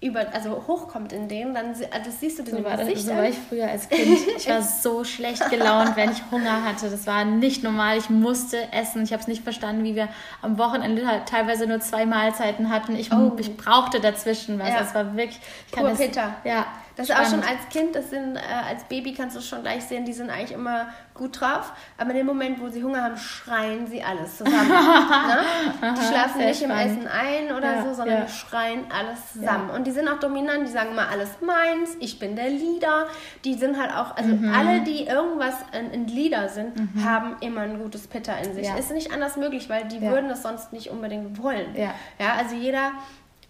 über, 0.00 0.32
also 0.32 0.64
hochkommt 0.68 1.12
in 1.12 1.26
denen, 1.26 1.54
dann 1.54 1.70
also 1.70 1.86
das 2.04 2.20
siehst 2.20 2.38
du 2.38 2.44
den 2.44 2.58
so 2.58 2.64
war, 2.64 2.76
das, 2.76 3.02
so 3.02 3.10
war 3.16 3.28
ich 3.28 3.36
früher 3.36 3.68
als 3.68 3.88
Kind. 3.88 4.18
Ich 4.36 4.48
war 4.48 4.62
so 4.62 5.02
schlecht 5.02 5.50
gelaunt, 5.50 5.96
wenn 5.96 6.12
ich 6.12 6.22
Hunger 6.30 6.64
hatte. 6.64 6.88
Das 6.88 7.06
war 7.08 7.24
nicht 7.24 7.64
normal. 7.64 7.98
Ich 7.98 8.08
musste 8.08 8.72
essen. 8.72 9.02
Ich 9.02 9.12
habe 9.12 9.20
es 9.20 9.26
nicht 9.26 9.42
verstanden, 9.42 9.82
wie 9.82 9.96
wir 9.96 10.08
am 10.40 10.56
Wochenende 10.56 11.04
halt 11.06 11.28
teilweise 11.28 11.66
nur 11.66 11.80
zwei 11.80 12.06
Mahlzeiten 12.06 12.70
hatten. 12.70 12.94
Ich, 12.94 13.12
oh. 13.12 13.32
ich 13.38 13.56
brauchte 13.56 13.98
dazwischen 13.98 14.60
was. 14.60 14.68
Ja. 14.68 14.78
Das 14.78 14.94
war 14.94 15.16
wirklich. 15.16 15.40
Ich 15.66 15.72
kann 15.72 15.82
Pur 15.82 15.90
das, 15.90 15.98
Peter. 15.98 16.34
Ja, 16.44 16.66
das 16.98 17.08
ist 17.08 17.16
auch 17.16 17.30
schon 17.30 17.44
als 17.44 17.68
Kind, 17.70 17.94
das 17.94 18.10
sind, 18.10 18.34
äh, 18.34 18.40
als 18.40 18.82
Baby 18.84 19.14
kannst 19.14 19.36
du 19.36 19.40
schon 19.40 19.62
gleich 19.62 19.84
sehen, 19.84 20.04
die 20.04 20.12
sind 20.12 20.30
eigentlich 20.30 20.50
immer 20.50 20.88
gut 21.14 21.40
drauf. 21.40 21.72
Aber 21.96 22.10
in 22.10 22.16
dem 22.16 22.26
Moment, 22.26 22.60
wo 22.60 22.68
sie 22.68 22.82
Hunger 22.82 23.04
haben, 23.04 23.16
schreien 23.16 23.86
sie 23.86 24.02
alles 24.02 24.38
zusammen. 24.38 24.68
ne? 25.80 25.94
Die 25.96 26.04
schlafen 26.04 26.38
nicht 26.38 26.60
spannend. 26.60 26.98
im 26.98 27.06
Essen 27.06 27.08
ein 27.08 27.56
oder 27.56 27.76
ja, 27.76 27.82
so, 27.84 27.94
sondern 27.94 28.18
ja. 28.18 28.24
die 28.24 28.32
schreien 28.32 28.86
alles 28.90 29.32
zusammen. 29.32 29.68
Ja. 29.68 29.76
Und 29.76 29.86
die 29.86 29.92
sind 29.92 30.08
auch 30.08 30.18
dominant, 30.18 30.66
die 30.66 30.72
sagen 30.72 30.90
immer 30.90 31.08
alles 31.08 31.40
meins, 31.40 31.96
ich 32.00 32.18
bin 32.18 32.34
der 32.34 32.50
Leader. 32.50 33.06
Die 33.44 33.54
sind 33.54 33.78
halt 33.78 33.92
auch, 33.92 34.16
also 34.16 34.34
mhm. 34.34 34.52
alle, 34.52 34.80
die 34.80 35.06
irgendwas 35.06 35.54
ein, 35.70 35.92
ein 35.92 36.08
Leader 36.08 36.48
sind, 36.48 36.76
mhm. 36.76 37.04
haben 37.04 37.36
immer 37.40 37.60
ein 37.60 37.78
gutes 37.78 38.08
Pitter 38.08 38.36
in 38.38 38.54
sich. 38.54 38.68
Ist 38.76 38.90
nicht 38.90 39.12
anders 39.12 39.36
möglich, 39.36 39.68
weil 39.68 39.86
die 39.86 40.00
würden 40.00 40.28
das 40.28 40.42
sonst 40.42 40.72
nicht 40.72 40.90
unbedingt 40.90 41.40
wollen. 41.40 41.76
Ja, 41.76 42.34
also 42.36 42.56
jeder 42.56 42.90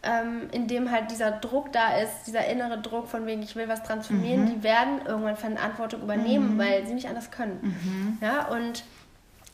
ähm, 0.03 0.49
in 0.53 0.69
dem 0.69 0.91
halt 0.91 1.11
dieser 1.11 1.33
Druck 1.33 1.73
da 1.73 1.97
ist, 1.97 2.27
dieser 2.27 2.47
innere 2.47 2.81
Druck 2.81 3.09
von 3.09 3.27
wegen, 3.27 3.43
ich 3.43 3.57
will 3.57 3.69
was 3.69 3.83
transformieren, 3.83 4.45
mhm. 4.45 4.47
die 4.47 4.63
werden 4.63 5.01
irgendwann 5.07 5.37
Verantwortung 5.37 6.03
übernehmen, 6.03 6.55
mhm. 6.55 6.59
weil 6.59 6.87
sie 6.87 6.95
nicht 6.95 7.09
anders 7.09 7.31
können. 7.31 7.59
Mhm. 7.63 8.19
Ja, 8.21 8.47
und 8.49 8.85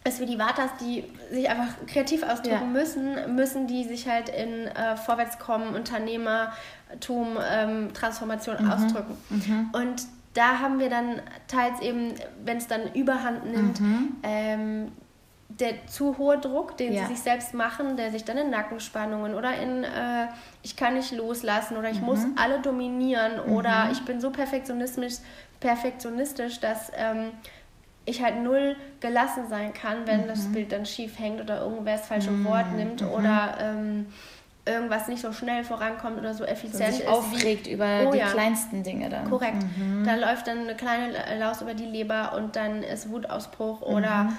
es 0.04 0.20
wie 0.20 0.26
die 0.26 0.38
Vatas, 0.38 0.70
die 0.80 1.04
sich 1.30 1.48
einfach 1.48 1.74
kreativ 1.86 2.22
ausdrücken 2.22 2.50
ja. 2.50 2.66
müssen, 2.66 3.34
müssen 3.34 3.66
die 3.66 3.84
sich 3.84 4.06
halt 4.06 4.28
in 4.28 4.66
äh, 4.66 4.96
Vorwärtskommen, 4.96 5.74
Unternehmertum, 5.74 7.38
ähm, 7.50 7.94
Transformation 7.94 8.62
mhm. 8.62 8.70
ausdrücken. 8.70 9.16
Mhm. 9.30 9.70
Und 9.72 10.02
da 10.34 10.58
haben 10.58 10.78
wir 10.78 10.90
dann 10.90 11.22
teils 11.48 11.80
eben, 11.80 12.12
wenn 12.44 12.58
es 12.58 12.66
dann 12.66 12.92
Überhand 12.92 13.46
nimmt, 13.50 13.80
mhm. 13.80 14.16
ähm, 14.22 14.92
der 15.60 15.86
zu 15.86 16.18
hohe 16.18 16.38
Druck, 16.38 16.76
den 16.76 16.92
ja. 16.92 17.02
sie 17.02 17.14
sich 17.14 17.22
selbst 17.22 17.54
machen, 17.54 17.96
der 17.96 18.10
sich 18.10 18.24
dann 18.24 18.36
in 18.38 18.50
Nackenspannungen 18.50 19.34
oder 19.34 19.54
in 19.56 19.84
äh, 19.84 20.26
ich 20.62 20.76
kann 20.76 20.94
nicht 20.94 21.12
loslassen 21.12 21.76
oder 21.76 21.90
ich 21.90 22.00
mhm. 22.00 22.06
muss 22.06 22.20
alle 22.36 22.60
dominieren 22.60 23.46
mhm. 23.46 23.52
oder 23.52 23.88
ich 23.92 24.04
bin 24.04 24.20
so 24.20 24.30
perfektionistisch, 24.30 25.14
perfektionistisch 25.60 26.60
dass 26.60 26.90
ähm, 26.96 27.30
ich 28.04 28.22
halt 28.22 28.42
null 28.42 28.76
gelassen 29.00 29.48
sein 29.48 29.72
kann, 29.72 30.06
wenn 30.06 30.22
mhm. 30.22 30.28
das 30.28 30.52
Bild 30.52 30.72
dann 30.72 30.86
schief 30.86 31.18
hängt 31.18 31.40
oder 31.40 31.60
irgendwer 31.60 31.96
das 31.96 32.06
falsche 32.06 32.30
mhm. 32.30 32.44
Wort 32.44 32.72
nimmt 32.72 33.00
mhm. 33.00 33.08
oder 33.08 33.56
ähm, 33.60 34.06
irgendwas 34.66 35.08
nicht 35.08 35.22
so 35.22 35.32
schnell 35.32 35.62
vorankommt 35.62 36.18
oder 36.18 36.34
so 36.34 36.44
effizient 36.44 36.86
so 36.86 36.90
sich 36.92 37.00
ist. 37.04 37.08
aufregt 37.08 37.66
wie, 37.66 37.72
über 37.72 38.06
oh, 38.06 38.10
die 38.10 38.18
ja. 38.18 38.26
kleinsten 38.28 38.82
Dinge 38.82 39.08
dann. 39.08 39.28
Korrekt. 39.28 39.62
Mhm. 39.76 40.04
Da 40.04 40.16
läuft 40.16 40.46
dann 40.46 40.60
eine 40.60 40.74
kleine 40.74 41.12
Laus 41.38 41.62
über 41.62 41.74
die 41.74 41.84
Leber 41.84 42.34
und 42.36 42.56
dann 42.56 42.82
ist 42.82 43.10
Wutausbruch 43.10 43.80
mhm. 43.86 43.94
oder 43.94 44.32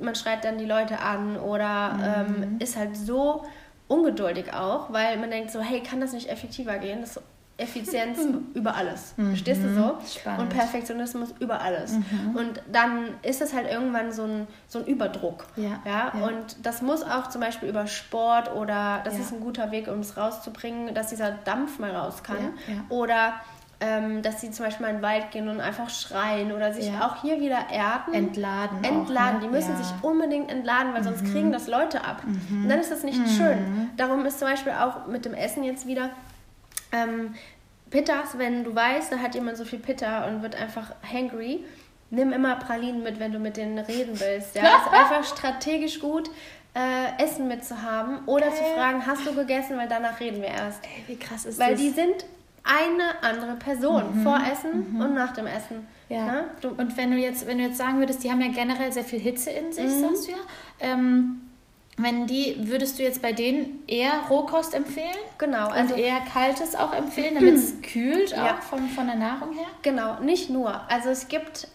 man 0.00 0.14
schreit 0.14 0.44
dann 0.44 0.58
die 0.58 0.64
Leute 0.64 1.00
an 1.00 1.36
oder 1.36 1.94
mhm. 2.26 2.42
ähm, 2.42 2.56
ist 2.58 2.76
halt 2.76 2.96
so 2.96 3.44
ungeduldig 3.88 4.52
auch, 4.52 4.92
weil 4.92 5.18
man 5.18 5.30
denkt 5.30 5.50
so, 5.50 5.60
hey, 5.60 5.82
kann 5.82 6.00
das 6.00 6.12
nicht 6.12 6.30
effektiver 6.30 6.78
gehen? 6.78 7.00
Das 7.00 7.16
ist 7.16 7.22
Effizienz 7.56 8.18
über 8.54 8.74
alles. 8.74 9.14
Mhm. 9.16 9.28
Verstehst 9.28 9.62
du 9.62 9.74
so? 9.74 9.98
Spannend. 10.06 10.40
Und 10.40 10.48
Perfektionismus 10.48 11.34
über 11.38 11.60
alles. 11.60 11.92
Mhm. 11.92 12.36
Und 12.36 12.62
dann 12.72 13.10
ist 13.22 13.40
es 13.40 13.54
halt 13.54 13.70
irgendwann 13.70 14.10
so 14.12 14.24
ein, 14.24 14.46
so 14.66 14.80
ein 14.80 14.86
Überdruck. 14.86 15.46
Ja, 15.54 15.80
ja? 15.84 16.12
ja. 16.18 16.26
Und 16.26 16.56
das 16.64 16.82
muss 16.82 17.04
auch 17.04 17.28
zum 17.28 17.40
Beispiel 17.40 17.68
über 17.68 17.86
Sport 17.86 18.52
oder 18.52 19.02
das 19.04 19.14
ja. 19.14 19.20
ist 19.20 19.32
ein 19.32 19.40
guter 19.40 19.70
Weg, 19.70 19.86
um 19.86 20.00
es 20.00 20.16
rauszubringen, 20.16 20.94
dass 20.94 21.08
dieser 21.08 21.30
Dampf 21.30 21.78
mal 21.78 21.94
raus 21.94 22.24
kann. 22.24 22.54
Ja, 22.66 22.74
oder 22.88 23.34
ähm, 23.84 24.22
dass 24.22 24.40
sie 24.40 24.50
zum 24.50 24.64
Beispiel 24.64 24.86
mal 24.86 24.90
in 24.90 24.96
den 24.98 25.02
Wald 25.02 25.30
gehen 25.30 25.48
und 25.48 25.60
einfach 25.60 25.90
schreien 25.90 26.52
oder 26.52 26.72
sich 26.72 26.90
auch 27.00 27.20
hier 27.20 27.40
wieder 27.40 27.58
erden. 27.70 28.14
Entladen. 28.14 28.82
Entladen. 28.82 29.36
Auch, 29.36 29.40
ne? 29.40 29.40
Die 29.42 29.48
müssen 29.48 29.76
sich 29.76 29.86
unbedingt 30.00 30.50
entladen, 30.50 30.94
weil 30.94 31.00
mhm. 31.00 31.04
sonst 31.04 31.24
kriegen 31.26 31.52
das 31.52 31.66
Leute 31.66 32.02
ab. 32.02 32.22
Mhm. 32.24 32.62
Und 32.62 32.68
dann 32.70 32.80
ist 32.80 32.90
das 32.90 33.02
nicht 33.02 33.20
schön. 33.36 33.58
Mhm. 33.58 33.90
Darum 33.96 34.24
ist 34.24 34.38
zum 34.38 34.48
Beispiel 34.48 34.72
auch 34.72 35.06
mit 35.06 35.24
dem 35.24 35.34
Essen 35.34 35.64
jetzt 35.64 35.86
wieder 35.86 36.10
ähm, 36.92 37.34
Pitters, 37.90 38.38
wenn 38.38 38.64
du 38.64 38.74
weißt, 38.74 39.12
da 39.12 39.18
hat 39.18 39.34
jemand 39.34 39.58
so 39.58 39.64
viel 39.64 39.78
Pitter 39.78 40.26
und 40.28 40.42
wird 40.42 40.56
einfach 40.56 40.94
hangry, 41.12 41.64
nimm 42.10 42.32
immer 42.32 42.56
Pralinen 42.56 43.02
mit, 43.02 43.20
wenn 43.20 43.32
du 43.32 43.38
mit 43.38 43.56
denen 43.56 43.78
reden 43.78 44.18
willst. 44.18 44.56
Ja, 44.56 44.62
ist 44.62 44.92
einfach 44.92 45.24
strategisch 45.24 46.00
gut, 46.00 46.30
äh, 46.74 47.22
Essen 47.22 47.48
mitzuhaben 47.48 48.24
oder 48.26 48.46
okay. 48.46 48.56
zu 48.56 48.64
fragen, 48.76 49.06
hast 49.06 49.26
du 49.26 49.34
gegessen, 49.34 49.76
weil 49.76 49.88
danach 49.88 50.20
reden 50.20 50.40
wir 50.40 50.48
erst. 50.48 50.82
Ey, 50.84 51.04
wie 51.06 51.18
krass 51.18 51.44
ist 51.44 51.58
weil 51.58 51.72
das? 51.72 51.80
Weil 51.80 51.86
die 51.86 51.90
sind 51.90 52.24
eine 52.64 53.22
andere 53.22 53.56
Person 53.56 54.18
mhm. 54.18 54.22
vor 54.22 54.40
Essen 54.50 54.94
mhm. 54.94 55.00
und 55.00 55.14
nach 55.14 55.32
dem 55.34 55.46
Essen. 55.46 55.86
Ja. 56.08 56.26
Ne? 56.26 56.44
und 56.76 56.96
wenn 56.96 57.10
du 57.10 57.16
jetzt, 57.16 57.46
wenn 57.46 57.58
du 57.58 57.64
jetzt 57.64 57.78
sagen 57.78 57.98
würdest, 57.98 58.22
die 58.24 58.30
haben 58.30 58.40
ja 58.40 58.48
generell 58.48 58.92
sehr 58.92 59.04
viel 59.04 59.18
Hitze 59.18 59.50
in 59.50 59.72
sich, 59.72 59.84
mhm. 59.84 60.00
sagst 60.00 60.28
du 60.28 60.32
ja. 60.32 60.38
Ähm, 60.80 61.40
wenn 61.96 62.26
die, 62.26 62.56
würdest 62.68 62.98
du 62.98 63.04
jetzt 63.04 63.22
bei 63.22 63.32
denen 63.32 63.84
eher 63.86 64.12
Rohkost 64.28 64.74
empfehlen? 64.74 65.14
Genau. 65.38 65.68
Also 65.68 65.94
und 65.94 66.00
eher 66.00 66.20
Kaltes 66.20 66.74
auch 66.74 66.92
empfehlen, 66.92 67.34
damit 67.36 67.54
es 67.54 67.80
kühlt 67.82 68.34
auch 68.34 68.46
ja. 68.46 68.56
von, 68.56 68.88
von 68.88 69.06
der 69.06 69.16
Nahrung 69.16 69.52
her? 69.52 69.66
Genau, 69.82 70.20
nicht 70.20 70.50
nur. 70.50 70.80
Also 70.90 71.10
es 71.10 71.28
gibt 71.28 71.68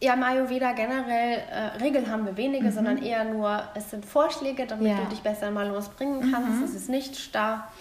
ja 0.00 0.14
im 0.14 0.22
Ayurveda 0.22 0.72
generell, 0.72 1.38
äh, 1.50 1.82
Regeln 1.82 2.10
haben 2.10 2.26
wir 2.26 2.36
wenige, 2.36 2.66
mhm. 2.66 2.72
sondern 2.72 3.02
eher 3.02 3.24
nur, 3.24 3.62
es 3.74 3.90
sind 3.90 4.04
Vorschläge, 4.04 4.66
damit 4.66 4.88
ja. 4.88 4.96
du 4.96 5.06
dich 5.06 5.20
besser 5.20 5.50
mal 5.50 5.68
losbringen 5.68 6.30
kannst. 6.30 6.58
Mhm. 6.58 6.64
Es 6.64 6.74
ist 6.74 6.90
nicht 6.90 7.16
starr. 7.16 7.72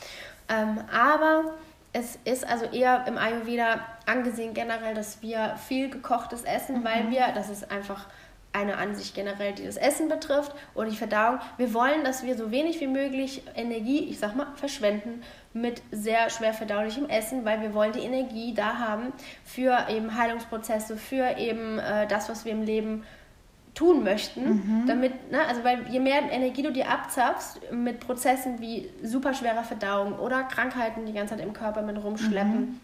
Ähm, 0.48 0.80
aber 0.92 1.54
es 1.94 2.18
ist 2.24 2.48
also 2.48 2.66
eher 2.66 3.06
im 3.08 3.18
Ayurveda 3.18 3.82
angesehen 4.06 4.54
generell, 4.54 4.94
dass 4.94 5.22
wir 5.22 5.56
viel 5.68 5.90
gekochtes 5.90 6.44
essen, 6.44 6.80
mhm. 6.80 6.84
weil 6.86 7.12
wir, 7.12 7.32
das 7.34 7.50
ist 7.50 7.70
einfach 7.72 8.08
eine 8.54 8.78
Ansicht 8.78 9.16
generell, 9.16 9.54
die 9.54 9.66
das 9.66 9.78
Essen 9.78 10.10
betrifft 10.10 10.54
oder 10.76 10.90
die 10.90 10.96
Verdauung. 10.98 11.40
Wir 11.58 11.74
wollen, 11.74 12.04
dass 12.04 12.24
wir 12.24 12.36
so 12.36 12.52
wenig 12.52 12.82
wie 12.82 12.88
möglich 12.88 13.44
Energie, 13.56 14.10
ich 14.10 14.20
sag 14.20 14.36
mal, 14.36 14.48
verschwenden 14.56 15.24
mit 15.54 15.82
sehr 15.92 16.30
schwer 16.30 16.54
verdaulichem 16.54 17.08
Essen, 17.10 17.46
weil 17.46 17.62
wir 17.62 17.74
wollen 17.74 17.94
die 17.94 18.02
Energie 18.02 18.54
da 18.54 18.78
haben 18.78 19.14
für 19.46 19.88
eben 19.90 20.18
Heilungsprozesse, 20.18 20.98
für 20.98 21.38
eben 21.38 21.80
äh, 21.80 22.08
das, 22.08 22.30
was 22.30 22.44
wir 22.44 22.52
im 22.52 22.64
Leben 22.64 23.06
tun 23.74 24.04
möchten, 24.04 24.44
mhm. 24.44 24.84
damit, 24.88 25.32
ne, 25.32 25.40
also 25.48 25.64
weil 25.64 25.88
je 25.90 26.00
mehr 26.00 26.30
Energie 26.30 26.62
du 26.62 26.72
dir 26.72 26.90
abzapfst 26.90 27.72
mit 27.72 28.00
Prozessen 28.02 28.60
wie 28.60 28.90
superschwerer 29.02 29.64
Verdauung 29.64 30.20
oder 30.20 30.44
Krankheiten 30.44 31.06
die 31.06 31.14
ganze 31.14 31.36
Zeit 31.36 31.46
im 31.46 31.54
Körper 31.54 31.82
mit 31.82 32.04
rumschleppen 32.04 32.60
mhm. 32.60 32.80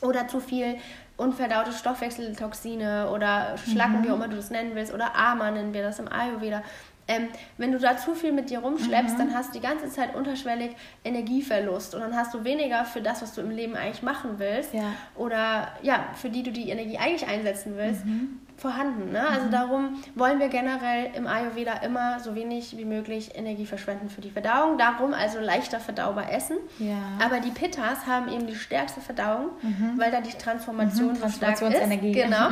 oder 0.00 0.28
zu 0.28 0.40
viel 0.40 0.76
unverdaute 1.18 1.72
Stoffwechseltoxine 1.72 3.10
oder 3.10 3.56
Schlacken, 3.58 4.00
mhm. 4.00 4.04
wie 4.04 4.10
auch 4.10 4.16
immer 4.16 4.28
du 4.28 4.36
das 4.36 4.50
nennen 4.50 4.74
willst, 4.74 4.94
oder 4.94 5.14
Ama 5.14 5.50
nennen 5.50 5.74
wir 5.74 5.82
das 5.82 5.98
im 5.98 6.08
Ayurveda. 6.10 6.62
Ähm, 7.10 7.28
wenn 7.58 7.72
du 7.72 7.78
da 7.78 7.96
zu 7.96 8.14
viel 8.14 8.32
mit 8.32 8.50
dir 8.50 8.60
rumschleppst, 8.60 9.14
mhm. 9.14 9.18
dann 9.18 9.34
hast 9.34 9.50
du 9.50 9.58
die 9.58 9.66
ganze 9.66 9.88
Zeit 9.88 10.14
unterschwellig 10.14 10.76
Energieverlust 11.04 11.94
und 11.94 12.00
dann 12.00 12.16
hast 12.16 12.32
du 12.32 12.44
weniger 12.44 12.84
für 12.84 13.00
das, 13.00 13.20
was 13.20 13.34
du 13.34 13.40
im 13.40 13.50
Leben 13.50 13.74
eigentlich 13.74 14.02
machen 14.02 14.38
willst 14.38 14.72
ja. 14.72 14.92
oder 15.16 15.68
ja, 15.82 16.06
für 16.14 16.30
die 16.30 16.42
du 16.42 16.52
die 16.52 16.70
Energie 16.70 16.98
eigentlich 16.98 17.28
einsetzen 17.28 17.72
willst. 17.76 18.04
Mhm 18.04 18.40
vorhanden. 18.60 19.10
Ne? 19.10 19.26
Also 19.26 19.46
mhm. 19.46 19.50
darum 19.50 20.02
wollen 20.14 20.38
wir 20.38 20.48
generell 20.48 21.10
im 21.16 21.26
Ayurveda 21.26 21.78
immer 21.78 22.20
so 22.20 22.34
wenig 22.34 22.76
wie 22.76 22.84
möglich 22.84 23.30
Energie 23.34 23.64
verschwenden 23.64 24.10
für 24.10 24.20
die 24.20 24.30
Verdauung. 24.30 24.76
Darum 24.76 25.14
also 25.14 25.40
leichter 25.40 25.80
verdaubar 25.80 26.30
essen. 26.30 26.58
Ja. 26.78 26.94
Aber 27.24 27.40
die 27.40 27.50
Pittas 27.50 28.06
haben 28.06 28.28
eben 28.28 28.46
die 28.46 28.54
stärkste 28.54 29.00
Verdauung, 29.00 29.46
mhm. 29.62 29.94
weil 29.96 30.10
da 30.10 30.20
die 30.20 30.36
Transformation 30.36 31.12
mhm. 31.12 31.16
so 31.16 31.28
stark 31.30 31.62
ist. 31.62 32.02
Genau. 32.12 32.50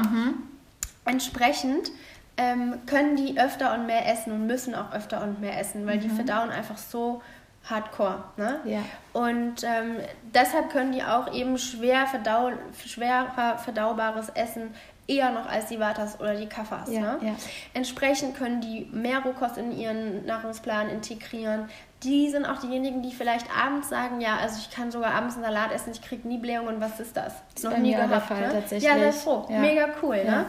Entsprechend 1.05 1.91
ähm, 2.39 2.81
können 2.87 3.17
die 3.17 3.39
öfter 3.39 3.75
und 3.75 3.87
mehr 3.87 4.11
essen 4.11 4.33
und 4.33 4.47
müssen 4.47 4.75
auch 4.75 4.93
öfter 4.93 5.23
und 5.23 5.41
mehr 5.41 5.59
essen, 5.59 5.87
weil 5.87 5.99
die 5.99 6.09
mhm. 6.09 6.17
verdauen 6.17 6.51
einfach 6.51 6.79
so 6.79 7.21
hardcore. 7.65 8.23
Ne? 8.37 8.61
Ja. 8.65 8.79
Und 9.13 9.65
ähm, 9.65 9.97
deshalb 10.33 10.71
können 10.71 10.93
die 10.93 11.03
auch 11.03 11.33
eben 11.35 11.59
schwer, 11.59 12.07
verdau 12.07 12.53
schwerer 12.87 13.59
verdaubares 13.59 14.31
Essen 14.31 14.75
eher 15.09 15.33
noch 15.33 15.49
als 15.49 15.67
die 15.67 15.81
Vatas 15.81 16.21
oder 16.21 16.35
die 16.35 16.47
Kaffas. 16.47 16.91
Ja, 16.91 17.01
ne? 17.01 17.19
ja. 17.23 17.35
Entsprechend 17.75 18.37
können 18.37 18.61
die 18.61 18.87
mehr 18.93 19.21
Rohkost 19.21 19.57
in 19.57 19.77
ihren 19.77 20.25
Nahrungsplan 20.27 20.91
integrieren. 20.91 21.69
Die 22.05 22.31
sind 22.31 22.47
auch 22.47 22.61
diejenigen, 22.61 23.03
die 23.03 23.13
vielleicht 23.13 23.47
abends 23.57 23.89
sagen, 23.89 24.21
ja, 24.21 24.37
also 24.37 24.59
ich 24.61 24.71
kann 24.71 24.93
sogar 24.93 25.13
abends 25.15 25.35
einen 25.35 25.45
Salat 25.45 25.73
essen, 25.73 25.91
ich 25.93 26.01
kriege 26.01 26.29
nie 26.29 26.39
Blähung 26.39 26.69
und 26.69 26.81
was 26.81 27.01
ist 27.01 27.17
das? 27.17 27.35
das 27.55 27.65
noch 27.65 27.77
nie 27.79 27.93
gehabt. 27.93 28.27
Fall, 28.27 28.41
ne? 28.41 28.53
tatsächlich. 28.53 28.85
Ja, 28.85 28.99
sehr 28.99 29.13
froh. 29.13 29.47
Ja. 29.49 29.59
Mega 29.59 29.89
cool. 30.03 30.25
ne? 30.25 30.47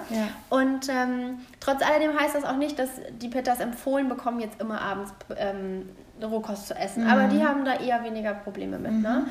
Und 0.49 0.89
ähm, 0.89 1.39
trotz 1.59 1.81
alledem 1.81 2.19
heißt 2.19 2.35
das 2.35 2.43
auch 2.43 2.57
nicht, 2.57 2.77
dass 2.77 2.89
die 3.19 3.29
Pittas 3.29 3.59
empfohlen 3.59 4.09
bekommen, 4.09 4.39
jetzt 4.39 4.61
immer 4.61 4.79
abends 4.79 5.11
ähm, 5.37 5.89
Rohkost 6.21 6.67
zu 6.67 6.75
essen. 6.75 7.05
Mhm. 7.05 7.09
Aber 7.09 7.27
die 7.27 7.43
haben 7.43 7.65
da 7.65 7.75
eher 7.75 8.03
weniger 8.03 8.33
Probleme 8.33 8.77
mit. 8.77 8.91
Ne? 8.91 8.97
Mhm. 8.97 9.03
Ne? 9.03 9.25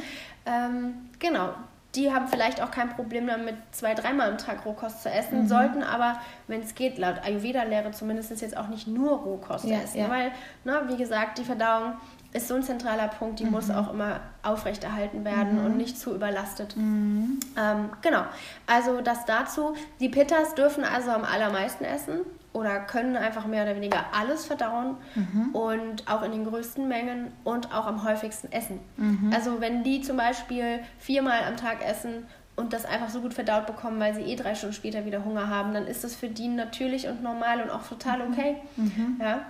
Ähm, 0.46 0.94
genau, 1.18 1.50
die 1.94 2.12
haben 2.12 2.28
vielleicht 2.28 2.60
auch 2.60 2.70
kein 2.70 2.90
Problem 2.90 3.26
damit, 3.26 3.56
zwei, 3.72 3.94
dreimal 3.94 4.30
am 4.30 4.38
Tag 4.38 4.66
Rohkost 4.66 5.02
zu 5.02 5.10
essen, 5.10 5.42
mhm. 5.42 5.48
sollten 5.48 5.82
aber, 5.82 6.20
wenn 6.46 6.60
es 6.60 6.74
geht, 6.74 6.98
laut 6.98 7.22
Ayurveda-Lehre 7.24 7.92
zumindest 7.92 8.30
jetzt 8.40 8.56
auch 8.56 8.68
nicht 8.68 8.86
nur 8.86 9.12
Rohkost 9.18 9.64
ja, 9.64 9.78
essen. 9.78 10.00
Ja. 10.00 10.10
Weil, 10.10 10.32
ne, 10.64 10.82
wie 10.88 10.96
gesagt, 10.96 11.38
die 11.38 11.44
Verdauung 11.44 11.94
ist 12.34 12.48
so 12.48 12.54
ein 12.54 12.62
zentraler 12.62 13.08
Punkt, 13.08 13.40
die 13.40 13.46
mhm. 13.46 13.52
muss 13.52 13.70
auch 13.70 13.92
immer 13.92 14.20
aufrechterhalten 14.42 15.24
werden 15.24 15.60
mhm. 15.60 15.66
und 15.66 15.76
nicht 15.78 15.98
zu 15.98 16.14
überlastet. 16.14 16.76
Mhm. 16.76 17.40
Ähm, 17.56 17.88
genau, 18.02 18.24
also 18.66 19.00
das 19.00 19.24
dazu. 19.24 19.74
Die 19.98 20.10
Pittas 20.10 20.54
dürfen 20.54 20.84
also 20.84 21.10
am 21.10 21.24
allermeisten 21.24 21.84
essen 21.84 22.20
oder 22.52 22.80
können 22.80 23.16
einfach 23.16 23.46
mehr 23.46 23.64
oder 23.64 23.76
weniger 23.76 24.06
alles 24.12 24.46
verdauen 24.46 24.96
mhm. 25.14 25.54
und 25.54 26.08
auch 26.10 26.22
in 26.22 26.32
den 26.32 26.44
größten 26.44 26.88
Mengen 26.88 27.30
und 27.44 27.72
auch 27.74 27.86
am 27.86 28.04
häufigsten 28.04 28.50
essen. 28.50 28.80
Mhm. 28.96 29.32
Also 29.34 29.60
wenn 29.60 29.84
die 29.84 30.00
zum 30.00 30.16
Beispiel 30.16 30.80
viermal 30.98 31.44
am 31.46 31.56
Tag 31.56 31.84
essen 31.86 32.26
und 32.56 32.72
das 32.72 32.84
einfach 32.84 33.10
so 33.10 33.20
gut 33.20 33.34
verdaut 33.34 33.66
bekommen, 33.66 34.00
weil 34.00 34.14
sie 34.14 34.22
eh 34.22 34.34
drei 34.34 34.54
Stunden 34.54 34.74
später 34.74 35.04
wieder 35.04 35.24
Hunger 35.24 35.48
haben, 35.48 35.74
dann 35.74 35.86
ist 35.86 36.04
das 36.04 36.16
für 36.16 36.28
die 36.28 36.48
natürlich 36.48 37.06
und 37.06 37.22
normal 37.22 37.62
und 37.62 37.70
auch 37.70 37.86
total 37.86 38.26
mhm. 38.26 38.32
okay. 38.32 38.56
Mhm. 38.76 39.16
Ja? 39.20 39.42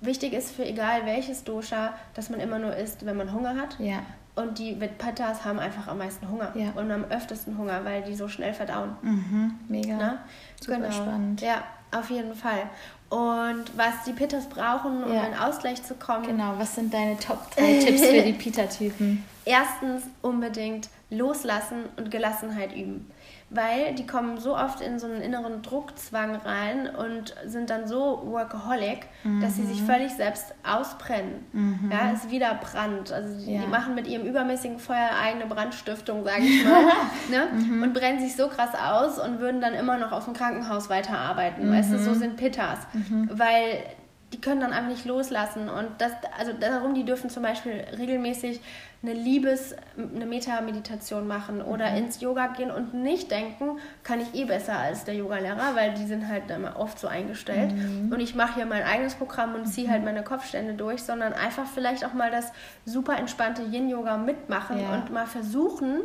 Wichtig 0.00 0.34
ist 0.34 0.54
für 0.54 0.64
egal 0.64 1.06
welches 1.06 1.44
Dosha, 1.44 1.94
dass 2.12 2.28
man 2.30 2.40
immer 2.40 2.58
nur 2.58 2.76
isst, 2.76 3.06
wenn 3.06 3.16
man 3.16 3.32
Hunger 3.32 3.56
hat. 3.56 3.76
Ja. 3.80 4.00
Und 4.36 4.58
die 4.58 4.80
Vetpatas 4.80 5.44
haben 5.44 5.60
einfach 5.60 5.86
am 5.86 5.98
meisten 5.98 6.28
Hunger 6.28 6.52
ja. 6.56 6.72
und 6.74 6.90
am 6.90 7.04
öftesten 7.04 7.56
Hunger, 7.56 7.84
weil 7.84 8.02
die 8.02 8.14
so 8.14 8.28
schnell 8.28 8.52
verdauen. 8.52 8.96
Mhm. 9.00 9.54
Mega. 9.68 9.96
Na? 9.96 10.18
Super 10.60 10.78
genau. 10.78 10.90
spannend. 10.90 11.40
Ja, 11.40 11.62
auf 11.94 12.10
jeden 12.10 12.34
Fall. 12.34 12.68
Und 13.10 13.64
was 13.76 14.04
die 14.06 14.12
Pittas 14.12 14.48
brauchen, 14.48 15.04
um 15.04 15.12
ja. 15.12 15.26
in 15.26 15.34
Ausgleich 15.34 15.82
zu 15.82 15.94
kommen. 15.94 16.26
Genau, 16.26 16.54
was 16.58 16.74
sind 16.74 16.92
deine 16.92 17.18
Top 17.18 17.50
3 17.54 17.78
Tipps 17.78 18.04
für 18.04 18.22
die 18.22 18.32
Pita-Typen? 18.38 19.24
Erstens 19.44 20.04
unbedingt 20.22 20.88
loslassen 21.10 21.84
und 21.96 22.10
Gelassenheit 22.10 22.74
üben 22.74 23.10
weil 23.54 23.94
die 23.94 24.06
kommen 24.06 24.38
so 24.38 24.56
oft 24.56 24.80
in 24.80 24.98
so 24.98 25.06
einen 25.06 25.20
inneren 25.20 25.62
Druckzwang 25.62 26.36
rein 26.36 26.88
und 26.88 27.34
sind 27.46 27.70
dann 27.70 27.86
so 27.86 28.22
workaholic, 28.26 29.06
mhm. 29.22 29.40
dass 29.40 29.56
sie 29.56 29.64
sich 29.64 29.80
mhm. 29.82 29.86
völlig 29.86 30.12
selbst 30.12 30.54
ausbrennen. 30.62 31.44
Mhm. 31.52 31.90
Ja, 31.90 32.12
es 32.12 32.30
wieder 32.30 32.54
Brand. 32.54 33.12
Also 33.12 33.38
die, 33.38 33.54
ja. 33.54 33.62
die, 33.62 33.66
machen 33.66 33.94
mit 33.94 34.06
ihrem 34.06 34.26
übermäßigen 34.26 34.78
Feuer 34.78 35.10
eigene 35.22 35.46
Brandstiftung, 35.46 36.24
sage 36.24 36.42
ich 36.42 36.64
mal, 36.64 36.84
ne? 37.30 37.48
Mhm. 37.52 37.82
und 37.82 37.94
brennen 37.94 38.20
sich 38.20 38.34
so 38.36 38.48
krass 38.48 38.74
aus 38.74 39.18
und 39.18 39.40
würden 39.40 39.60
dann 39.60 39.74
immer 39.74 39.98
noch 39.98 40.12
auf 40.12 40.24
dem 40.24 40.34
Krankenhaus 40.34 40.90
weiterarbeiten. 40.90 41.70
Weißt 41.70 41.92
du, 41.92 41.98
so 41.98 42.10
mhm. 42.10 42.18
sind 42.18 42.36
Pittas, 42.36 42.78
mhm. 42.92 43.30
weil 43.32 43.84
die 44.34 44.40
können 44.40 44.60
dann 44.60 44.72
einfach 44.72 44.90
nicht 44.90 45.04
loslassen 45.04 45.68
und 45.68 45.88
das, 45.98 46.10
also 46.36 46.52
darum, 46.52 46.94
die 46.94 47.04
dürfen 47.04 47.30
zum 47.30 47.44
Beispiel 47.44 47.84
regelmäßig 47.96 48.60
eine 49.04 49.14
Liebes-, 49.14 49.74
eine 49.96 50.26
Meta-Meditation 50.26 51.26
machen 51.26 51.60
oder 51.60 51.90
mhm. 51.90 51.96
ins 51.98 52.20
Yoga 52.20 52.48
gehen 52.48 52.70
und 52.70 52.94
nicht 52.94 53.30
denken, 53.30 53.78
kann 54.02 54.20
ich 54.20 54.34
eh 54.34 54.44
besser 54.44 54.78
als 54.78 55.04
der 55.04 55.14
Yogalehrer, 55.14 55.74
weil 55.74 55.94
die 55.94 56.06
sind 56.06 56.26
halt 56.28 56.50
immer 56.50 56.78
oft 56.78 56.98
so 56.98 57.06
eingestellt. 57.06 57.72
Mhm. 57.72 58.12
Und 58.12 58.20
ich 58.20 58.34
mache 58.34 58.54
hier 58.54 58.66
mein 58.66 58.82
eigenes 58.82 59.14
Programm 59.14 59.54
und 59.54 59.66
ziehe 59.66 59.88
halt 59.88 60.00
mhm. 60.00 60.06
meine 60.06 60.24
Kopfstände 60.24 60.74
durch, 60.74 61.02
sondern 61.02 61.32
einfach 61.32 61.66
vielleicht 61.66 62.04
auch 62.04 62.14
mal 62.14 62.30
das 62.30 62.52
super 62.84 63.18
entspannte 63.18 63.62
Yin-Yoga 63.62 64.16
mitmachen 64.16 64.80
ja. 64.80 64.94
und 64.94 65.12
mal 65.12 65.26
versuchen, 65.26 66.00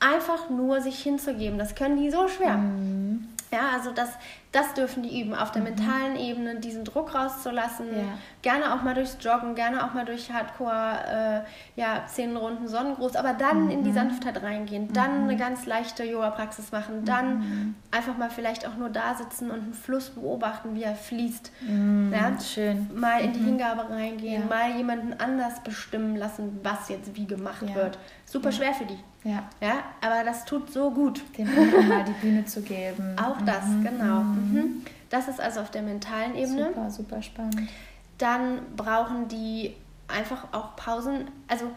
einfach 0.00 0.50
nur 0.50 0.80
sich 0.80 1.02
hinzugeben. 1.02 1.58
Das 1.58 1.74
können 1.74 1.96
die 1.96 2.10
so 2.10 2.28
schwer. 2.28 2.56
Mhm. 2.56 3.28
Ja, 3.50 3.70
also 3.74 3.92
das 3.92 4.10
Das 4.50 4.72
dürfen 4.72 5.02
die 5.02 5.20
üben, 5.20 5.34
auf 5.34 5.52
der 5.52 5.60
mhm. 5.60 5.68
mentalen 5.68 6.16
Ebene 6.16 6.56
diesen 6.56 6.84
Druck 6.84 7.14
rauszulassen. 7.14 7.86
Ja. 7.92 8.04
Gerne 8.40 8.74
auch 8.74 8.82
mal 8.82 8.94
durchs 8.94 9.18
Joggen, 9.20 9.54
gerne 9.54 9.84
auch 9.84 9.92
mal 9.92 10.06
durch 10.06 10.32
Hardcore, 10.32 11.44
äh, 11.76 11.80
ja, 11.80 12.04
zehn 12.06 12.34
Runden 12.34 12.66
Sonnengruß, 12.66 13.16
aber 13.16 13.34
dann 13.34 13.64
mhm. 13.64 13.70
in 13.70 13.84
die 13.84 13.92
Sanftheit 13.92 14.42
reingehen, 14.42 14.90
dann 14.94 15.24
mhm. 15.24 15.28
eine 15.28 15.36
ganz 15.36 15.66
leichte 15.66 16.04
Yoga-Praxis 16.04 16.72
machen, 16.72 17.04
dann 17.04 17.38
mhm. 17.38 17.74
einfach 17.90 18.16
mal 18.16 18.30
vielleicht 18.30 18.66
auch 18.66 18.76
nur 18.76 18.88
da 18.88 19.14
sitzen 19.14 19.50
und 19.50 19.60
einen 19.60 19.74
Fluss 19.74 20.10
beobachten, 20.10 20.74
wie 20.74 20.82
er 20.82 20.94
fließt. 20.94 21.52
Mhm. 21.68 22.14
Ja? 22.14 22.40
Schön. 22.40 22.88
Mal 22.94 23.20
in 23.20 23.34
die 23.34 23.40
mhm. 23.40 23.46
Hingabe 23.46 23.90
reingehen, 23.90 24.42
ja. 24.42 24.48
mal 24.48 24.76
jemanden 24.76 25.12
anders 25.20 25.60
bestimmen 25.62 26.16
lassen, 26.16 26.60
was 26.62 26.88
jetzt 26.88 27.14
wie 27.16 27.26
gemacht 27.26 27.74
wird. 27.74 27.98
Super 28.28 28.52
schwer 28.52 28.74
für 28.74 28.84
die. 28.84 28.98
Ja. 29.24 29.44
ja. 29.60 29.82
Aber 30.00 30.22
das 30.24 30.44
tut 30.44 30.70
so 30.72 30.90
gut. 30.90 31.22
Dem 31.36 31.48
anderen 31.48 31.88
mal 31.88 32.04
die 32.04 32.12
Bühne 32.12 32.44
zu 32.44 32.60
geben. 32.62 33.16
Auch 33.22 33.40
das, 33.44 33.64
mhm. 33.66 33.84
genau. 33.84 34.20
Mhm. 34.20 34.52
mhm. 34.52 34.86
Das 35.10 35.26
ist 35.26 35.40
also 35.40 35.60
auf 35.60 35.70
der 35.70 35.80
mentalen 35.80 36.34
Ebene. 36.34 36.66
Super, 36.66 36.90
super 36.90 37.22
spannend. 37.22 37.70
Dann 38.18 38.60
brauchen 38.76 39.26
die 39.28 39.74
einfach 40.06 40.52
auch 40.52 40.76
Pausen. 40.76 41.30
Also 41.48 41.70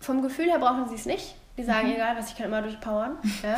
vom 0.00 0.20
Gefühl 0.20 0.46
her 0.46 0.58
brauchen 0.58 0.88
sie 0.88 0.96
es 0.96 1.06
nicht. 1.06 1.36
Die 1.56 1.62
sagen, 1.62 1.86
mhm. 1.86 1.94
egal 1.94 2.16
was, 2.16 2.30
ich 2.30 2.36
kann 2.36 2.46
immer 2.46 2.60
durchpowern. 2.60 3.18
Ja. 3.44 3.56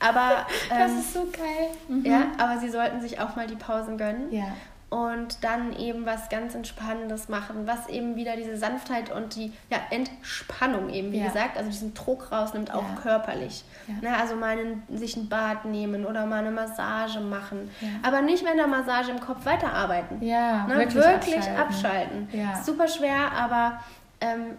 Aber 0.00 0.46
ähm, 0.72 0.78
das 0.78 0.92
ist 0.92 1.12
so 1.14 1.28
geil. 1.30 1.68
Mhm. 1.86 2.04
Ja, 2.04 2.32
aber 2.36 2.58
sie 2.58 2.68
sollten 2.68 3.00
sich 3.00 3.20
auch 3.20 3.36
mal 3.36 3.46
die 3.46 3.54
Pausen 3.54 3.96
gönnen. 3.96 4.32
Ja 4.32 4.54
und 4.90 5.44
dann 5.44 5.76
eben 5.76 6.06
was 6.06 6.30
ganz 6.30 6.54
Entspannendes 6.54 7.28
machen, 7.28 7.66
was 7.66 7.88
eben 7.88 8.16
wieder 8.16 8.36
diese 8.36 8.56
Sanftheit 8.56 9.12
und 9.12 9.34
die 9.34 9.52
ja, 9.70 9.78
Entspannung 9.90 10.88
eben, 10.88 11.12
wie 11.12 11.18
ja. 11.18 11.26
gesagt, 11.26 11.58
also 11.58 11.68
diesen 11.68 11.92
Druck 11.92 12.32
rausnimmt, 12.32 12.72
auch 12.72 12.82
ja. 12.82 13.00
körperlich. 13.02 13.64
Na, 14.00 14.10
ne, 14.10 14.16
also 14.16 14.34
mal 14.36 14.58
einen, 14.58 14.82
sich 14.88 15.16
ein 15.16 15.28
Bad 15.28 15.66
nehmen 15.66 16.06
oder 16.06 16.24
mal 16.24 16.38
eine 16.38 16.50
Massage 16.50 17.20
machen. 17.20 17.70
Aber 18.02 18.22
nicht 18.22 18.42
mit 18.44 18.56
der 18.56 18.66
Massage 18.66 19.10
im 19.10 19.20
Kopf 19.20 19.44
weiterarbeiten. 19.44 20.22
Ja, 20.22 20.66
ne? 20.66 20.78
wirklich, 20.78 21.04
wirklich 21.04 21.36
abschalten. 21.36 22.28
abschalten. 22.32 22.64
Super 22.64 22.88
schwer, 22.88 23.32
aber 23.32 23.80
ähm, 24.22 24.56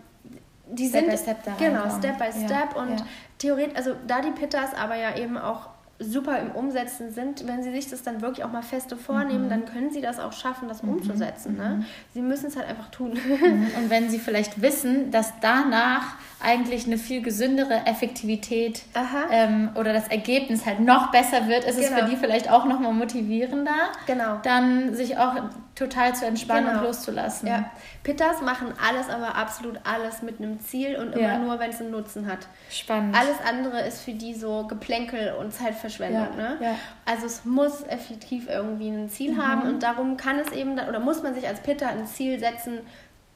die 0.67 0.87
Step 0.87 1.01
sind 1.01 1.11
by 1.11 1.17
Step 1.17 1.43
da 1.43 1.51
genau 1.57 1.89
Step 1.89 2.19
by 2.19 2.31
Step 2.31 2.75
und 2.75 3.03
theoretisch, 3.39 3.75
also 3.75 3.95
da 4.05 4.21
die 4.21 4.31
Pittas 4.31 4.75
aber 4.75 4.95
ja 4.95 5.15
eben 5.17 5.37
auch 5.37 5.69
super 5.99 6.39
im 6.39 6.51
Umsetzen 6.51 7.11
sind, 7.11 7.45
wenn 7.45 7.61
sie 7.61 7.71
sich 7.71 7.89
das 7.89 8.03
dann 8.03 8.21
wirklich 8.21 8.45
auch 8.45 8.51
mal 8.51 8.61
feste 8.61 8.95
vornehmen, 8.95 9.45
mhm. 9.45 9.49
dann 9.49 9.65
können 9.65 9.91
sie 9.91 10.01
das 10.01 10.17
auch 10.19 10.31
schaffen, 10.31 10.69
das 10.69 10.81
mhm. 10.81 10.93
umzusetzen. 10.93 11.57
Ne? 11.57 11.77
Mhm. 11.79 11.85
Sie 12.13 12.21
müssen 12.21 12.47
es 12.47 12.55
halt 12.55 12.67
einfach 12.67 12.89
tun. 12.89 13.11
Mhm. 13.11 13.67
Und 13.77 13.89
wenn 13.89 14.09
sie 14.09 14.19
vielleicht 14.19 14.61
wissen, 14.61 15.11
dass 15.11 15.33
danach 15.41 16.15
eigentlich 16.41 16.85
eine 16.85 16.97
viel 16.97 17.21
gesündere 17.21 17.85
Effektivität 17.85 18.83
ähm, 19.31 19.71
oder 19.75 19.91
das 19.91 20.07
Ergebnis 20.07 20.65
halt 20.65 20.79
noch 20.79 21.11
besser 21.11 21.47
wird, 21.47 21.65
ist 21.65 21.75
genau. 21.75 21.81
es 21.81 21.89
für 21.89 21.95
genau. 21.95 22.09
die 22.09 22.15
vielleicht 22.15 22.49
auch 22.49 22.65
nochmal 22.65 22.93
motivierender, 22.93 23.89
genau. 24.05 24.39
dann 24.43 24.95
sich 24.95 25.17
auch 25.17 25.33
total 25.75 26.15
zu 26.15 26.25
entspannen 26.25 26.67
genau. 26.67 26.79
und 26.79 26.85
loszulassen. 26.85 27.49
Ja. 27.49 27.69
Pittas 28.03 28.41
machen 28.41 28.67
alles, 28.87 29.09
aber 29.09 29.35
absolut 29.35 29.79
alles 29.83 30.21
mit 30.21 30.39
einem 30.39 30.61
Ziel 30.61 30.95
und 30.95 31.13
immer 31.13 31.21
ja. 31.21 31.39
nur, 31.39 31.59
wenn 31.59 31.71
es 31.71 31.81
einen 31.81 31.91
Nutzen 31.91 32.25
hat. 32.25 32.47
Spannend. 32.69 33.17
Alles 33.17 33.35
andere 33.45 33.81
ist 33.81 34.01
für 34.01 34.13
die 34.13 34.33
so 34.33 34.65
Geplänkel 34.67 35.33
und 35.33 35.53
Zeitverschwendung. 35.53 36.27
Ja. 36.37 36.43
Ne? 36.43 36.57
Ja. 36.61 36.75
Also 37.05 37.25
es 37.25 37.43
muss 37.43 37.83
effektiv 37.83 38.47
irgendwie 38.47 38.89
ein 38.89 39.09
Ziel 39.09 39.33
mhm. 39.33 39.45
haben 39.45 39.61
und 39.63 39.83
darum 39.83 40.15
kann 40.15 40.39
es 40.39 40.53
eben, 40.53 40.79
oder 40.79 40.99
muss 41.01 41.21
man 41.21 41.33
sich 41.33 41.47
als 41.47 41.59
Pitta 41.59 41.87
ein 41.87 42.05
Ziel 42.07 42.39
setzen, 42.39 42.79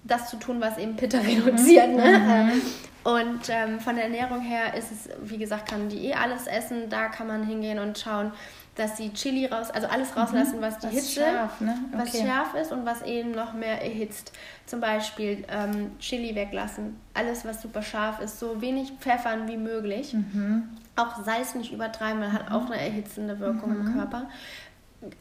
das 0.06 0.30
zu 0.30 0.38
tun, 0.38 0.62
was 0.62 0.78
eben 0.78 0.96
Pitta 0.96 1.18
reduziert. 1.28 1.90
Ne? 1.90 2.20
Mhm. 2.20 2.62
Und 3.04 3.50
ähm, 3.50 3.80
von 3.80 3.96
der 3.96 4.06
Ernährung 4.06 4.42
her 4.42 4.76
ist 4.76 4.92
es, 4.92 5.10
wie 5.22 5.38
gesagt, 5.38 5.70
kann 5.70 5.90
die 5.90 6.08
eh 6.08 6.14
alles 6.14 6.48
essen. 6.48 6.90
Da 6.90 7.10
kann 7.10 7.28
man 7.28 7.44
hingehen 7.44 7.80
und 7.80 8.00
schauen, 8.00 8.32
dass 8.76 8.98
sie 8.98 9.14
Chili 9.14 9.46
raus, 9.46 9.70
also 9.70 9.88
alles 9.88 10.12
mhm. 10.12 10.22
rauslassen, 10.22 10.62
was 10.62 10.80
die 10.80 10.88
was 10.88 10.94
Hitze, 10.94 11.22
scharf, 11.22 11.62
ne? 11.62 11.76
okay. 11.94 12.04
was 12.04 12.20
scharf 12.20 12.54
ist 12.56 12.72
und 12.72 12.86
was 12.86 13.02
eben 13.04 13.32
noch 13.32 13.54
mehr 13.54 13.82
erhitzt. 13.82 14.32
Zum 14.66 14.80
Beispiel 14.80 15.46
ähm, 15.50 15.92
Chili 16.00 16.34
weglassen, 16.34 17.00
alles 17.14 17.46
was 17.46 17.62
super 17.62 17.84
scharf 17.84 18.20
ist, 18.20 18.40
so 18.40 18.62
wenig 18.62 18.94
pfeffern 19.00 19.48
wie 19.48 19.58
möglich. 19.58 20.14
Mhm. 20.14 20.70
Auch 20.96 21.24
Salz 21.24 21.56
nicht 21.56 21.72
übertreiben, 21.72 22.22
weil 22.22 22.34
hat 22.34 22.52
auch 22.52 22.66
eine 22.66 22.80
erhitzende 22.80 23.40
Wirkung 23.40 23.78
mhm. 23.78 23.88
im 23.88 23.94
Körper. 23.94 24.30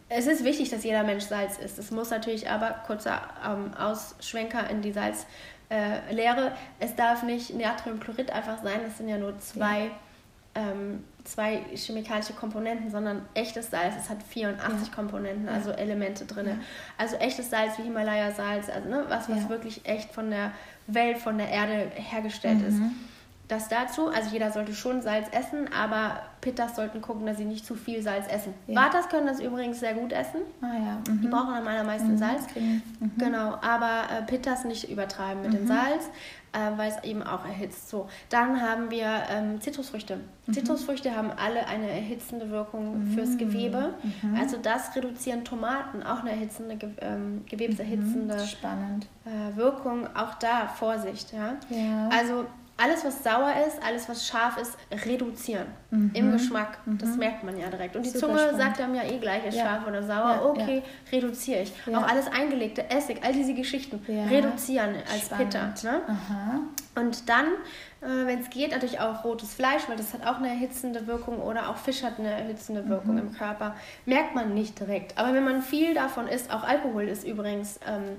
Es 0.08 0.26
ist 0.28 0.44
wichtig, 0.44 0.70
dass 0.70 0.84
jeder 0.84 1.02
Mensch 1.02 1.24
Salz 1.24 1.58
isst. 1.58 1.78
Es 1.78 1.90
muss 1.90 2.10
natürlich 2.10 2.48
aber, 2.48 2.70
kurzer 2.86 3.20
ähm, 3.44 3.74
Ausschwenker 3.74 4.70
in 4.70 4.80
die 4.80 4.92
Salzlehre, 4.92 5.26
äh, 5.72 6.50
es 6.80 6.94
darf 6.94 7.22
nicht 7.22 7.54
Natriumchlorid 7.54 8.30
einfach 8.30 8.62
sein, 8.62 8.80
das 8.84 8.98
sind 8.98 9.08
ja 9.08 9.18
nur 9.18 9.38
zwei, 9.38 9.84
ja. 9.84 9.90
ähm, 10.54 11.04
zwei 11.24 11.62
chemikalische 11.74 12.34
Komponenten, 12.34 12.90
sondern 12.90 13.22
echtes 13.34 13.70
Salz, 13.70 13.94
es 13.98 14.10
hat 14.10 14.22
84 14.22 14.88
ja. 14.88 14.94
Komponenten, 14.94 15.48
also 15.48 15.70
ja. 15.70 15.76
Elemente 15.76 16.24
drin. 16.26 16.60
Also 16.98 17.16
echtes 17.16 17.50
Salz 17.50 17.78
wie 17.78 17.82
Himalaya-Salz, 17.82 18.68
also 18.68 18.88
ne, 18.88 19.04
was, 19.08 19.28
was 19.30 19.48
wirklich 19.48 19.80
echt 19.84 20.12
von 20.12 20.30
der 20.30 20.52
Welt, 20.86 21.18
von 21.18 21.38
der 21.38 21.48
Erde 21.48 21.90
hergestellt 21.94 22.60
mhm. 22.60 22.68
ist 22.68 22.80
das 23.53 23.68
dazu. 23.68 24.09
Also 24.09 24.30
jeder 24.30 24.50
sollte 24.50 24.74
schon 24.74 25.03
Salz 25.03 25.28
essen, 25.30 25.68
aber 25.72 26.20
Pittas 26.40 26.74
sollten 26.74 27.00
gucken, 27.00 27.26
dass 27.26 27.36
sie 27.36 27.44
nicht 27.44 27.64
zu 27.64 27.74
viel 27.74 28.03
Salz 28.03 28.26
essen. 28.28 28.55
Ja. 28.66 28.82
Vatas 28.82 29.09
können 29.09 29.26
das 29.26 29.40
übrigens 29.40 29.80
sehr 29.80 29.94
gut 29.94 30.12
essen. 30.12 30.40
Ah, 30.61 30.66
ja. 30.74 31.12
mhm. 31.12 31.20
Die 31.20 31.28
brauchen 31.28 31.55
am 31.55 31.66
allermeisten 31.66 32.12
mhm. 32.12 32.18
Salz. 32.18 32.42
Mhm. 32.55 32.82
Genau, 33.18 33.59
aber 33.62 34.05
äh, 34.11 34.22
Pittas 34.22 34.64
nicht 34.64 34.90
übertreiben 34.90 35.42
mit 35.42 35.53
dem 35.53 35.64
mhm. 35.64 35.68
Salz, 35.68 36.11
äh, 36.53 36.76
weil 36.76 36.90
es 36.90 37.05
eben 37.05 37.22
auch 37.22 37.44
erhitzt. 37.44 37.90
So, 37.90 38.09
dann 38.28 38.61
haben 38.61 38.90
wir 38.90 39.07
ähm, 39.30 39.61
Zitrusfrüchte. 39.61 40.18
Mhm. 40.46 40.53
Zitrusfrüchte 40.53 41.14
haben 41.14 41.30
alle 41.30 41.66
eine 41.66 41.88
erhitzende 41.88 42.50
Wirkung 42.50 43.07
fürs 43.14 43.30
mhm. 43.30 43.38
Gewebe. 43.38 43.94
Also 44.36 44.57
das 44.57 44.96
reduzieren 44.96 45.44
Tomaten, 45.44 46.03
auch 46.03 46.20
eine 46.20 46.30
erhitzende, 46.30 46.78
ähm, 47.00 47.44
gewebserhitzende 47.48 48.34
äh, 48.34 49.57
Wirkung. 49.57 50.09
Auch 50.16 50.34
da 50.34 50.66
Vorsicht. 50.66 51.32
Ja? 51.32 51.55
ja. 51.70 52.09
Also 52.09 52.46
alles, 52.76 53.04
was 53.04 53.22
sauer 53.22 53.52
ist, 53.66 53.82
alles, 53.86 54.08
was 54.08 54.26
scharf 54.26 54.56
ist, 54.56 54.76
reduzieren 55.04 55.66
mhm. 55.90 56.10
im 56.14 56.32
Geschmack. 56.32 56.78
Mhm. 56.84 56.98
Das 56.98 57.16
merkt 57.16 57.44
man 57.44 57.58
ja 57.58 57.68
direkt. 57.68 57.96
Und 57.96 58.04
die 58.04 58.10
Super 58.10 58.26
Zunge 58.26 58.38
spannend. 58.38 58.60
sagt 58.60 58.80
einem 58.80 58.94
ja 58.94 59.04
eh 59.04 59.18
gleich, 59.18 59.46
ist 59.46 59.56
ja. 59.56 59.64
scharf 59.64 59.86
oder 59.86 60.02
sauer. 60.02 60.34
Ja, 60.34 60.44
okay, 60.44 60.82
ja. 60.84 61.16
reduziere 61.16 61.62
ich. 61.62 61.72
Auch 61.94 62.02
alles 62.02 62.26
eingelegte, 62.28 62.88
Essig, 62.90 63.20
all 63.22 63.32
diese 63.32 63.54
Geschichten 63.54 64.00
reduzieren 64.30 64.96
als 65.10 65.26
spannend. 65.26 65.52
Pitter. 65.52 65.90
Ne? 65.90 66.00
Und 66.94 67.28
dann, 67.28 67.46
äh, 68.00 68.26
wenn 68.26 68.40
es 68.40 68.50
geht, 68.50 68.72
natürlich 68.72 69.00
auch 69.00 69.24
rotes 69.24 69.54
Fleisch, 69.54 69.82
weil 69.88 69.96
das 69.96 70.12
hat 70.12 70.26
auch 70.26 70.38
eine 70.38 70.48
erhitzende 70.48 71.06
Wirkung 71.06 71.40
oder 71.40 71.68
auch 71.68 71.76
Fisch 71.76 72.02
hat 72.02 72.18
eine 72.18 72.30
erhitzende 72.30 72.88
Wirkung 72.88 73.12
mhm. 73.12 73.20
im 73.20 73.32
Körper. 73.32 73.76
Merkt 74.06 74.34
man 74.34 74.54
nicht 74.54 74.78
direkt. 74.80 75.18
Aber 75.18 75.34
wenn 75.34 75.44
man 75.44 75.62
viel 75.62 75.94
davon 75.94 76.26
isst, 76.26 76.52
auch 76.52 76.64
Alkohol 76.64 77.04
ist 77.04 77.24
übrigens... 77.24 77.78
Ähm, 77.86 78.16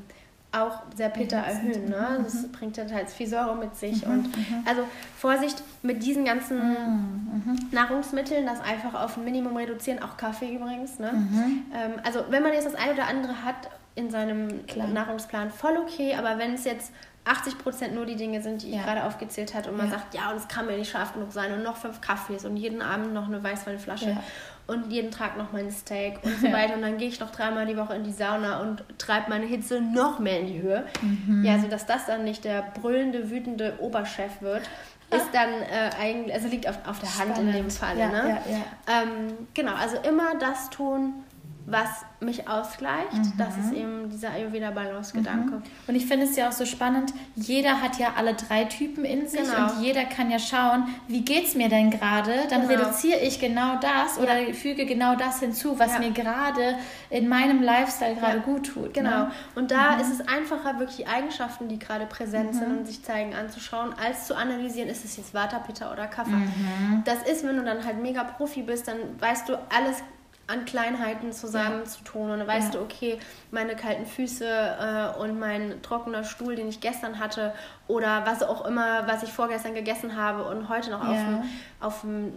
auch 0.53 0.83
sehr 0.95 1.09
Pitta 1.09 1.37
erhöhen. 1.37 1.89
Ne? 1.89 2.19
Das 2.23 2.43
mhm. 2.43 2.51
bringt 2.51 2.77
dann 2.77 2.93
halt 2.93 3.09
viel 3.09 3.27
Säure 3.27 3.55
mit 3.55 3.75
sich. 3.75 4.05
Mhm. 4.05 4.11
Und 4.11 4.37
mhm. 4.37 4.63
also 4.65 4.83
Vorsicht 5.17 5.63
mit 5.81 6.03
diesen 6.03 6.25
ganzen 6.25 6.57
mhm. 6.59 7.59
Nahrungsmitteln, 7.71 8.45
das 8.45 8.61
einfach 8.61 8.93
auf 8.93 9.17
ein 9.17 9.23
Minimum 9.23 9.57
reduzieren, 9.57 10.01
auch 10.01 10.15
Kaffee 10.15 10.53
übrigens. 10.55 10.99
Ne? 10.99 11.11
Mhm. 11.11 11.65
Ähm, 11.73 11.91
also 12.03 12.23
wenn 12.29 12.43
man 12.43 12.53
jetzt 12.53 12.65
das 12.65 12.75
eine 12.75 12.93
oder 12.93 13.07
andere 13.07 13.43
hat 13.43 13.69
in 13.95 14.09
seinem 14.09 14.65
Klar. 14.67 14.87
Nahrungsplan, 14.87 15.51
voll 15.51 15.77
okay, 15.77 16.15
aber 16.15 16.37
wenn 16.37 16.53
es 16.53 16.65
jetzt 16.65 16.91
80 17.25 17.57
Prozent 17.57 17.95
nur 17.95 18.05
die 18.05 18.15
Dinge 18.15 18.41
sind, 18.41 18.63
die 18.63 18.69
ich 18.69 18.75
ja. 18.75 18.83
gerade 18.83 19.05
aufgezählt 19.05 19.53
habe 19.55 19.69
und 19.69 19.77
man 19.77 19.87
ja. 19.87 19.93
sagt, 19.93 20.13
ja, 20.13 20.29
und 20.31 20.37
es 20.37 20.47
kann 20.47 20.65
mir 20.65 20.77
nicht 20.77 20.91
scharf 20.91 21.13
genug 21.13 21.31
sein 21.31 21.53
und 21.53 21.63
noch 21.63 21.77
fünf 21.77 22.01
Kaffees 22.01 22.43
und 22.43 22.57
jeden 22.57 22.81
Abend 22.81 23.13
noch 23.13 23.27
eine 23.27 23.41
Weißweinflasche. 23.41 24.09
Ja 24.09 24.23
und 24.67 24.91
jeden 24.91 25.11
Tag 25.11 25.37
noch 25.37 25.51
mein 25.51 25.71
Steak 25.71 26.23
und 26.23 26.37
so 26.41 26.51
weiter. 26.51 26.75
Und 26.75 26.81
dann 26.81 26.97
gehe 26.97 27.07
ich 27.07 27.19
noch 27.19 27.31
dreimal 27.31 27.65
die 27.65 27.77
Woche 27.77 27.95
in 27.95 28.03
die 28.03 28.11
Sauna 28.11 28.61
und 28.61 28.83
treibe 28.97 29.29
meine 29.29 29.45
Hitze 29.45 29.81
noch 29.81 30.19
mehr 30.19 30.39
in 30.39 30.47
die 30.47 30.61
Höhe. 30.61 30.85
Mhm. 31.01 31.43
Ja, 31.43 31.59
sodass 31.59 31.85
das 31.85 32.05
dann 32.05 32.23
nicht 32.23 32.45
der 32.45 32.63
brüllende, 32.79 33.29
wütende 33.29 33.75
Oberchef 33.79 34.41
wird, 34.41 34.63
ist 35.11 35.29
dann 35.33 35.49
äh, 35.49 35.91
eigentlich, 35.99 36.33
also 36.33 36.47
liegt 36.47 36.67
auf, 36.67 36.77
auf 36.87 36.99
der 36.99 37.17
Hand 37.17 37.31
Spannend. 37.31 37.55
in 37.55 37.63
dem 37.63 37.69
Fall. 37.69 37.97
Ja, 37.97 38.09
ne? 38.09 38.41
ja, 38.47 38.57
ja. 38.57 39.03
Ähm, 39.03 39.47
genau, 39.53 39.73
also 39.75 39.97
immer 39.97 40.35
das 40.39 40.69
tun, 40.69 41.23
was 41.65 41.87
mich 42.19 42.47
ausgleicht. 42.47 43.13
Mhm. 43.13 43.33
Das 43.37 43.57
ist 43.57 43.73
eben 43.73 44.09
dieser 44.09 44.31
Ayurveda-Balance-Gedanke. 44.31 45.55
Mhm. 45.55 45.63
Und 45.87 45.95
ich 45.95 46.05
finde 46.05 46.25
es 46.25 46.35
ja 46.35 46.49
auch 46.49 46.51
so 46.51 46.65
spannend, 46.65 47.13
jeder 47.35 47.81
hat 47.81 47.97
ja 47.99 48.13
alle 48.17 48.33
drei 48.33 48.65
Typen 48.65 49.05
in 49.05 49.27
sich 49.27 49.41
genau. 49.41 49.71
und 49.71 49.81
jeder 49.81 50.03
kann 50.05 50.29
ja 50.29 50.39
schauen, 50.39 50.87
wie 51.07 51.21
geht 51.21 51.45
es 51.45 51.55
mir 51.55 51.69
denn 51.69 51.89
gerade? 51.89 52.33
Dann 52.49 52.67
genau. 52.67 52.81
reduziere 52.81 53.19
ich 53.19 53.39
genau 53.39 53.77
das 53.79 54.17
oder 54.17 54.39
ja. 54.39 54.53
füge 54.53 54.85
genau 54.85 55.15
das 55.15 55.39
hinzu, 55.39 55.79
was 55.79 55.93
ja. 55.93 55.99
mir 55.99 56.11
gerade 56.11 56.75
in 57.09 57.29
meinem 57.29 57.61
Lifestyle 57.61 58.15
gerade 58.15 58.37
ja. 58.37 58.43
gut 58.43 58.67
tut. 58.67 58.93
Genau. 58.93 59.09
Ne? 59.09 59.31
Und 59.55 59.71
da 59.71 59.95
mhm. 59.95 60.01
ist 60.01 60.11
es 60.11 60.27
einfacher, 60.27 60.79
wirklich 60.79 60.97
die 60.97 61.07
Eigenschaften, 61.07 61.69
die 61.69 61.79
gerade 61.79 62.05
präsent 62.05 62.55
sind 62.55 62.71
mhm. 62.71 62.77
und 62.79 62.87
sich 62.87 63.03
zeigen, 63.03 63.33
anzuschauen, 63.33 63.93
als 64.03 64.27
zu 64.27 64.35
analysieren, 64.35 64.89
ist 64.89 65.05
es 65.05 65.15
jetzt 65.15 65.33
Vata, 65.33 65.59
Pitta 65.59 65.91
oder 65.91 66.07
Kapha. 66.07 66.31
Mhm. 66.31 67.03
Das 67.05 67.23
ist, 67.23 67.45
wenn 67.45 67.55
du 67.55 67.63
dann 67.63 67.85
halt 67.85 68.01
mega 68.01 68.23
Profi 68.23 68.63
bist, 68.63 68.87
dann 68.87 68.97
weißt 69.19 69.47
du 69.47 69.53
alles 69.69 70.03
an 70.47 70.65
Kleinheiten 70.65 71.31
zusammenzutun. 71.31 72.31
Und 72.31 72.39
dann 72.39 72.47
weißt 72.47 72.73
ja. 72.73 72.79
du, 72.79 72.85
okay, 72.85 73.19
meine 73.51 73.75
kalten 73.75 74.05
Füße 74.05 74.45
äh, 74.45 75.19
und 75.19 75.39
mein 75.39 75.81
trockener 75.81 76.23
Stuhl, 76.23 76.55
den 76.55 76.67
ich 76.67 76.79
gestern 76.79 77.19
hatte, 77.19 77.53
oder 77.87 78.25
was 78.25 78.43
auch 78.43 78.65
immer, 78.65 79.07
was 79.07 79.23
ich 79.23 79.31
vorgestern 79.31 79.73
gegessen 79.73 80.15
habe 80.17 80.43
und 80.43 80.69
heute 80.69 80.91
noch 80.91 81.03
ja. 81.03 81.43
auf 81.79 82.01
dem 82.01 82.33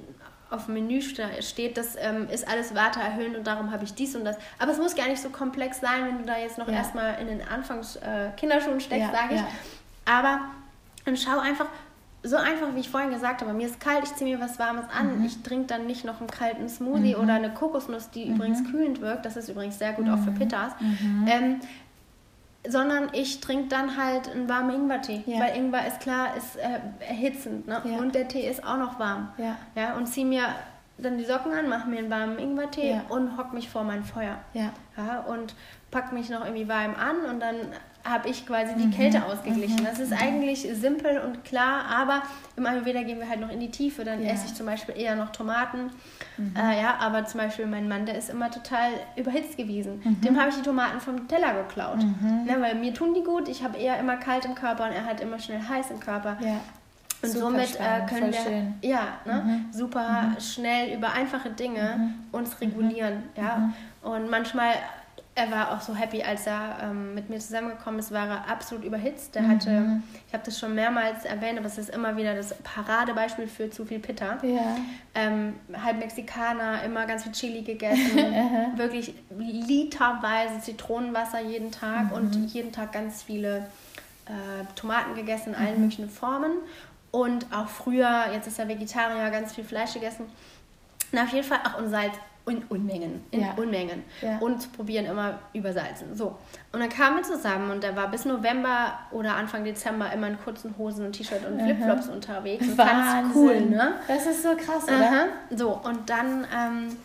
auf 0.48 0.66
dem 0.66 0.74
Menü 0.74 1.02
steht, 1.02 1.76
das 1.76 1.96
ähm, 1.98 2.28
ist 2.30 2.46
alles 2.46 2.70
erhöhen 2.70 3.34
und 3.34 3.48
darum 3.48 3.72
habe 3.72 3.82
ich 3.82 3.94
dies 3.94 4.14
und 4.14 4.24
das. 4.24 4.36
Aber 4.60 4.70
es 4.70 4.78
muss 4.78 4.94
gar 4.94 5.08
nicht 5.08 5.20
so 5.20 5.30
komplex 5.30 5.80
sein, 5.80 6.06
wenn 6.06 6.18
du 6.18 6.24
da 6.24 6.38
jetzt 6.38 6.56
noch 6.56 6.68
ja. 6.68 6.74
erstmal 6.74 7.20
in 7.20 7.26
den 7.26 7.42
Anfangs 7.46 7.96
äh, 7.96 8.30
Kinderschuhen 8.36 8.80
steckst, 8.80 9.12
ja, 9.12 9.12
sage 9.12 9.34
ich. 9.34 9.40
Ja. 9.40 9.48
Aber 10.04 10.40
und 11.06 11.18
schau 11.18 11.38
einfach, 11.38 11.66
so 12.22 12.36
einfach 12.36 12.74
wie 12.74 12.80
ich 12.80 12.88
vorhin 12.88 13.10
gesagt 13.10 13.40
habe, 13.40 13.52
mir 13.52 13.66
ist 13.66 13.78
kalt, 13.78 14.04
ich 14.04 14.14
ziehe 14.14 14.36
mir 14.36 14.42
was 14.42 14.58
Warmes 14.58 14.86
an. 14.90 15.18
Mhm. 15.18 15.24
Ich 15.24 15.42
trinke 15.42 15.66
dann 15.66 15.86
nicht 15.86 16.04
noch 16.04 16.20
einen 16.20 16.30
kalten 16.30 16.68
Smoothie 16.68 17.14
mhm. 17.14 17.22
oder 17.22 17.34
eine 17.34 17.52
Kokosnuss, 17.54 18.10
die 18.10 18.24
mhm. 18.24 18.36
übrigens 18.36 18.70
kühlend 18.70 19.00
wirkt. 19.00 19.24
Das 19.24 19.36
ist 19.36 19.48
übrigens 19.48 19.78
sehr 19.78 19.92
gut 19.92 20.08
auch 20.08 20.18
für 20.18 20.30
mhm. 20.30 20.38
Pittas. 20.38 20.72
Mhm. 20.80 21.26
Ähm, 21.28 21.60
sondern 22.68 23.10
ich 23.12 23.40
trinke 23.40 23.68
dann 23.68 23.96
halt 23.96 24.28
einen 24.28 24.48
warmen 24.48 24.74
Ingwertee. 24.74 25.22
Ja. 25.26 25.40
Weil 25.40 25.56
Ingwer 25.56 25.86
ist 25.86 26.00
klar, 26.00 26.36
ist 26.36 26.56
äh, 26.56 26.80
erhitzend. 27.08 27.68
Ne? 27.68 27.80
Ja. 27.84 27.98
Und 27.98 28.14
der 28.14 28.28
Tee 28.28 28.48
ist 28.48 28.64
auch 28.64 28.78
noch 28.78 28.98
warm. 28.98 29.28
Ja. 29.38 29.56
Ja, 29.74 29.94
und 29.96 30.06
ziehe 30.06 30.26
mir 30.26 30.48
dann 30.98 31.18
die 31.18 31.24
Socken 31.24 31.52
an, 31.52 31.68
mache 31.68 31.88
mir 31.88 31.98
einen 31.98 32.10
warmen 32.10 32.38
Ingwertee 32.38 32.92
ja. 32.92 33.02
und 33.08 33.36
hock 33.36 33.52
mich 33.52 33.68
vor 33.68 33.84
mein 33.84 34.02
Feuer. 34.02 34.38
Ja. 34.54 34.70
ja. 34.96 35.20
Und 35.20 35.54
pack 35.90 36.12
mich 36.12 36.30
noch 36.30 36.44
irgendwie 36.44 36.68
warm 36.68 36.94
an 36.94 37.30
und 37.30 37.40
dann 37.40 37.56
habe 38.08 38.28
ich 38.28 38.46
quasi 38.46 38.74
die 38.74 38.86
mhm. 38.86 38.90
Kälte 38.92 39.24
ausgeglichen. 39.24 39.80
Mhm. 39.80 39.84
Das 39.84 39.98
ist 39.98 40.12
eigentlich 40.12 40.68
simpel 40.72 41.20
und 41.20 41.44
klar, 41.44 41.84
aber 41.88 42.22
im 42.56 42.66
Ayurveda 42.66 43.02
gehen 43.02 43.18
wir 43.18 43.28
halt 43.28 43.40
noch 43.40 43.50
in 43.50 43.60
die 43.60 43.70
Tiefe. 43.70 44.04
Dann 44.04 44.22
ja. 44.22 44.32
esse 44.32 44.46
ich 44.46 44.54
zum 44.54 44.66
Beispiel 44.66 44.96
eher 44.96 45.16
noch 45.16 45.30
Tomaten. 45.30 45.90
Mhm. 46.36 46.54
Äh, 46.56 46.80
ja, 46.80 46.96
aber 47.00 47.24
zum 47.26 47.40
Beispiel 47.40 47.66
mein 47.66 47.88
Mann, 47.88 48.06
der 48.06 48.16
ist 48.16 48.30
immer 48.30 48.50
total 48.50 48.90
überhitzt 49.16 49.56
gewesen. 49.56 50.00
Mhm. 50.02 50.20
Dem 50.20 50.38
habe 50.38 50.50
ich 50.50 50.56
die 50.56 50.62
Tomaten 50.62 51.00
vom 51.00 51.28
Teller 51.28 51.54
geklaut. 51.62 51.98
Mhm. 51.98 52.44
Ne, 52.46 52.56
weil 52.60 52.74
mir 52.76 52.94
tun 52.94 53.14
die 53.14 53.22
gut. 53.22 53.48
Ich 53.48 53.62
habe 53.62 53.78
eher 53.78 53.98
immer 53.98 54.16
kalt 54.16 54.44
im 54.44 54.54
Körper 54.54 54.84
und 54.84 54.92
er 54.92 55.04
hat 55.04 55.20
immer 55.20 55.38
schnell 55.38 55.60
heiß 55.60 55.90
im 55.90 56.00
Körper. 56.00 56.36
Ja. 56.40 56.60
Und 57.22 57.30
super 57.30 57.44
somit 57.46 57.80
äh, 57.80 58.06
können 58.08 58.32
wir 58.32 58.40
schön. 58.40 58.74
ja 58.82 59.00
ne, 59.24 59.42
mhm. 59.44 59.72
super 59.72 60.36
schnell 60.38 60.94
über 60.96 61.12
einfache 61.12 61.50
Dinge 61.50 62.12
uns 62.30 62.60
regulieren. 62.60 63.22
Ja. 63.36 63.72
Und 64.02 64.30
manchmal 64.30 64.74
er 65.36 65.50
war 65.50 65.72
auch 65.72 65.82
so 65.82 65.94
happy, 65.94 66.22
als 66.22 66.46
er 66.46 66.78
ähm, 66.82 67.14
mit 67.14 67.28
mir 67.28 67.38
zusammengekommen 67.38 68.00
ist, 68.00 68.10
war 68.10 68.26
er 68.26 68.50
absolut 68.50 68.84
überhitzt. 68.84 69.34
Der 69.34 69.42
mhm. 69.42 69.50
hatte, 69.50 70.00
ich 70.26 70.32
habe 70.32 70.42
das 70.42 70.58
schon 70.58 70.74
mehrmals 70.74 71.26
erwähnt, 71.26 71.58
aber 71.58 71.66
es 71.66 71.76
ist 71.76 71.90
immer 71.90 72.16
wieder 72.16 72.34
das 72.34 72.54
Paradebeispiel 72.54 73.46
für 73.46 73.68
zu 73.68 73.84
viel 73.84 73.98
Pitta. 73.98 74.38
Ja. 74.42 74.76
Ähm, 75.14 75.56
halb 75.84 75.98
Mexikaner, 75.98 76.82
immer 76.84 77.06
ganz 77.06 77.24
viel 77.24 77.32
Chili 77.32 77.60
gegessen, 77.60 78.16
wirklich 78.76 79.14
literweise 79.36 80.58
Zitronenwasser 80.62 81.42
jeden 81.42 81.70
Tag 81.70 82.06
mhm. 82.06 82.12
und 82.12 82.34
jeden 82.46 82.72
Tag 82.72 82.92
ganz 82.92 83.22
viele 83.22 83.66
äh, 84.24 84.64
Tomaten 84.74 85.14
gegessen 85.14 85.50
in 85.50 85.54
allen 85.54 85.74
mhm. 85.74 85.82
möglichen 85.82 86.08
Formen. 86.08 86.52
Und 87.10 87.46
auch 87.52 87.68
früher, 87.68 88.32
jetzt 88.32 88.46
ist 88.46 88.58
er 88.58 88.68
Vegetarier, 88.68 89.30
ganz 89.30 89.54
viel 89.54 89.64
Fleisch 89.64 89.92
gegessen. 89.92 90.24
Na, 91.12 91.24
auf 91.24 91.32
jeden 91.34 91.46
Fall, 91.46 91.60
ach, 91.62 91.78
und 91.78 91.90
Salz 91.90 92.14
in 92.46 92.62
Unmengen, 92.68 93.24
in 93.32 93.40
ja. 93.40 93.54
Unmengen. 93.56 94.04
Ja. 94.22 94.38
Und 94.38 94.62
zu 94.62 94.68
probieren 94.68 95.06
immer 95.06 95.38
übersalzen. 95.52 96.14
So. 96.14 96.36
Und 96.72 96.80
dann 96.80 96.88
kamen 96.88 97.16
wir 97.16 97.22
zusammen 97.24 97.70
und 97.70 97.82
er 97.82 97.96
war 97.96 98.08
bis 98.10 98.24
November 98.24 98.98
oder 99.10 99.34
Anfang 99.34 99.64
Dezember 99.64 100.12
immer 100.12 100.28
in 100.28 100.38
kurzen 100.38 100.74
Hosen 100.78 101.06
und 101.06 101.12
T-Shirt 101.12 101.44
und 101.44 101.60
Flipflops 101.60 102.08
unterwegs. 102.08 102.66
Wahnsinn. 102.76 103.32
cool, 103.34 103.60
ne? 103.62 103.94
Das 104.06 104.26
ist 104.26 104.42
so 104.42 104.50
krass, 104.56 104.84
oder? 104.84 104.94
Aha. 104.94 105.24
So, 105.50 105.80
und 105.82 106.08
dann 106.08 106.46
ähm, 106.56 106.96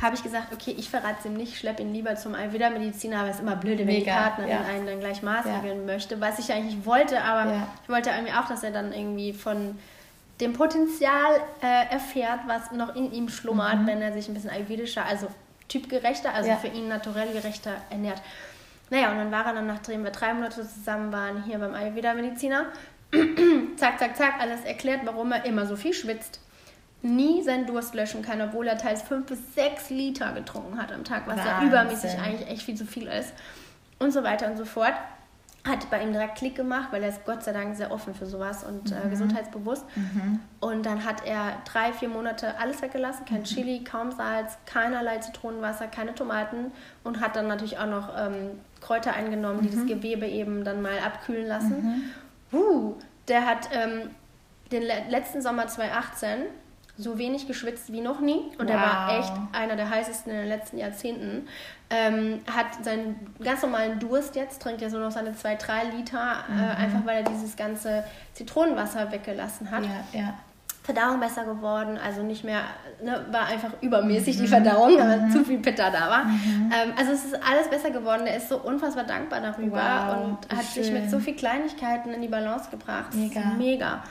habe 0.00 0.14
ich 0.14 0.22
gesagt, 0.22 0.52
okay, 0.52 0.74
ich 0.78 0.88
verrate 0.88 1.16
es 1.20 1.26
ihm 1.26 1.34
nicht, 1.34 1.56
schleppe 1.56 1.82
ihn 1.82 1.92
lieber 1.92 2.14
zum 2.14 2.34
Ayurveda-Mediziner, 2.34 3.20
aber 3.20 3.30
es 3.30 3.36
ist 3.36 3.42
immer 3.42 3.56
blöde, 3.56 3.80
wenn 3.80 3.86
Mega. 3.86 4.12
die 4.12 4.18
Partnerin 4.18 4.50
ja. 4.50 4.60
einen 4.62 4.86
dann 4.86 5.00
gleich 5.00 5.22
maßregeln 5.22 5.86
möchte, 5.86 6.20
was 6.20 6.38
ich 6.38 6.52
eigentlich 6.52 6.86
wollte, 6.86 7.20
aber 7.22 7.66
ich 7.82 7.88
wollte 7.88 8.10
irgendwie 8.10 8.32
auch, 8.32 8.46
dass 8.46 8.62
er 8.62 8.70
dann 8.70 8.92
irgendwie 8.92 9.32
von 9.32 9.76
dem 10.40 10.52
Potenzial 10.52 11.40
äh, 11.62 11.92
erfährt, 11.92 12.40
was 12.46 12.70
noch 12.72 12.94
in 12.94 13.12
ihm 13.12 13.28
schlummert, 13.28 13.80
mhm. 13.80 13.86
wenn 13.86 14.02
er 14.02 14.12
sich 14.12 14.28
ein 14.28 14.34
bisschen 14.34 14.50
ayurvedischer, 14.50 15.04
also 15.04 15.28
typgerechter, 15.68 16.32
also 16.32 16.50
ja. 16.50 16.56
für 16.56 16.68
ihn 16.68 16.88
naturell 16.88 17.32
gerechter 17.32 17.72
ernährt. 17.90 18.22
Naja, 18.90 19.10
und 19.10 19.18
dann 19.18 19.30
war 19.30 19.46
er 19.46 19.54
dann, 19.54 19.66
nachdem 19.66 20.04
wir 20.04 20.10
drei 20.10 20.32
Monate 20.32 20.66
zusammen 20.66 21.12
waren, 21.12 21.44
hier 21.44 21.58
beim 21.58 21.74
Ayurveda-Mediziner. 21.74 22.66
zack, 23.76 23.98
zack, 23.98 24.16
zack, 24.16 24.34
alles 24.40 24.64
erklärt, 24.64 25.00
warum 25.04 25.32
er 25.32 25.44
immer 25.44 25.66
so 25.66 25.76
viel 25.76 25.92
schwitzt. 25.92 26.40
Nie 27.02 27.42
seinen 27.42 27.66
Durst 27.66 27.94
löschen 27.94 28.22
kann, 28.22 28.40
obwohl 28.40 28.66
er 28.66 28.78
teils 28.78 29.02
fünf 29.02 29.26
bis 29.26 29.54
sechs 29.54 29.90
Liter 29.90 30.32
getrunken 30.32 30.80
hat 30.80 30.90
am 30.90 31.04
Tag, 31.04 31.26
was 31.26 31.36
Wahnsinn. 31.36 31.52
ja 31.52 31.62
übermäßig 31.64 32.18
eigentlich 32.18 32.48
echt 32.48 32.62
viel 32.62 32.76
zu 32.76 32.86
viel 32.86 33.06
ist. 33.06 33.34
Und 33.98 34.12
so 34.12 34.24
weiter 34.24 34.50
und 34.50 34.56
so 34.56 34.64
fort 34.64 34.94
hat 35.64 35.90
bei 35.90 36.02
ihm 36.02 36.12
direkt 36.12 36.38
Klick 36.38 36.54
gemacht, 36.54 36.88
weil 36.92 37.02
er 37.02 37.10
ist 37.10 37.24
Gott 37.24 37.42
sei 37.42 37.52
Dank 37.52 37.76
sehr 37.76 37.90
offen 37.90 38.14
für 38.14 38.26
sowas 38.26 38.64
und 38.64 38.92
äh, 38.92 38.94
mhm. 38.94 39.06
äh, 39.06 39.10
gesundheitsbewusst. 39.10 39.84
Mhm. 39.96 40.40
Und 40.60 40.86
dann 40.86 41.04
hat 41.04 41.26
er 41.26 41.58
drei, 41.64 41.92
vier 41.92 42.08
Monate 42.08 42.58
alles 42.58 42.80
weggelassen, 42.80 43.24
kein 43.24 43.40
mhm. 43.40 43.44
Chili, 43.44 43.84
kaum 43.84 44.12
Salz, 44.12 44.56
keinerlei 44.66 45.18
Zitronenwasser, 45.18 45.88
keine 45.88 46.14
Tomaten 46.14 46.72
und 47.04 47.20
hat 47.20 47.36
dann 47.36 47.48
natürlich 47.48 47.78
auch 47.78 47.86
noch 47.86 48.10
ähm, 48.16 48.60
Kräuter 48.80 49.14
eingenommen, 49.14 49.62
die 49.62 49.70
das 49.70 49.80
mhm. 49.80 49.88
Gewebe 49.88 50.26
eben 50.26 50.64
dann 50.64 50.80
mal 50.82 50.98
abkühlen 51.04 51.46
lassen. 51.46 52.12
Uh, 52.52 52.94
der 53.26 53.44
hat 53.44 53.68
ähm, 53.72 54.10
den 54.72 54.82
letzten 54.82 55.42
Sommer 55.42 55.66
2018 55.66 56.44
so 56.98 57.16
wenig 57.16 57.46
geschwitzt 57.46 57.92
wie 57.92 58.00
noch 58.00 58.20
nie 58.20 58.50
und 58.58 58.68
wow. 58.68 58.70
er 58.70 58.76
war 58.76 59.18
echt 59.18 59.32
einer 59.52 59.76
der 59.76 59.88
heißesten 59.88 60.32
in 60.32 60.38
den 60.38 60.48
letzten 60.48 60.78
Jahrzehnten 60.78 61.46
ähm, 61.90 62.40
hat 62.46 62.84
seinen 62.84 63.16
ganz 63.42 63.62
normalen 63.62 63.98
Durst 63.98 64.36
jetzt, 64.36 64.60
trinkt 64.60 64.82
ja 64.82 64.90
so 64.90 64.98
noch 64.98 65.10
seine 65.10 65.34
2, 65.34 65.54
3 65.54 65.84
Liter, 65.96 66.44
äh, 66.48 66.52
mhm. 66.52 66.58
äh, 66.58 66.74
einfach 66.74 67.06
weil 67.06 67.24
er 67.24 67.30
dieses 67.30 67.56
ganze 67.56 68.04
Zitronenwasser 68.34 69.10
weggelassen 69.10 69.70
hat. 69.70 69.84
Ja, 69.84 70.20
ja. 70.20 70.34
Verdauung 70.82 71.20
besser 71.20 71.44
geworden, 71.44 71.98
also 72.02 72.22
nicht 72.22 72.44
mehr, 72.44 72.62
ne, 73.04 73.26
war 73.30 73.44
einfach 73.44 73.72
übermäßig 73.82 74.38
mhm. 74.38 74.40
die 74.40 74.48
Verdauung, 74.48 74.98
weil 74.98 75.20
mhm. 75.20 75.30
zu 75.30 75.44
viel 75.44 75.58
Pitta 75.58 75.90
da 75.90 76.08
war. 76.08 76.24
Mhm. 76.24 76.72
Ähm, 76.72 76.92
also 76.96 77.12
es 77.12 77.26
ist 77.26 77.34
alles 77.34 77.68
besser 77.68 77.90
geworden, 77.90 78.26
er 78.26 78.38
ist 78.38 78.48
so 78.48 78.58
unfassbar 78.58 79.04
dankbar 79.04 79.42
darüber 79.42 79.76
wow, 79.76 80.24
und 80.24 80.56
hat 80.56 80.64
schön. 80.64 80.84
sich 80.84 80.92
mit 80.92 81.10
so 81.10 81.18
vielen 81.18 81.36
Kleinigkeiten 81.36 82.14
in 82.14 82.22
die 82.22 82.28
Balance 82.28 82.70
gebracht. 82.70 83.14
Mega. 83.14 83.40
mega. 83.58 84.02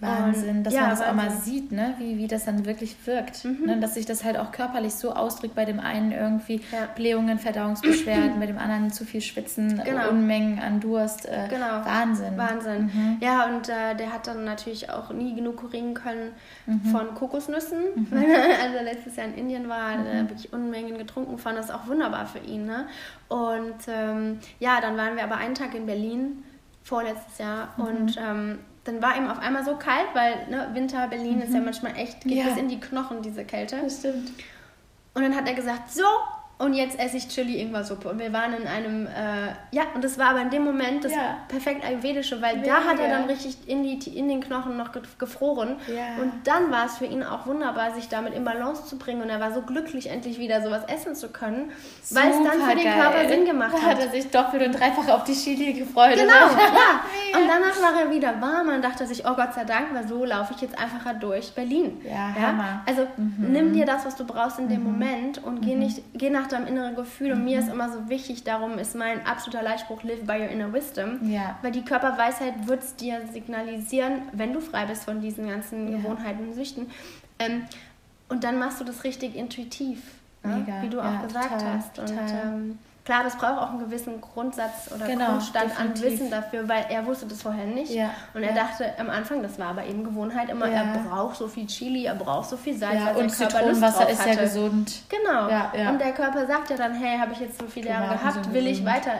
Wahnsinn, 0.00 0.64
dass 0.64 0.74
ja, 0.74 0.82
man 0.82 0.90
das 0.90 1.00
Wahnsinn. 1.00 1.18
auch 1.18 1.24
mal 1.24 1.30
sieht, 1.30 1.72
ne? 1.72 1.94
wie, 1.98 2.18
wie 2.18 2.26
das 2.26 2.44
dann 2.44 2.66
wirklich 2.66 2.96
wirkt. 3.04 3.44
Mhm. 3.44 3.66
Ne? 3.66 3.80
Dass 3.80 3.94
sich 3.94 4.06
das 4.06 4.24
halt 4.24 4.36
auch 4.36 4.50
körperlich 4.50 4.94
so 4.94 5.12
ausdrückt, 5.12 5.54
bei 5.54 5.64
dem 5.64 5.80
einen 5.80 6.12
irgendwie 6.12 6.60
ja. 6.72 6.88
Blähungen, 6.94 7.38
Verdauungsbeschwerden, 7.38 8.40
bei 8.40 8.46
dem 8.46 8.58
anderen 8.58 8.90
zu 8.90 9.04
viel 9.04 9.20
Schwitzen, 9.20 9.80
genau. 9.84 10.10
Unmengen 10.10 10.58
an 10.58 10.80
Durst. 10.80 11.26
Äh, 11.26 11.48
genau. 11.48 11.84
Wahnsinn. 11.84 12.36
Wahnsinn. 12.36 12.84
Mhm. 12.86 13.18
Ja, 13.20 13.46
und 13.46 13.68
äh, 13.68 13.94
der 13.96 14.12
hat 14.12 14.26
dann 14.26 14.44
natürlich 14.44 14.90
auch 14.90 15.10
nie 15.12 15.34
genug 15.34 15.72
ringen 15.72 15.94
können 15.94 16.32
mhm. 16.66 16.84
von 16.86 17.14
Kokosnüssen. 17.14 17.82
Mhm. 17.94 18.12
Als 18.62 18.74
er 18.74 18.82
letztes 18.82 19.16
Jahr 19.16 19.26
in 19.26 19.34
Indien 19.34 19.68
war, 19.68 19.92
hat 19.92 19.98
mhm. 20.00 20.28
wirklich 20.28 20.52
Unmengen 20.52 20.98
getrunken, 20.98 21.38
fand 21.38 21.58
das 21.58 21.70
auch 21.70 21.86
wunderbar 21.86 22.26
für 22.26 22.40
ihn. 22.40 22.66
Ne? 22.66 22.86
Und 23.28 23.88
ähm, 23.88 24.38
ja, 24.58 24.80
dann 24.80 24.96
waren 24.96 25.16
wir 25.16 25.24
aber 25.24 25.36
einen 25.36 25.54
Tag 25.54 25.74
in 25.74 25.86
Berlin 25.86 26.44
vorletztes 26.82 27.38
Jahr 27.38 27.68
mhm. 27.76 27.84
und 27.84 28.18
ähm, 28.18 28.58
dann 28.84 29.02
war 29.02 29.16
ihm 29.16 29.28
auf 29.28 29.38
einmal 29.38 29.64
so 29.64 29.76
kalt, 29.76 30.06
weil 30.14 30.46
ne, 30.48 30.70
Winter, 30.74 31.08
Berlin 31.08 31.36
mhm. 31.36 31.42
ist 31.42 31.52
ja 31.52 31.58
mhm. 31.58 31.64
manchmal 31.64 31.96
echt, 31.96 32.22
geht 32.22 32.38
ja. 32.38 32.44
bis 32.44 32.56
in 32.56 32.68
die 32.68 32.80
Knochen, 32.80 33.22
diese 33.22 33.44
Kälte. 33.44 33.80
Das 33.82 33.98
stimmt. 33.98 34.30
Und 35.14 35.22
dann 35.22 35.34
hat 35.34 35.48
er 35.48 35.54
gesagt, 35.54 35.92
so, 35.92 36.04
und 36.56 36.74
jetzt 36.74 36.98
esse 37.00 37.16
ich 37.16 37.28
Chili 37.28 37.60
Ingwer-Suppe. 37.60 38.08
Und 38.08 38.20
wir 38.20 38.32
waren 38.32 38.54
in 38.54 38.66
einem, 38.68 39.06
äh, 39.06 39.48
ja, 39.72 39.82
und 39.94 40.04
das 40.04 40.18
war 40.18 40.30
aber 40.30 40.40
in 40.40 40.50
dem 40.50 40.62
Moment 40.62 41.04
das 41.04 41.12
ja. 41.12 41.38
perfekt 41.48 41.84
ayurvedische, 41.84 42.40
weil 42.40 42.58
Mega. 42.58 42.74
da 42.74 42.84
hat 42.84 43.00
er 43.00 43.08
dann 43.08 43.24
richtig 43.24 43.56
in, 43.66 43.82
die, 43.82 44.16
in 44.16 44.28
den 44.28 44.40
Knochen 44.40 44.76
noch 44.76 44.90
gefroren. 45.18 45.76
Ja. 45.88 46.22
Und 46.22 46.32
dann 46.44 46.70
war 46.70 46.86
es 46.86 46.98
für 46.98 47.06
ihn 47.06 47.24
auch 47.24 47.46
wunderbar, 47.46 47.92
sich 47.94 48.08
damit 48.08 48.34
in 48.34 48.44
Balance 48.44 48.86
zu 48.86 48.98
bringen. 48.98 49.22
Und 49.22 49.30
er 49.30 49.40
war 49.40 49.52
so 49.52 49.62
glücklich, 49.62 50.10
endlich 50.10 50.38
wieder 50.38 50.62
sowas 50.62 50.82
essen 50.86 51.16
zu 51.16 51.28
können, 51.28 51.72
weil 52.10 52.30
es 52.30 52.36
dann 52.36 52.60
für 52.60 52.76
den 52.76 52.84
geil. 52.84 53.00
Körper 53.00 53.28
Sinn 53.28 53.44
gemacht 53.46 53.72
hat. 53.72 53.82
Da 53.82 53.86
hat 53.86 53.98
er 53.98 54.10
sich 54.10 54.30
doppelt 54.30 54.64
und 54.64 54.78
dreifach 54.78 55.08
auf 55.08 55.24
die 55.24 55.34
Chili 55.34 55.72
gefreut. 55.72 56.14
Genau, 56.14 56.32
ja. 56.32 57.00
Und 57.34 57.48
danach 57.48 57.82
war 57.82 58.00
er 58.00 58.10
wieder 58.10 58.40
warm 58.40 58.68
und 58.68 58.82
dachte 58.82 59.06
sich, 59.06 59.26
oh 59.26 59.34
Gott 59.34 59.54
sei 59.54 59.64
Dank, 59.64 59.88
weil 59.92 60.06
so 60.06 60.24
laufe 60.24 60.54
ich 60.54 60.62
jetzt 60.62 60.78
einfacher 60.78 61.14
durch 61.14 61.52
Berlin. 61.52 62.00
Ja, 62.04 62.32
ja? 62.40 62.82
Also 62.86 63.08
mhm. 63.16 63.50
nimm 63.52 63.72
dir 63.72 63.84
das, 63.84 64.06
was 64.06 64.14
du 64.14 64.24
brauchst 64.24 64.60
in 64.60 64.68
dem 64.68 64.84
mhm. 64.84 64.92
Moment 64.92 65.42
und 65.42 65.60
geh, 65.60 65.74
mhm. 65.74 65.80
nicht, 65.80 66.02
geh 66.14 66.30
nach 66.30 66.46
deinem 66.54 66.66
inneren 66.66 66.94
Gefühl. 66.94 67.32
Und 67.32 67.44
mir 67.44 67.58
ist 67.58 67.68
immer 67.68 67.92
so 67.92 68.08
wichtig, 68.08 68.44
darum 68.44 68.78
ist 68.78 68.94
mein 68.94 69.24
absoluter 69.26 69.62
Leitspruch, 69.62 70.02
live 70.02 70.24
by 70.24 70.32
your 70.32 70.48
inner 70.48 70.72
wisdom. 70.72 71.18
Ja. 71.30 71.58
Weil 71.62 71.72
die 71.72 71.84
Körperweisheit 71.84 72.66
wird 72.66 72.82
es 72.82 72.96
dir 72.96 73.20
signalisieren, 73.32 74.22
wenn 74.32 74.52
du 74.52 74.60
frei 74.60 74.86
bist 74.86 75.04
von 75.04 75.20
diesen 75.20 75.48
ganzen 75.48 75.90
ja. 75.90 75.98
Gewohnheiten 75.98 76.48
und 76.48 76.54
Süchten. 76.54 76.90
Ähm, 77.38 77.64
und 78.28 78.44
dann 78.44 78.58
machst 78.58 78.80
du 78.80 78.84
das 78.84 79.04
richtig 79.04 79.36
intuitiv, 79.36 80.00
ne? 80.42 80.66
wie 80.82 80.88
du 80.88 81.00
auch 81.00 81.22
gesagt 81.22 81.52
total, 81.52 81.74
hast. 81.74 81.98
Und 81.98 82.10
ähm, 82.10 82.78
Klar, 83.04 83.22
das 83.22 83.36
braucht 83.36 83.58
auch 83.58 83.68
einen 83.68 83.80
gewissen 83.80 84.18
Grundsatz 84.22 84.90
oder 84.94 85.06
genau, 85.06 85.32
Grundstand 85.32 85.72
definitiv. 85.72 86.04
an 86.04 86.10
Wissen 86.10 86.30
dafür, 86.30 86.68
weil 86.68 86.86
er 86.88 87.04
wusste 87.04 87.26
das 87.26 87.42
vorher 87.42 87.66
nicht. 87.66 87.92
Ja, 87.92 88.10
und 88.32 88.42
er 88.42 88.54
ja. 88.54 88.64
dachte 88.64 88.98
am 88.98 89.10
Anfang, 89.10 89.42
das 89.42 89.58
war 89.58 89.66
aber 89.66 89.84
eben 89.84 90.04
Gewohnheit 90.04 90.48
immer, 90.48 90.66
ja. 90.66 90.84
er 90.84 90.98
braucht 91.00 91.36
so 91.36 91.46
viel 91.46 91.66
Chili, 91.66 92.06
er 92.06 92.14
braucht 92.14 92.48
so 92.48 92.56
viel 92.56 92.74
Salz, 92.74 92.94
ja, 92.94 93.12
und 93.12 93.28
Zitronenwasser 93.28 94.08
ist 94.08 94.24
ja 94.24 94.34
gesund. 94.34 95.02
Genau. 95.10 95.44
Und 95.90 95.98
der 96.00 96.12
Körper 96.12 96.46
sagt 96.46 96.70
ja 96.70 96.76
dann, 96.76 96.94
hey, 96.94 97.18
habe 97.18 97.32
ich 97.32 97.40
jetzt 97.40 97.58
so 97.60 97.66
viele 97.66 97.90
Jahre 97.90 98.14
gehabt, 98.14 98.52
will 98.54 98.66
ich 98.66 98.82
weiter 98.86 99.12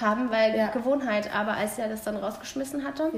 haben, 0.00 0.30
weil 0.30 0.70
Gewohnheit. 0.72 1.34
Aber 1.34 1.54
als 1.54 1.78
er 1.78 1.88
das 1.88 2.04
dann 2.04 2.16
rausgeschmissen 2.16 2.84
hatte, 2.84 3.10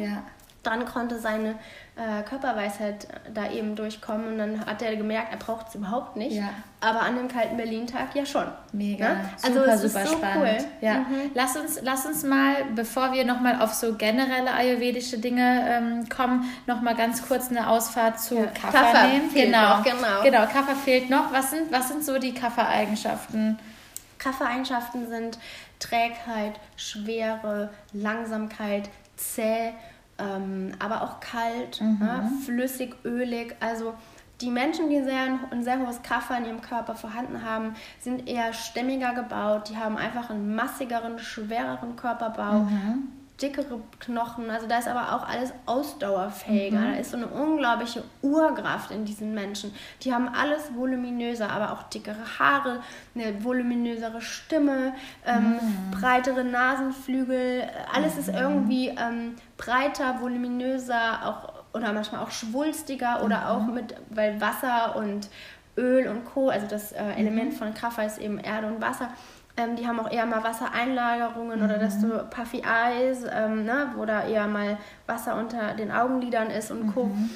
dann 0.67 0.85
konnte 0.85 1.19
seine 1.19 1.55
äh, 1.97 2.23
Körperweisheit 2.29 3.07
da 3.33 3.51
eben 3.51 3.77
durchkommen 3.77 4.33
und 4.33 4.39
dann 4.39 4.67
hat 4.67 4.83
er 4.83 4.97
gemerkt, 4.97 5.33
er 5.33 5.39
braucht 5.39 5.69
es 5.69 5.77
überhaupt 5.77 6.17
nicht. 6.17 6.37
Ja. 6.37 6.51
Aber 6.81 7.03
an 7.03 7.17
dem 7.17 7.29
kalten 7.29 7.57
Berlin-Tag 7.57 8.15
ja 8.15 8.27
schon. 8.27 8.47
Mega. 8.73 9.05
Ja? 9.05 9.17
Also 9.43 9.61
super, 9.61 9.79
super 9.79 10.07
so 10.07 10.13
spannend. 10.17 10.61
Cool. 10.61 10.67
Ja. 10.81 10.95
Mhm. 10.95 11.31
Lass, 11.35 11.57
uns, 11.57 11.79
lass 11.83 12.05
uns 12.05 12.25
mal, 12.25 12.57
bevor 12.75 13.13
wir 13.13 13.25
nochmal 13.25 13.63
auf 13.63 13.73
so 13.73 13.95
generelle 13.95 14.53
ayurvedische 14.53 15.19
Dinge 15.19 15.65
ähm, 15.69 16.09
kommen, 16.09 16.51
nochmal 16.67 16.97
ganz 16.97 17.27
kurz 17.27 17.49
eine 17.49 17.69
Ausfahrt 17.69 18.21
zu 18.21 18.37
ja. 18.37 18.47
Kaffer, 18.47 18.79
Kaffer 18.79 19.07
nehmen. 19.07 19.33
Genau. 19.33 19.79
Noch, 19.79 19.85
genau. 19.85 20.23
Genau, 20.23 20.47
Kaffer 20.47 20.75
fehlt 20.75 21.11
noch. 21.11 21.33
Was 21.33 21.51
sind, 21.53 21.71
was 21.71 21.89
sind 21.89 22.05
so 22.05 22.19
die 22.19 22.35
Kaffer-Eigenschaften? 22.35 23.59
Kaffer-Eigenschaften 24.19 25.09
sind 25.09 25.39
Trägheit, 25.79 26.55
Schwere, 26.77 27.71
Langsamkeit, 27.93 28.89
zäh 29.17 29.73
ähm, 30.19 30.73
aber 30.79 31.03
auch 31.03 31.21
kalt, 31.21 31.81
mhm. 31.81 31.99
ne? 31.99 32.31
flüssig, 32.45 32.97
ölig. 33.05 33.57
Also 33.61 33.95
die 34.41 34.51
Menschen, 34.51 34.91
die 34.91 35.03
sehr, 35.03 35.39
ein 35.51 35.63
sehr 35.63 35.81
hohes 35.81 36.03
Kaffer 36.03 36.39
in 36.39 36.47
ihrem 36.47 36.61
Körper 36.61 36.95
vorhanden 36.95 37.43
haben, 37.43 37.75
sind 38.01 38.29
eher 38.29 38.53
stämmiger 38.53 39.15
gebaut. 39.15 39.69
Die 39.71 39.77
haben 39.77 39.97
einfach 39.97 40.31
einen 40.31 40.55
massigeren, 40.55 41.19
schwereren 41.19 41.97
Körperbau. 41.97 42.61
Mhm 42.61 43.09
dickere 43.43 43.81
Knochen. 43.99 44.49
Also 44.49 44.67
da 44.67 44.79
ist 44.79 44.87
aber 44.87 45.15
auch 45.15 45.29
alles 45.29 45.53
ausdauerfähiger. 45.67 46.79
Mhm. 46.79 46.93
Da 46.93 46.99
ist 46.99 47.11
so 47.11 47.17
eine 47.17 47.27
unglaubliche 47.27 48.05
Urkraft 48.23 48.91
in 48.91 49.05
diesen 49.05 49.35
Menschen. 49.35 49.75
Die 50.03 50.15
haben 50.15 50.29
alles 50.29 50.75
voluminöser, 50.75 51.51
aber 51.51 51.73
auch 51.73 51.83
dickere 51.85 52.39
Haare, 52.39 52.81
eine 53.15 53.43
voluminösere 53.43 54.21
Stimme, 54.21 54.95
ähm, 55.27 55.59
mhm. 55.61 55.91
breitere 55.91 56.45
Nasenflügel. 56.45 57.69
Alles 57.93 58.15
mhm. 58.15 58.21
ist 58.21 58.29
irgendwie 58.29 58.89
ähm, 58.89 59.35
breiter, 59.57 60.21
voluminöser, 60.21 61.27
auch 61.27 61.65
oder 61.75 61.93
manchmal 61.93 62.23
auch 62.23 62.31
schwulstiger 62.31 63.25
oder 63.25 63.51
auch 63.51 63.63
mhm. 63.63 63.75
mit, 63.75 63.95
weil 64.11 64.41
Wasser 64.41 64.95
und 64.95 65.29
Öl 65.77 66.07
und 66.07 66.25
Co., 66.25 66.51
also 66.51 66.69
das 66.69 66.93
äh, 66.93 67.03
Element 67.17 67.53
mhm. 67.53 67.57
von 67.57 67.75
Kaffer 67.75 68.07
ist 68.07 68.19
eben 68.19 68.39
Erde 68.39 68.69
und 68.69 68.81
Wasser 68.81 69.09
ähm, 69.57 69.77
die 69.77 69.87
haben 69.87 70.01
auch 70.01 70.11
eher 70.11 70.27
mal 70.27 70.43
Wassereinlagerungen 70.43 71.59
mhm. 71.59 71.65
oder 71.65 71.79
dass 71.79 72.01
du 72.01 72.09
Puffy 72.31 72.63
Eyes, 72.63 73.25
ähm, 73.33 73.65
ne, 73.65 73.93
wo 73.97 74.05
da 74.05 74.27
eher 74.27 74.49
mal 74.49 74.79
Wasser 75.07 75.37
unter 75.37 75.75
den 75.75 75.93
Augenlidern 75.93 76.51
ist 76.51 76.71
und 76.71 76.93
Co. 76.93 77.05
Mhm. 77.05 77.31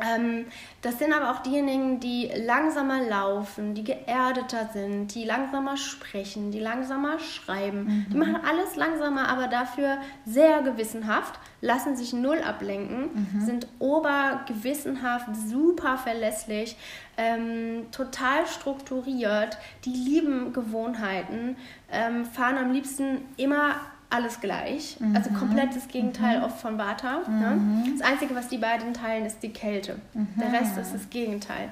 Ähm, 0.00 0.46
das 0.82 0.98
sind 0.98 1.12
aber 1.12 1.30
auch 1.30 1.40
diejenigen, 1.42 2.00
die 2.00 2.28
langsamer 2.44 3.02
laufen, 3.02 3.74
die 3.74 3.84
geerdeter 3.84 4.68
sind, 4.72 5.14
die 5.14 5.24
langsamer 5.24 5.76
sprechen, 5.76 6.50
die 6.50 6.58
langsamer 6.58 7.18
schreiben. 7.20 7.84
Mhm. 7.84 8.06
Die 8.10 8.16
machen 8.16 8.36
alles 8.48 8.74
langsamer, 8.76 9.28
aber 9.28 9.46
dafür 9.46 9.98
sehr 10.24 10.62
gewissenhaft, 10.62 11.38
lassen 11.64 11.96
sich 11.96 12.12
null 12.12 12.42
ablenken, 12.42 13.28
mhm. 13.32 13.40
sind 13.40 13.66
obergewissenhaft, 13.78 15.28
super 15.34 15.96
verlässlich, 15.96 16.76
ähm, 17.16 17.86
total 17.90 18.46
strukturiert, 18.46 19.56
die 19.86 19.94
lieben 19.94 20.52
Gewohnheiten, 20.52 21.56
ähm, 21.90 22.26
fahren 22.26 22.58
am 22.58 22.72
liebsten 22.72 23.22
immer 23.38 23.76
alles 24.10 24.40
gleich. 24.40 25.00
Mhm. 25.00 25.16
Also 25.16 25.30
komplett 25.30 25.74
das 25.74 25.88
Gegenteil 25.88 26.38
mhm. 26.38 26.44
oft 26.44 26.60
von 26.60 26.76
Vata. 26.76 27.22
Ne? 27.26 27.56
Mhm. 27.56 27.98
Das 27.98 28.06
Einzige, 28.06 28.34
was 28.34 28.48
die 28.48 28.58
beiden 28.58 28.92
teilen, 28.92 29.24
ist 29.24 29.42
die 29.42 29.52
Kälte. 29.52 29.96
Mhm. 30.12 30.28
Der 30.38 30.52
Rest 30.52 30.76
ist 30.76 30.92
das 30.92 31.08
Gegenteil. 31.08 31.70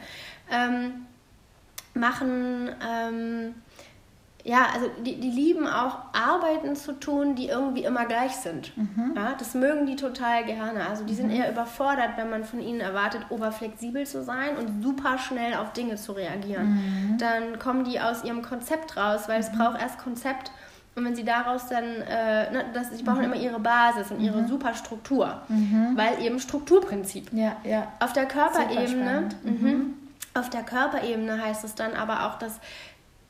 Ähm, 0.51 1.07
machen, 1.93 2.71
ähm, 2.83 3.55
ja, 4.45 4.67
also 4.75 4.89
die, 5.05 5.21
die 5.21 5.31
lieben 5.31 5.67
auch 5.67 5.99
Arbeiten 6.13 6.75
zu 6.75 6.99
tun, 6.99 7.35
die 7.37 7.49
irgendwie 7.49 7.85
immer 7.85 8.07
gleich 8.07 8.33
sind. 8.33 8.77
Mhm. 8.77 9.13
Ja, 9.15 9.35
das 9.39 9.55
mögen 9.55 9.87
die 9.87 9.97
total 9.97 10.45
gerne. 10.45 10.89
Also 10.89 11.05
die 11.05 11.15
sind 11.15 11.29
mhm. 11.29 11.37
eher 11.37 11.51
überfordert, 11.51 12.17
wenn 12.17 12.29
man 12.29 12.45
von 12.45 12.61
ihnen 12.61 12.81
erwartet, 12.81 13.27
oberflexibel 13.31 14.07
zu 14.07 14.25
sein 14.25 14.57
und 14.57 14.83
super 14.83 15.19
schnell 15.19 15.55
auf 15.55 15.73
Dinge 15.73 15.97
zu 15.97 16.13
reagieren. 16.13 17.17
Dann 17.19 17.59
kommen 17.59 17.85
die 17.85 18.01
aus 18.01 18.25
ihrem 18.25 18.43
Konzept 18.43 18.97
raus, 18.97 19.29
weil 19.29 19.41
es 19.41 19.53
braucht 19.53 19.81
erst 19.81 19.99
Konzept 19.99 20.51
und 20.95 21.05
wenn 21.07 21.17
sie 21.17 21.25
daraus 21.25 21.69
dann, 21.69 21.85
äh, 21.85 22.51
ne, 22.51 22.65
das, 22.75 22.91
sie 22.91 23.03
brauchen 23.03 23.19
mhm. 23.19 23.33
immer 23.33 23.37
ihre 23.37 23.59
Basis 23.59 24.11
und 24.11 24.21
ihre 24.21 24.43
mhm. 24.43 24.49
Superstruktur, 24.49 25.41
mhm. 25.49 25.93
weil 25.97 26.23
eben 26.23 26.39
Strukturprinzip. 26.39 27.33
Ja, 27.33 27.57
ja. 27.65 27.89
Auf 27.99 28.13
der 28.13 28.27
Körperebene, 28.27 29.31
mhm. 29.43 29.51
mhm. 29.51 29.95
auf 30.35 30.51
der 30.51 30.63
Körperebene 30.63 31.43
heißt 31.43 31.65
es 31.65 31.75
dann 31.75 31.95
aber 31.95 32.27
auch, 32.27 32.39
dass 32.39 32.61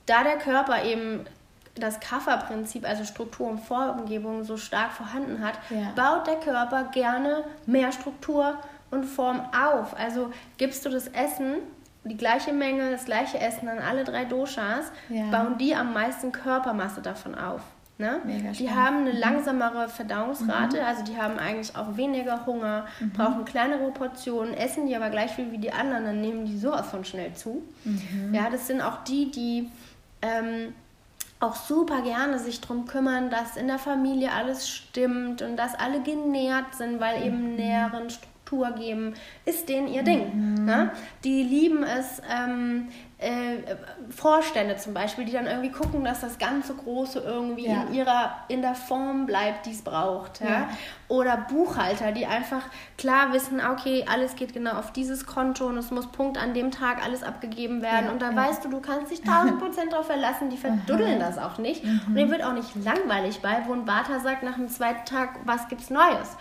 da 0.07 0.24
der 0.24 0.38
Körper 0.38 0.84
eben 0.84 1.26
das 1.74 2.00
Kafferprinzip, 2.00 2.86
also 2.86 3.05
Struktur 3.05 3.48
und 3.48 3.61
Formgebung, 3.61 4.44
so 4.44 4.57
stark 4.57 4.92
vorhanden 4.92 5.42
hat, 5.42 5.55
ja. 5.70 5.92
baut 5.96 6.26
der 6.26 6.36
Körper 6.36 6.84
gerne 6.92 7.44
mehr 7.66 7.92
Struktur 7.92 8.59
und 8.90 9.05
Form 9.05 9.40
auf. 9.53 9.98
Also 9.98 10.32
gibst 10.59 10.84
du 10.84 10.90
das 10.90 11.09
Essen 11.09 11.57
die 12.05 12.16
gleiche 12.16 12.53
Menge, 12.53 12.90
das 12.90 13.05
gleiche 13.05 13.38
Essen 13.38 13.68
an 13.68 13.78
alle 13.78 14.05
drei 14.05 14.24
Doshas, 14.24 14.90
ja. 15.09 15.30
bauen 15.30 15.57
die 15.57 15.74
am 15.74 15.92
meisten 15.92 16.32
Körpermasse 16.32 17.00
davon 17.00 17.34
auf. 17.34 17.61
Ne? 17.98 18.20
die 18.59 18.68
haben 18.68 19.03
eine 19.03 19.12
mhm. 19.12 19.18
langsamere 19.18 19.88
Verdauungsrate, 19.88 20.78
mhm. 20.78 20.84
also 20.84 21.05
die 21.05 21.16
haben 21.16 21.38
eigentlich 21.38 21.76
auch 21.76 21.96
weniger 21.96 22.46
Hunger, 22.46 22.86
mhm. 22.98 23.11
brauchen 23.12 23.44
kleinere 23.44 23.92
Portionen, 23.92 24.55
essen 24.55 24.86
die 24.86 24.96
aber 24.96 25.11
gleich 25.11 25.32
viel 25.32 25.53
wie 25.53 25.59
die 25.59 25.72
anderen, 25.72 26.05
dann 26.05 26.20
nehmen 26.20 26.44
die 26.44 26.59
sowas 26.59 26.88
von 26.88 27.05
schnell 27.05 27.34
zu. 27.34 27.62
Mhm. 27.84 28.34
Ja, 28.34 28.50
das 28.50 28.66
sind 28.66 28.80
auch 28.80 29.05
die, 29.05 29.30
die 29.30 29.70
ähm, 30.23 30.75
auch 31.41 31.57
super 31.57 32.03
gerne 32.03 32.39
sich 32.39 32.61
darum 32.61 32.87
kümmern, 32.87 33.29
dass 33.29 33.57
in 33.57 33.66
der 33.66 33.79
Familie 33.79 34.33
alles 34.33 34.68
stimmt 34.68 35.43
und 35.43 35.57
dass 35.57 35.75
alle 35.75 36.03
genährt 36.03 36.75
sind, 36.75 37.01
weil 37.01 37.27
eben 37.27 37.51
mhm. 37.51 37.57
Nähren, 37.57 38.11
Struktur 38.11 38.70
geben, 38.70 39.14
ist 39.45 39.68
denen 39.68 39.89
ihr 39.89 40.05
Ding. 40.05 40.55
Mhm. 40.55 40.64
Ne? 40.64 40.91
Die 41.25 41.43
lieben 41.43 41.83
es, 41.83 42.23
ähm, 42.31 42.89
äh, 43.23 43.77
Vorstände 44.11 44.77
zum 44.77 44.95
Beispiel, 44.95 45.25
die 45.25 45.33
dann 45.33 45.47
irgendwie 45.47 45.70
gucken, 45.70 46.05
dass 46.05 46.20
das 46.20 46.39
ganze 46.39 46.75
Große 46.75 47.20
irgendwie 47.20 47.66
ja. 47.66 47.83
in 47.83 47.95
ihrer 47.95 48.37
in 48.49 48.62
der 48.62 48.75
Form 48.75 49.27
bleibt, 49.27 49.66
die 49.66 49.70
es 49.70 49.83
braucht. 49.83 50.41
Ja? 50.41 50.49
ja? 50.49 50.68
Oder 51.09 51.37
Buchhalter, 51.37 52.12
die 52.12 52.27
einfach 52.27 52.62
klar 52.99 53.33
wissen, 53.33 53.61
okay, 53.61 54.05
alles 54.11 54.35
geht 54.35 54.55
genau 54.55 54.73
auf 54.73 54.93
dieses 54.93 55.27
Konto 55.27 55.66
und 55.66 55.77
es 55.77 55.91
muss 55.91 56.07
Punkt 56.07 56.39
an 56.39 56.55
dem 56.55 56.70
Tag 56.70 57.05
alles 57.05 57.23
abgegeben 57.23 57.83
werden. 57.83 58.07
Ja, 58.07 58.12
und 58.12 58.23
da 58.23 58.35
weißt 58.35 58.64
du, 58.64 58.70
du 58.70 58.81
kannst 58.81 59.12
dich 59.12 59.20
tausend 59.23 59.61
Prozent 59.61 59.93
darauf 59.93 60.07
verlassen, 60.07 60.51
die 60.51 60.57
verduddeln 60.57 61.20
das 61.20 61.39
auch 61.39 61.59
nicht. 61.59 61.85
Mhm. 61.85 62.01
Und 62.09 62.14
dir 62.16 62.31
wird 62.31 62.43
auch 62.43 62.55
nicht 62.55 62.75
langweilig 62.83 63.41
bei, 63.41 63.62
wo 63.66 63.73
ein 63.73 63.85
Bata 63.85 64.20
sagt 64.20 64.43
nach 64.43 64.55
dem 64.55 64.68
zweiten 64.68 65.05
Tag, 65.05 65.41
was 65.45 65.68
gibt's 65.68 65.91
Neues? 65.91 66.37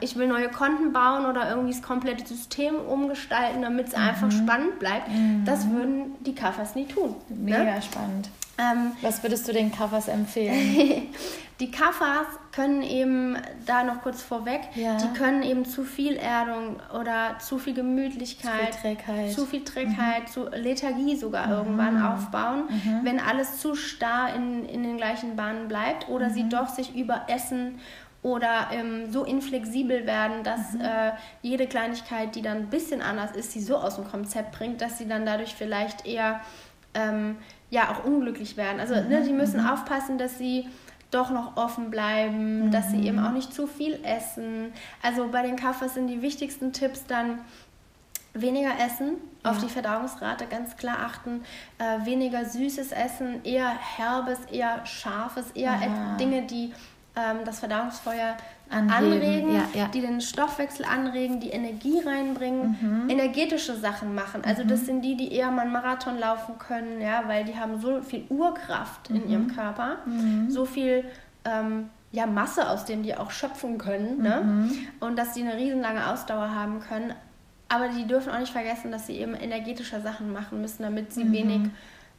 Ich 0.00 0.16
will 0.16 0.26
neue 0.26 0.48
Konten 0.48 0.92
bauen 0.92 1.26
oder 1.26 1.50
irgendwie 1.50 1.72
das 1.72 1.82
komplette 1.82 2.26
System 2.26 2.76
umgestalten, 2.76 3.62
damit 3.62 3.88
es 3.88 3.96
mhm. 3.96 4.02
einfach 4.02 4.30
spannend 4.30 4.78
bleibt. 4.78 5.08
Mhm. 5.08 5.44
Das 5.44 5.68
würden 5.70 6.16
die 6.26 6.34
Kaffers 6.34 6.74
nie 6.74 6.86
tun. 6.86 7.14
Ne? 7.28 7.58
Mega 7.58 7.64
ne? 7.64 7.82
spannend. 7.82 8.30
Ähm, 8.56 8.92
Was 9.02 9.22
würdest 9.22 9.48
du 9.48 9.52
den 9.52 9.72
Kaffers 9.72 10.08
empfehlen? 10.08 11.08
die 11.60 11.70
Kaffers 11.70 12.26
können 12.52 12.82
eben, 12.82 13.36
da 13.66 13.82
noch 13.82 14.02
kurz 14.02 14.22
vorweg, 14.22 14.60
ja. 14.76 14.96
die 14.96 15.18
können 15.18 15.42
eben 15.42 15.64
zu 15.64 15.82
viel 15.82 16.16
Erdung 16.16 16.76
oder 17.00 17.38
zu 17.40 17.58
viel 17.58 17.74
Gemütlichkeit, 17.74 18.74
zu 18.74 18.80
viel 18.80 18.96
Trägheit, 18.96 19.32
zu, 19.32 19.46
viel 19.46 19.64
Trägheit, 19.64 20.22
mhm. 20.22 20.26
zu 20.28 20.44
Lethargie 20.50 21.16
sogar 21.16 21.46
mhm. 21.46 21.52
irgendwann 21.52 22.02
aufbauen, 22.02 22.64
mhm. 22.68 23.00
wenn 23.02 23.18
alles 23.18 23.58
zu 23.58 23.74
starr 23.74 24.34
in, 24.36 24.64
in 24.68 24.84
den 24.84 24.96
gleichen 24.96 25.34
Bahnen 25.34 25.66
bleibt 25.66 26.08
oder 26.08 26.30
sie 26.30 26.44
mhm. 26.44 26.50
doch 26.50 26.68
sich 26.68 26.94
überessen 26.94 27.80
oder 28.24 28.68
ähm, 28.72 29.12
so 29.12 29.22
inflexibel 29.22 30.06
werden, 30.06 30.42
dass 30.42 30.72
mhm. 30.72 30.80
äh, 30.80 31.12
jede 31.42 31.66
Kleinigkeit, 31.66 32.34
die 32.34 32.40
dann 32.40 32.56
ein 32.56 32.70
bisschen 32.70 33.02
anders 33.02 33.32
ist, 33.36 33.52
sie 33.52 33.60
so 33.60 33.76
aus 33.76 33.96
dem 33.96 34.08
Konzept 34.08 34.52
bringt, 34.52 34.80
dass 34.80 34.96
sie 34.96 35.06
dann 35.06 35.26
dadurch 35.26 35.54
vielleicht 35.54 36.06
eher 36.06 36.40
ähm, 36.94 37.36
ja 37.68 37.92
auch 37.92 38.04
unglücklich 38.04 38.56
werden. 38.56 38.80
Also 38.80 38.94
mhm. 38.94 39.08
ne, 39.08 39.24
sie 39.24 39.34
müssen 39.34 39.60
mhm. 39.60 39.68
aufpassen, 39.68 40.16
dass 40.16 40.38
sie 40.38 40.66
doch 41.10 41.30
noch 41.30 41.58
offen 41.58 41.90
bleiben, 41.90 42.70
dass 42.70 42.90
sie 42.90 43.06
eben 43.06 43.18
mhm. 43.18 43.26
auch 43.26 43.32
nicht 43.32 43.52
zu 43.52 43.66
viel 43.66 44.00
essen. 44.02 44.72
Also 45.02 45.28
bei 45.28 45.42
den 45.42 45.56
Kaffees 45.56 45.92
sind 45.92 46.06
die 46.06 46.22
wichtigsten 46.22 46.72
Tipps 46.72 47.04
dann 47.06 47.40
weniger 48.32 48.72
essen, 48.84 49.18
ja. 49.44 49.50
auf 49.50 49.58
die 49.58 49.68
Verdauungsrate 49.68 50.46
ganz 50.46 50.78
klar 50.78 51.00
achten, 51.04 51.44
äh, 51.78 52.06
weniger 52.06 52.46
süßes 52.46 52.90
Essen, 52.90 53.44
eher 53.44 53.68
herbes, 53.68 54.38
eher 54.50 54.84
scharfes, 54.86 55.50
eher 55.50 55.78
Dinge, 56.18 56.42
die 56.42 56.72
ähm, 57.16 57.38
das 57.44 57.60
Verdauungsfeuer 57.60 58.36
anregen, 58.70 59.12
anregen 59.12 59.54
ja, 59.54 59.62
ja. 59.74 59.88
die 59.88 60.00
den 60.00 60.20
Stoffwechsel 60.20 60.84
anregen, 60.84 61.40
die 61.40 61.50
Energie 61.50 62.00
reinbringen, 62.00 62.76
mhm. 62.80 63.10
energetische 63.10 63.76
Sachen 63.76 64.14
machen. 64.14 64.42
Also 64.44 64.64
mhm. 64.64 64.68
das 64.68 64.86
sind 64.86 65.02
die, 65.02 65.16
die 65.16 65.32
eher 65.32 65.50
mal 65.50 65.62
einen 65.62 65.72
Marathon 65.72 66.18
laufen 66.18 66.58
können, 66.58 67.00
ja, 67.00 67.24
weil 67.26 67.44
die 67.44 67.56
haben 67.56 67.80
so 67.80 68.02
viel 68.02 68.24
Urkraft 68.28 69.10
mhm. 69.10 69.16
in 69.16 69.30
ihrem 69.30 69.54
Körper, 69.54 69.98
mhm. 70.06 70.50
so 70.50 70.64
viel 70.64 71.04
ähm, 71.44 71.90
ja, 72.10 72.26
Masse, 72.26 72.68
aus 72.68 72.84
dem 72.84 73.02
die 73.02 73.16
auch 73.16 73.30
schöpfen 73.30 73.76
können, 73.78 74.22
ne? 74.22 74.42
Mhm. 74.44 74.78
und 75.00 75.16
dass 75.18 75.32
die 75.32 75.42
eine 75.42 75.56
riesenlange 75.56 76.10
Ausdauer 76.10 76.54
haben 76.54 76.80
können. 76.80 77.12
Aber 77.68 77.88
die 77.88 78.06
dürfen 78.06 78.32
auch 78.32 78.38
nicht 78.38 78.52
vergessen, 78.52 78.92
dass 78.92 79.06
sie 79.06 79.18
eben 79.18 79.34
energetische 79.34 80.00
Sachen 80.00 80.32
machen 80.32 80.60
müssen, 80.60 80.82
damit 80.82 81.12
sie 81.12 81.24
mhm. 81.24 81.32
wenig 81.32 81.60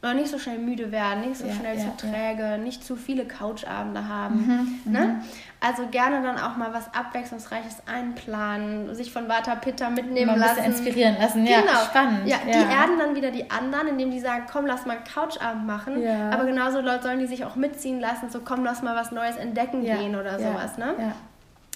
noch 0.06 0.14
nicht 0.14 0.30
so 0.30 0.38
schnell 0.38 0.58
müde 0.58 0.92
werden, 0.92 1.28
nicht 1.28 1.36
so 1.36 1.46
ja, 1.46 1.54
schnell 1.54 1.76
ja, 1.76 1.84
zu 1.84 2.06
träge, 2.06 2.42
ja. 2.42 2.58
nicht 2.58 2.84
zu 2.84 2.96
viele 2.96 3.26
Couchabende 3.26 4.08
haben. 4.08 4.78
Mhm, 4.84 4.92
ne? 4.92 5.00
Mhm. 5.00 5.20
Also 5.60 5.86
gerne 5.88 6.22
dann 6.22 6.38
auch 6.38 6.56
mal 6.56 6.72
was 6.72 6.92
Abwechslungsreiches 6.94 7.82
einplanen, 7.86 8.94
sich 8.94 9.12
von 9.12 9.28
Vata 9.28 9.54
Pitta 9.56 9.90
mitnehmen 9.90 10.26
mal 10.26 10.38
lassen. 10.38 10.64
inspirieren 10.64 11.16
lassen, 11.18 11.44
genau. 11.44 11.56
ja, 11.56 11.84
spannend. 11.84 12.26
Ja, 12.26 12.36
die 12.44 12.50
erden 12.50 12.98
dann 12.98 13.14
wieder 13.16 13.30
die 13.30 13.50
anderen, 13.50 13.88
indem 13.88 14.10
die 14.10 14.20
sagen, 14.20 14.44
komm, 14.50 14.66
lass 14.66 14.86
mal 14.86 14.98
Couchabend 15.12 15.66
machen. 15.66 16.06
Aber 16.30 16.44
genauso 16.44 16.82
sollen 17.00 17.18
die 17.18 17.26
sich 17.26 17.44
auch 17.44 17.56
mitziehen 17.56 18.00
lassen, 18.00 18.30
so 18.30 18.40
komm, 18.40 18.64
lass 18.64 18.82
mal 18.82 18.94
was 18.94 19.12
Neues 19.12 19.36
entdecken 19.36 19.82
gehen 19.82 20.14
oder 20.14 20.38
sowas. 20.38 20.78
Ne? 20.78 20.94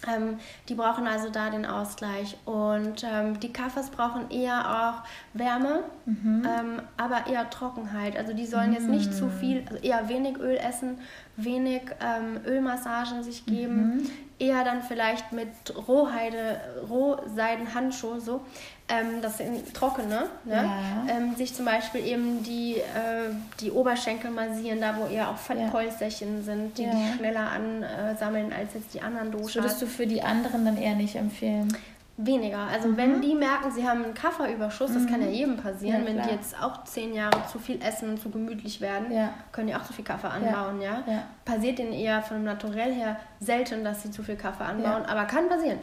Ähm, 0.09 0.39
die 0.69 0.75
brauchen 0.75 1.07
also 1.07 1.31
da 1.31 1.51
den 1.51 1.67
Ausgleich. 1.67 2.37
Und 2.45 3.05
ähm, 3.05 3.39
die 3.41 3.53
Kaffers 3.53 3.91
brauchen 3.91 4.31
eher 4.31 4.95
auch 4.95 5.39
Wärme, 5.39 5.85
mhm. 6.07 6.47
ähm, 6.47 6.83
aber 6.97 7.27
eher 7.27 7.49
Trockenheit. 7.51 8.17
Also 8.17 8.33
die 8.33 8.47
sollen 8.47 8.71
mhm. 8.71 8.77
jetzt 8.77 8.89
nicht 8.89 9.15
zu 9.15 9.29
viel, 9.29 9.65
also 9.69 9.83
eher 9.83 10.09
wenig 10.09 10.39
Öl 10.39 10.57
essen, 10.57 10.99
wenig 11.37 11.83
ähm, 12.01 12.41
Ölmassagen 12.47 13.23
sich 13.23 13.47
geben, 13.47 13.97
mhm. 13.97 14.11
Eher 14.41 14.65
dann 14.65 14.83
vielleicht 14.83 15.33
mit 15.33 15.49
Rohheide, 15.87 16.61
Rohseidenhandschuhe 16.89 18.21
so, 18.21 18.41
ähm, 18.89 19.23
das 19.23 19.39
sind 19.39 19.73
trockene, 19.73 20.29
ne? 20.45 20.55
Ja. 20.55 21.07
Ähm, 21.09 21.37
sich 21.37 21.55
zum 21.55 21.65
Beispiel 21.65 22.05
eben 22.05 22.43
die, 22.43 22.79
äh, 22.79 23.31
die 23.61 23.71
Oberschenkel 23.71 24.31
massieren, 24.31 24.81
da 24.81 24.97
wo 24.97 25.07
eher 25.07 25.29
auch 25.29 25.37
Fettpolsterchen 25.37 26.39
ja. 26.39 26.43
sind, 26.43 26.79
die, 26.79 26.85
ja. 26.85 26.91
die 26.91 27.19
schneller 27.19 27.51
ansammeln 27.51 28.53
als 28.53 28.75
jetzt 28.75 28.95
die 28.95 29.01
anderen 29.01 29.31
Doshas. 29.31 29.57
Würdest 29.57 29.83
du 29.83 29.87
für 29.87 30.07
die 30.07 30.23
anderen 30.23 30.65
dann 30.65 30.77
eher 30.77 30.95
nicht 30.97 31.15
empfehlen? 31.15 31.77
Weniger. 32.23 32.59
Also 32.59 32.89
mhm. 32.89 32.97
wenn 32.97 33.21
die 33.21 33.35
merken, 33.35 33.71
sie 33.71 33.89
haben 33.89 34.05
einen 34.05 34.15
Kafferüberschuss, 34.15 34.93
das 34.93 35.05
mhm. 35.05 35.07
kann 35.09 35.23
ja 35.23 35.29
jedem 35.29 35.57
passieren, 35.57 36.03
ja, 36.03 36.07
wenn 36.07 36.23
die 36.23 36.29
jetzt 36.29 36.61
auch 36.61 36.85
zehn 36.85 37.15
Jahre 37.15 37.47
zu 37.51 37.59
viel 37.59 37.81
essen 37.83 38.11
und 38.11 38.21
zu 38.21 38.31
gemütlich 38.31 38.81
werden, 38.81 39.11
ja. 39.11 39.31
können 39.53 39.69
die 39.69 39.75
auch 39.75 39.85
zu 39.85 39.93
viel 39.93 40.05
Kaffee 40.05 40.29
anbauen, 40.29 40.83
ja. 40.83 41.03
ja. 41.07 41.23
Passiert 41.45 41.79
denen 41.79 41.93
eher 41.93 42.21
von 42.23 42.39
dem 42.39 42.45
Naturell 42.45 42.93
her 42.93 43.17
selten, 43.39 43.85
dass 43.85 44.03
sie 44.03 44.11
zu 44.11 44.23
viel 44.23 44.37
Kaffee 44.37 44.65
anbauen, 44.65 45.05
aber 45.07 45.25
kann 45.25 45.49
passieren. 45.49 45.79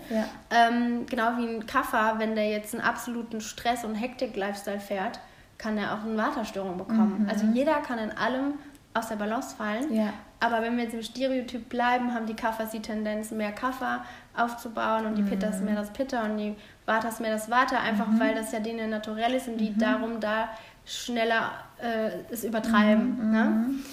Ähm, 0.52 1.06
genau 1.08 1.38
wie 1.38 1.48
ein 1.48 1.66
Kaffer, 1.66 2.16
wenn 2.18 2.36
der 2.36 2.50
jetzt 2.50 2.76
einen 2.76 2.84
absoluten 2.84 3.42
Stress- 3.42 3.84
und 3.84 3.96
Hektik-Lifestyle 3.96 4.80
fährt, 4.80 5.20
kann 5.58 5.78
er 5.78 5.94
auch 5.94 6.04
eine 6.04 6.18
Waterstörung 6.18 6.78
bekommen. 6.78 7.24
Mhm. 7.24 7.30
Also 7.30 7.48
jeder 7.48 7.76
kann 7.82 7.98
in 7.98 8.12
allem 8.12 8.54
aus 8.94 9.10
der 9.10 9.16
Balance 9.16 9.56
fallen. 9.56 9.94
Ja. 9.94 10.14
Aber 10.40 10.62
wenn 10.62 10.78
wir 10.78 10.84
jetzt 10.84 10.94
im 10.94 11.02
Stereotyp 11.02 11.68
bleiben, 11.68 12.14
haben 12.14 12.28
die 12.28 12.36
Kaffers 12.36 12.70
die 12.70 12.82
Tendenz, 12.82 13.32
mehr 13.32 13.52
Kaffee 13.52 14.02
aufzubauen 14.38 15.06
und 15.06 15.16
die 15.16 15.24
mhm. 15.24 15.30
Pittas 15.30 15.62
mehr 15.62 15.76
das 15.76 15.92
Pitta 15.92 16.26
und 16.26 16.38
die 16.38 16.56
Vatas 16.86 17.20
mehr 17.20 17.32
das 17.32 17.50
Vata, 17.50 17.80
einfach 17.80 18.08
mhm. 18.08 18.20
weil 18.20 18.36
das 18.36 18.52
ja 18.52 18.60
denen 18.60 18.90
naturell 18.90 19.34
ist 19.34 19.48
und 19.48 19.58
die 19.58 19.72
mhm. 19.72 19.80
darum 19.80 20.20
da 20.20 20.50
schneller 20.86 21.52
äh, 21.82 22.10
es 22.32 22.44
übertreiben. 22.44 23.28
Mhm. 23.28 23.32
Ne? 23.32 23.44
Mhm. 23.44 23.84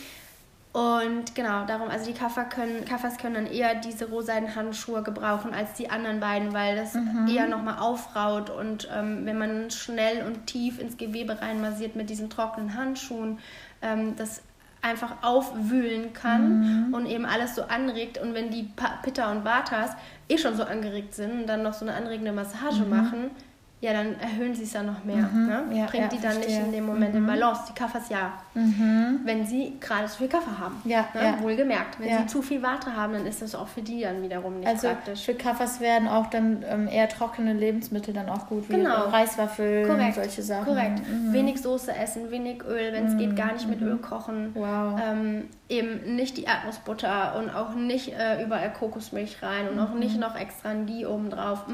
Und 0.75 1.37
genau, 1.37 1.65
darum, 1.67 1.89
also 1.89 2.05
die 2.07 2.19
Kaffer 2.19 2.45
können, 2.47 2.85
Kaffers 2.85 3.17
können 3.17 3.35
dann 3.35 3.47
eher 3.47 3.77
diese 3.77 4.09
rosaden 4.09 4.57
Handschuhe 4.57 5.05
gebrauchen 5.05 5.55
als 5.55 5.75
die 5.75 5.89
anderen 5.89 6.19
beiden, 6.19 6.53
weil 6.53 6.75
das 6.75 6.95
mhm. 6.95 7.29
eher 7.29 7.47
nochmal 7.47 7.79
aufraut 7.79 8.51
und 8.51 8.89
ähm, 8.93 9.25
wenn 9.25 9.39
man 9.39 9.71
schnell 9.71 10.27
und 10.27 10.49
tief 10.49 10.81
ins 10.81 10.97
Gewebe 10.97 11.41
reinmassiert 11.41 11.95
mit 11.95 12.11
diesen 12.11 12.29
trockenen 12.29 12.75
Handschuhen, 12.75 13.39
ähm, 13.83 14.17
das 14.17 14.43
einfach 14.85 15.23
aufwühlen 15.23 16.13
kann 16.13 16.89
mhm. 16.89 16.95
und 16.95 17.07
eben 17.07 17.25
alles 17.25 17.55
so 17.55 17.63
anregt. 17.63 18.19
Und 18.19 18.35
wenn 18.35 18.51
die 18.51 18.69
Pitta 19.03 19.33
und 19.33 19.45
Vatas 19.45 19.91
eh 20.29 20.37
schon 20.37 20.57
so 20.57 20.65
angeregt 20.65 21.15
sind 21.15 21.33
und 21.33 21.47
dann 21.47 21.63
noch 21.63 21.73
so 21.73 21.87
eine 21.87 21.95
anregende 21.95 22.33
Massage 22.33 22.83
mhm. 22.83 22.91
machen, 22.91 23.31
ja, 23.81 23.93
dann 23.93 24.19
erhöhen 24.19 24.55
sie 24.55 24.63
es 24.63 24.73
ja 24.73 24.83
noch 24.83 25.05
mehr. 25.05 25.17
Mhm. 25.17 25.47
Ne? 25.47 25.65
Ja, 25.73 25.85
Bringt 25.85 26.05
ja, 26.05 26.09
die 26.09 26.21
dann 26.21 26.33
verstehe. 26.33 26.57
nicht 26.57 26.67
in 26.67 26.73
dem 26.73 26.87
Moment 26.87 27.13
mhm. 27.13 27.21
in 27.21 27.27
Balance. 27.27 27.65
Die 27.69 27.75
Kaffers 27.75 28.09
ja. 28.09 28.33
Mhm. 28.55 29.21
Wenn 29.25 29.47
sie 29.47 29.75
gerade 29.79 30.07
zu 30.07 30.19
viel 30.19 30.29
Kaffee 30.29 30.59
haben. 30.59 30.81
Ja, 30.85 31.07
ne? 31.13 31.23
ja. 31.23 31.41
Wohlgemerkt. 31.43 32.01
Wenn 32.01 32.19
sie 32.19 32.27
zu 32.27 32.41
viel 32.41 32.63
Water 32.63 32.97
haben, 32.97 33.13
dann 33.13 33.27
ist 33.27 33.43
das 33.43 33.55
auch 33.55 33.69
für 33.69 33.83
die 33.83 34.01
dann 34.01 34.23
wiederum 34.23 34.61
nicht 34.61 34.69
also 34.69 34.89
praktisch. 34.89 35.25
Für 35.25 35.35
Kaffers 35.35 35.81
werden 35.81 36.09
auch 36.09 36.29
dann 36.29 36.65
ähm, 36.67 36.89
eher 36.89 37.11
trockene 37.11 37.53
Lebensmittel 37.53 38.15
dann 38.15 38.31
auch 38.31 38.47
gut, 38.47 38.71
wie 38.71 38.77
genau. 38.77 39.09
Reiswaffeln, 39.09 39.87
Korrekt. 39.87 40.15
solche 40.15 40.43
Sachen. 40.43 40.65
Korrekt. 40.65 41.03
Mhm. 41.07 41.33
Wenig 41.35 41.61
Soße 41.61 41.95
essen, 41.95 42.31
wenig 42.31 42.65
Öl, 42.65 42.93
wenn 42.93 43.07
es 43.07 43.19
geht, 43.19 43.37
gar 43.37 43.53
nicht 43.53 43.69
mit 43.69 43.83
mhm. 43.83 43.89
Öl 43.89 43.97
kochen. 43.99 44.53
Wow. 44.55 44.99
Ähm, 45.05 45.49
eben 45.69 46.17
nicht 46.17 46.39
die 46.39 46.45
Erdnussbutter 46.45 47.37
und 47.37 47.51
auch 47.51 47.75
nicht 47.75 48.15
äh, 48.15 48.43
überall 48.43 48.73
Kokosmilch 48.73 49.43
rein 49.43 49.69
und 49.69 49.79
auch 49.79 49.93
mhm. 49.93 49.99
nicht 49.99 50.19
noch 50.19 50.37
extra 50.37 50.71
ein 50.71 50.87
Ghee 50.87 51.05
oben 51.05 51.29
drauf. 51.29 51.67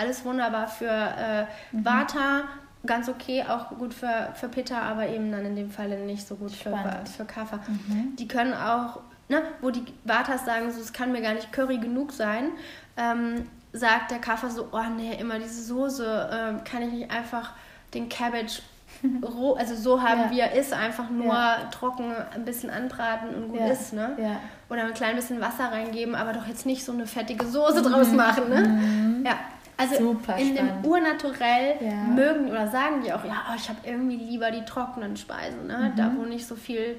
Alles 0.00 0.24
wunderbar 0.24 0.66
für 0.66 0.86
äh, 0.86 1.42
mhm. 1.72 1.84
Vata, 1.84 2.44
ganz 2.86 3.08
okay, 3.10 3.44
auch 3.46 3.68
gut 3.76 3.92
für, 3.92 4.30
für 4.34 4.48
Pitta, 4.48 4.80
aber 4.80 5.06
eben 5.08 5.30
dann 5.30 5.44
in 5.44 5.56
dem 5.56 5.70
Fall 5.70 5.88
nicht 6.06 6.26
so 6.26 6.36
gut 6.36 6.52
für, 6.52 6.74
für 7.16 7.26
Kapha. 7.26 7.58
Mhm. 7.68 8.16
Die 8.16 8.26
können 8.26 8.54
auch, 8.54 9.00
ne, 9.28 9.42
wo 9.60 9.70
die 9.70 9.84
Vatas 10.04 10.46
sagen, 10.46 10.70
so, 10.70 10.80
es 10.80 10.94
kann 10.94 11.12
mir 11.12 11.20
gar 11.20 11.34
nicht 11.34 11.52
Curry 11.52 11.76
genug 11.76 12.12
sein, 12.12 12.52
ähm, 12.96 13.46
sagt 13.74 14.10
der 14.10 14.20
Kapha 14.20 14.48
so, 14.48 14.68
oh 14.72 14.82
nee, 14.96 15.14
immer 15.20 15.38
diese 15.38 15.62
Soße, 15.62 16.60
äh, 16.62 16.68
kann 16.68 16.82
ich 16.82 16.92
nicht 16.92 17.10
einfach 17.10 17.52
den 17.92 18.08
Cabbage 18.08 18.62
roh, 19.22 19.54
also 19.54 19.74
so 19.74 20.02
haben 20.02 20.22
ja. 20.22 20.30
wir 20.30 20.52
ist, 20.52 20.72
einfach 20.72 21.10
nur 21.10 21.34
ja. 21.34 21.68
trocken 21.70 22.12
ein 22.34 22.44
bisschen 22.44 22.70
anbraten 22.70 23.34
und 23.34 23.48
gut 23.50 23.60
ja. 23.60 23.66
ist, 23.66 23.92
ne? 23.92 24.16
Ja. 24.18 24.36
Oder 24.68 24.84
ein 24.84 24.94
klein 24.94 25.16
bisschen 25.16 25.40
Wasser 25.40 25.70
reingeben, 25.70 26.14
aber 26.14 26.32
doch 26.32 26.46
jetzt 26.46 26.66
nicht 26.66 26.84
so 26.84 26.92
eine 26.92 27.06
fettige 27.06 27.44
Soße 27.44 27.80
mhm. 27.82 27.84
draus 27.84 28.12
machen, 28.12 28.48
ne? 28.48 28.60
Mhm. 28.68 29.26
Ja. 29.26 29.38
Also 29.80 29.96
Super 29.96 30.36
in 30.36 30.54
spannend. 30.54 30.84
dem 30.84 30.90
Urnaturell 30.90 31.76
ja. 31.80 32.04
mögen 32.04 32.50
oder 32.50 32.68
sagen 32.68 33.02
die 33.02 33.12
auch, 33.12 33.24
ja, 33.24 33.54
ich 33.56 33.68
habe 33.70 33.78
irgendwie 33.84 34.16
lieber 34.16 34.50
die 34.50 34.64
trockenen 34.66 35.16
Speisen, 35.16 35.66
ne? 35.66 35.90
Mhm. 35.92 35.96
da 35.96 36.12
wo 36.16 36.24
nicht 36.24 36.46
so 36.46 36.54
viel 36.54 36.98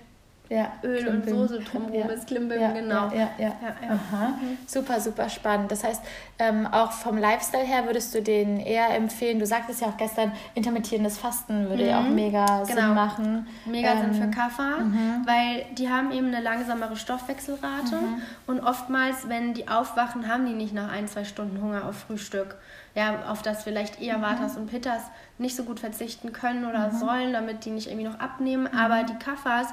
ja, 0.52 0.74
Öl 0.84 0.98
Klimbim. 0.98 1.22
und 1.22 1.48
Soße 1.48 1.60
drumherum 1.62 1.94
ja. 1.94 2.06
ist, 2.08 2.28
Klimbim, 2.28 2.60
ja, 2.60 2.72
genau. 2.72 3.10
Ja, 3.16 3.30
ja, 3.38 3.54
Aha. 3.88 4.28
Mhm. 4.28 4.58
Super, 4.68 5.00
super 5.00 5.30
spannend. 5.30 5.72
Das 5.72 5.86
heißt, 5.86 6.02
ähm, 6.40 6.68
auch 6.68 6.92
vom 6.92 7.18
Lifestyle 7.18 7.64
her 7.64 7.86
würdest 7.86 8.14
du 8.14 8.22
den 8.22 8.60
eher 8.60 8.94
empfehlen, 8.94 9.40
du 9.40 9.46
sagtest 9.46 9.80
ja 9.80 9.88
auch 9.88 9.96
gestern, 9.96 10.34
intermittierendes 10.54 11.18
Fasten 11.18 11.70
würde 11.70 11.84
mhm. 11.84 11.90
ja 11.90 12.00
auch 12.00 12.04
mhm. 12.04 12.16
mega 12.16 12.46
genau. 12.64 12.66
Sinn 12.66 12.94
machen. 12.94 13.48
Mega 13.66 13.94
ähm, 13.94 14.14
Sinn 14.14 14.24
für 14.24 14.30
Kaffer, 14.30 14.80
mhm. 14.80 15.26
weil 15.26 15.66
die 15.78 15.90
haben 15.90 16.12
eben 16.12 16.28
eine 16.28 16.42
langsamere 16.42 16.98
Stoffwechselrate 16.98 17.96
mhm. 17.96 18.22
und 18.48 18.60
oftmals, 18.60 19.30
wenn 19.30 19.54
die 19.54 19.70
aufwachen, 19.70 20.28
haben 20.28 20.46
die 20.46 20.54
nicht 20.54 20.74
nach 20.74 20.92
ein, 20.92 21.08
zwei 21.08 21.24
Stunden 21.24 21.62
Hunger 21.62 21.88
auf 21.88 21.96
Frühstück 21.96 22.58
ja, 22.96 23.24
auf 23.30 23.42
das 23.42 23.64
vielleicht 23.64 24.02
eher 24.02 24.22
Vatas 24.22 24.58
und 24.58 24.68
Pittas 24.70 25.04
nicht 25.38 25.56
so 25.56 25.64
gut 25.64 25.80
verzichten 25.80 26.34
können 26.34 26.66
oder 26.66 26.90
mhm. 26.90 26.98
sollen, 26.98 27.34
damit 27.34 27.64
die 27.66 27.72
nicht 27.72 27.88
irgendwie 27.88 28.08
noch 28.08 28.20
abnehmen. 28.20 28.68
Mhm. 28.72 28.78
Aber 28.78 29.04
die 29.04 29.16
Kaffers 29.16 29.68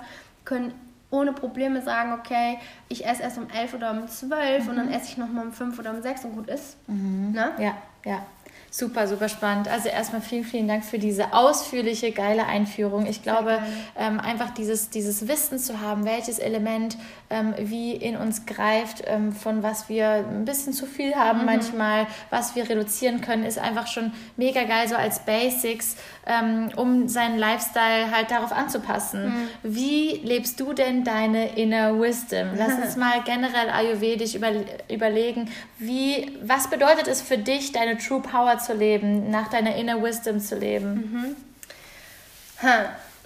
können 0.48 0.72
ohne 1.10 1.32
Probleme 1.32 1.82
sagen, 1.82 2.12
okay, 2.12 2.58
ich 2.88 3.06
esse 3.06 3.22
erst 3.22 3.38
um 3.38 3.48
11 3.48 3.74
oder 3.74 3.90
um 3.92 4.08
12 4.08 4.64
mhm. 4.64 4.70
und 4.70 4.76
dann 4.76 4.86
mhm. 4.86 4.92
esse 4.92 5.08
ich 5.08 5.16
nochmal 5.16 5.46
um 5.46 5.52
5 5.52 5.78
oder 5.78 5.90
um 5.90 6.02
6 6.02 6.24
und 6.24 6.36
gut 6.36 6.48
ist. 6.48 6.76
Mhm. 6.88 7.32
Ne? 7.32 7.52
Ja, 7.58 7.76
ja. 8.04 8.26
Super, 8.70 9.08
super 9.08 9.30
spannend. 9.30 9.66
Also 9.66 9.88
erstmal 9.88 10.20
vielen, 10.20 10.44
vielen 10.44 10.68
Dank 10.68 10.84
für 10.84 10.98
diese 10.98 11.32
ausführliche, 11.32 12.12
geile 12.12 12.44
Einführung. 12.44 13.06
Ich 13.06 13.22
glaube, 13.22 13.62
ähm, 13.96 14.20
einfach 14.20 14.50
dieses, 14.50 14.90
dieses 14.90 15.26
Wissen 15.26 15.58
zu 15.58 15.80
haben, 15.80 16.04
welches 16.04 16.38
Element 16.38 16.98
ähm, 17.30 17.54
wie 17.58 17.92
in 17.92 18.16
uns 18.16 18.46
greift, 18.46 19.02
ähm, 19.06 19.32
von 19.32 19.62
was 19.62 19.88
wir 19.88 20.08
ein 20.08 20.44
bisschen 20.44 20.72
zu 20.72 20.86
viel 20.86 21.14
haben 21.14 21.40
mhm. 21.40 21.44
manchmal, 21.44 22.06
was 22.30 22.54
wir 22.54 22.68
reduzieren 22.68 23.20
können, 23.20 23.44
ist 23.44 23.58
einfach 23.58 23.86
schon 23.86 24.12
mega 24.36 24.64
geil, 24.64 24.88
so 24.88 24.96
als 24.96 25.20
Basics, 25.20 25.96
ähm, 26.26 26.70
um 26.76 27.08
seinen 27.08 27.38
Lifestyle 27.38 28.10
halt 28.10 28.30
darauf 28.30 28.52
anzupassen. 28.52 29.26
Mhm. 29.26 29.48
Wie 29.62 30.20
lebst 30.24 30.58
du 30.58 30.72
denn 30.72 31.04
deine 31.04 31.56
Inner 31.56 32.00
Wisdom? 32.00 32.48
Lass 32.56 32.74
uns 32.82 32.96
mal 32.96 33.22
generell 33.24 33.68
ayurvedisch 33.70 34.34
über, 34.34 34.50
überlegen, 34.90 35.50
wie, 35.78 36.38
was 36.42 36.70
bedeutet 36.70 37.08
es 37.08 37.20
für 37.20 37.38
dich, 37.38 37.72
deine 37.72 37.98
True 37.98 38.22
Power 38.22 38.58
zu 38.58 38.72
leben, 38.72 39.30
nach 39.30 39.48
deiner 39.48 39.76
Inner 39.76 40.02
Wisdom 40.02 40.40
zu 40.40 40.56
leben? 40.56 40.94
Mhm. 40.94 41.36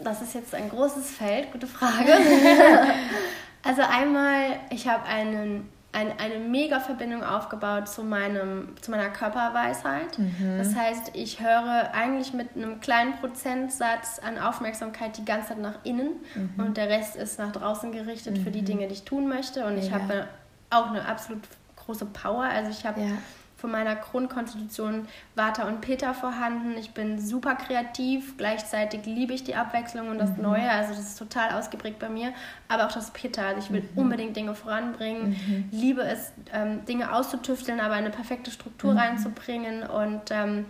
Das 0.03 0.21
ist 0.21 0.35
jetzt 0.35 0.55
ein 0.55 0.69
großes 0.69 1.11
Feld, 1.11 1.53
gute 1.53 1.67
Frage. 1.67 2.13
also 3.63 3.83
einmal, 3.83 4.59
ich 4.71 4.89
habe 4.89 5.05
einen 5.05 5.69
ein, 5.93 6.19
eine 6.19 6.39
mega 6.39 6.81
Verbindung 6.81 7.23
aufgebaut 7.23 7.87
zu, 7.87 8.03
meinem, 8.03 8.69
zu 8.81 8.91
meiner 8.91 9.11
Körperweisheit. 9.11 10.19
Mhm. 10.19 10.57
Das 10.59 10.75
heißt, 10.75 11.11
ich 11.13 11.41
höre 11.41 11.93
eigentlich 11.93 12.33
mit 12.33 12.57
einem 12.57 12.81
kleinen 12.81 13.17
Prozentsatz 13.17 14.19
an 14.19 14.39
Aufmerksamkeit 14.39 15.19
die 15.19 15.25
ganze 15.25 15.49
Zeit 15.49 15.59
nach 15.59 15.85
innen 15.85 16.13
mhm. 16.35 16.65
und 16.65 16.77
der 16.79 16.89
Rest 16.89 17.17
ist 17.17 17.39
nach 17.39 17.53
draußen 17.53 17.93
gerichtet 17.93 18.39
mhm. 18.39 18.43
für 18.43 18.51
die 18.51 18.63
mhm. 18.63 18.67
Dinge, 18.67 18.89
die 18.89 18.95
ich 18.95 19.05
tun 19.05 19.29
möchte. 19.29 19.67
Und 19.67 19.77
ich 19.77 19.89
ja. 19.89 20.01
habe 20.01 20.29
auch 20.71 20.89
eine 20.89 21.07
absolut 21.07 21.43
große 21.77 22.07
Power. 22.07 22.45
Also 22.45 22.71
ich 22.71 22.87
habe 22.87 23.01
ja 23.03 23.19
von 23.63 23.71
meiner 23.71 23.95
Grundkonstitution 23.95 25.07
Vata 25.37 25.69
und 25.69 25.81
Peter 25.83 26.15
vorhanden. 26.15 26.77
Ich 26.77 26.91
bin 26.91 27.21
super 27.21 27.55
kreativ, 27.55 28.37
gleichzeitig 28.37 29.07
liebe 29.07 29.33
ich 29.35 29.45
die 29.45 29.55
Abwechslung 29.55 30.09
und 30.09 30.19
das 30.19 30.37
mhm. 30.37 30.43
Neue. 30.43 30.69
Also 30.69 30.95
das 30.95 31.11
ist 31.11 31.19
total 31.19 31.53
ausgeprägt 31.53 32.01
bei 32.01 32.09
mir. 32.09 32.33
Aber 32.67 32.87
auch 32.87 32.93
das 32.93 33.13
Peter. 33.13 33.47
Also 33.47 33.61
ich 33.61 33.73
will 33.73 33.83
mhm. 33.83 33.99
unbedingt 33.99 34.37
Dinge 34.37 34.57
voranbringen, 34.57 35.31
mhm. 35.31 35.69
liebe 35.71 36.03
es, 36.03 36.33
ähm, 36.53 36.85
Dinge 36.87 37.15
auszutüfteln, 37.15 37.79
aber 37.79 37.95
eine 37.95 38.11
perfekte 38.11 38.51
Struktur 38.51 38.95
mhm. 38.95 38.99
reinzubringen. 38.99 39.85
Und 39.85 40.33
ähm, 40.33 40.67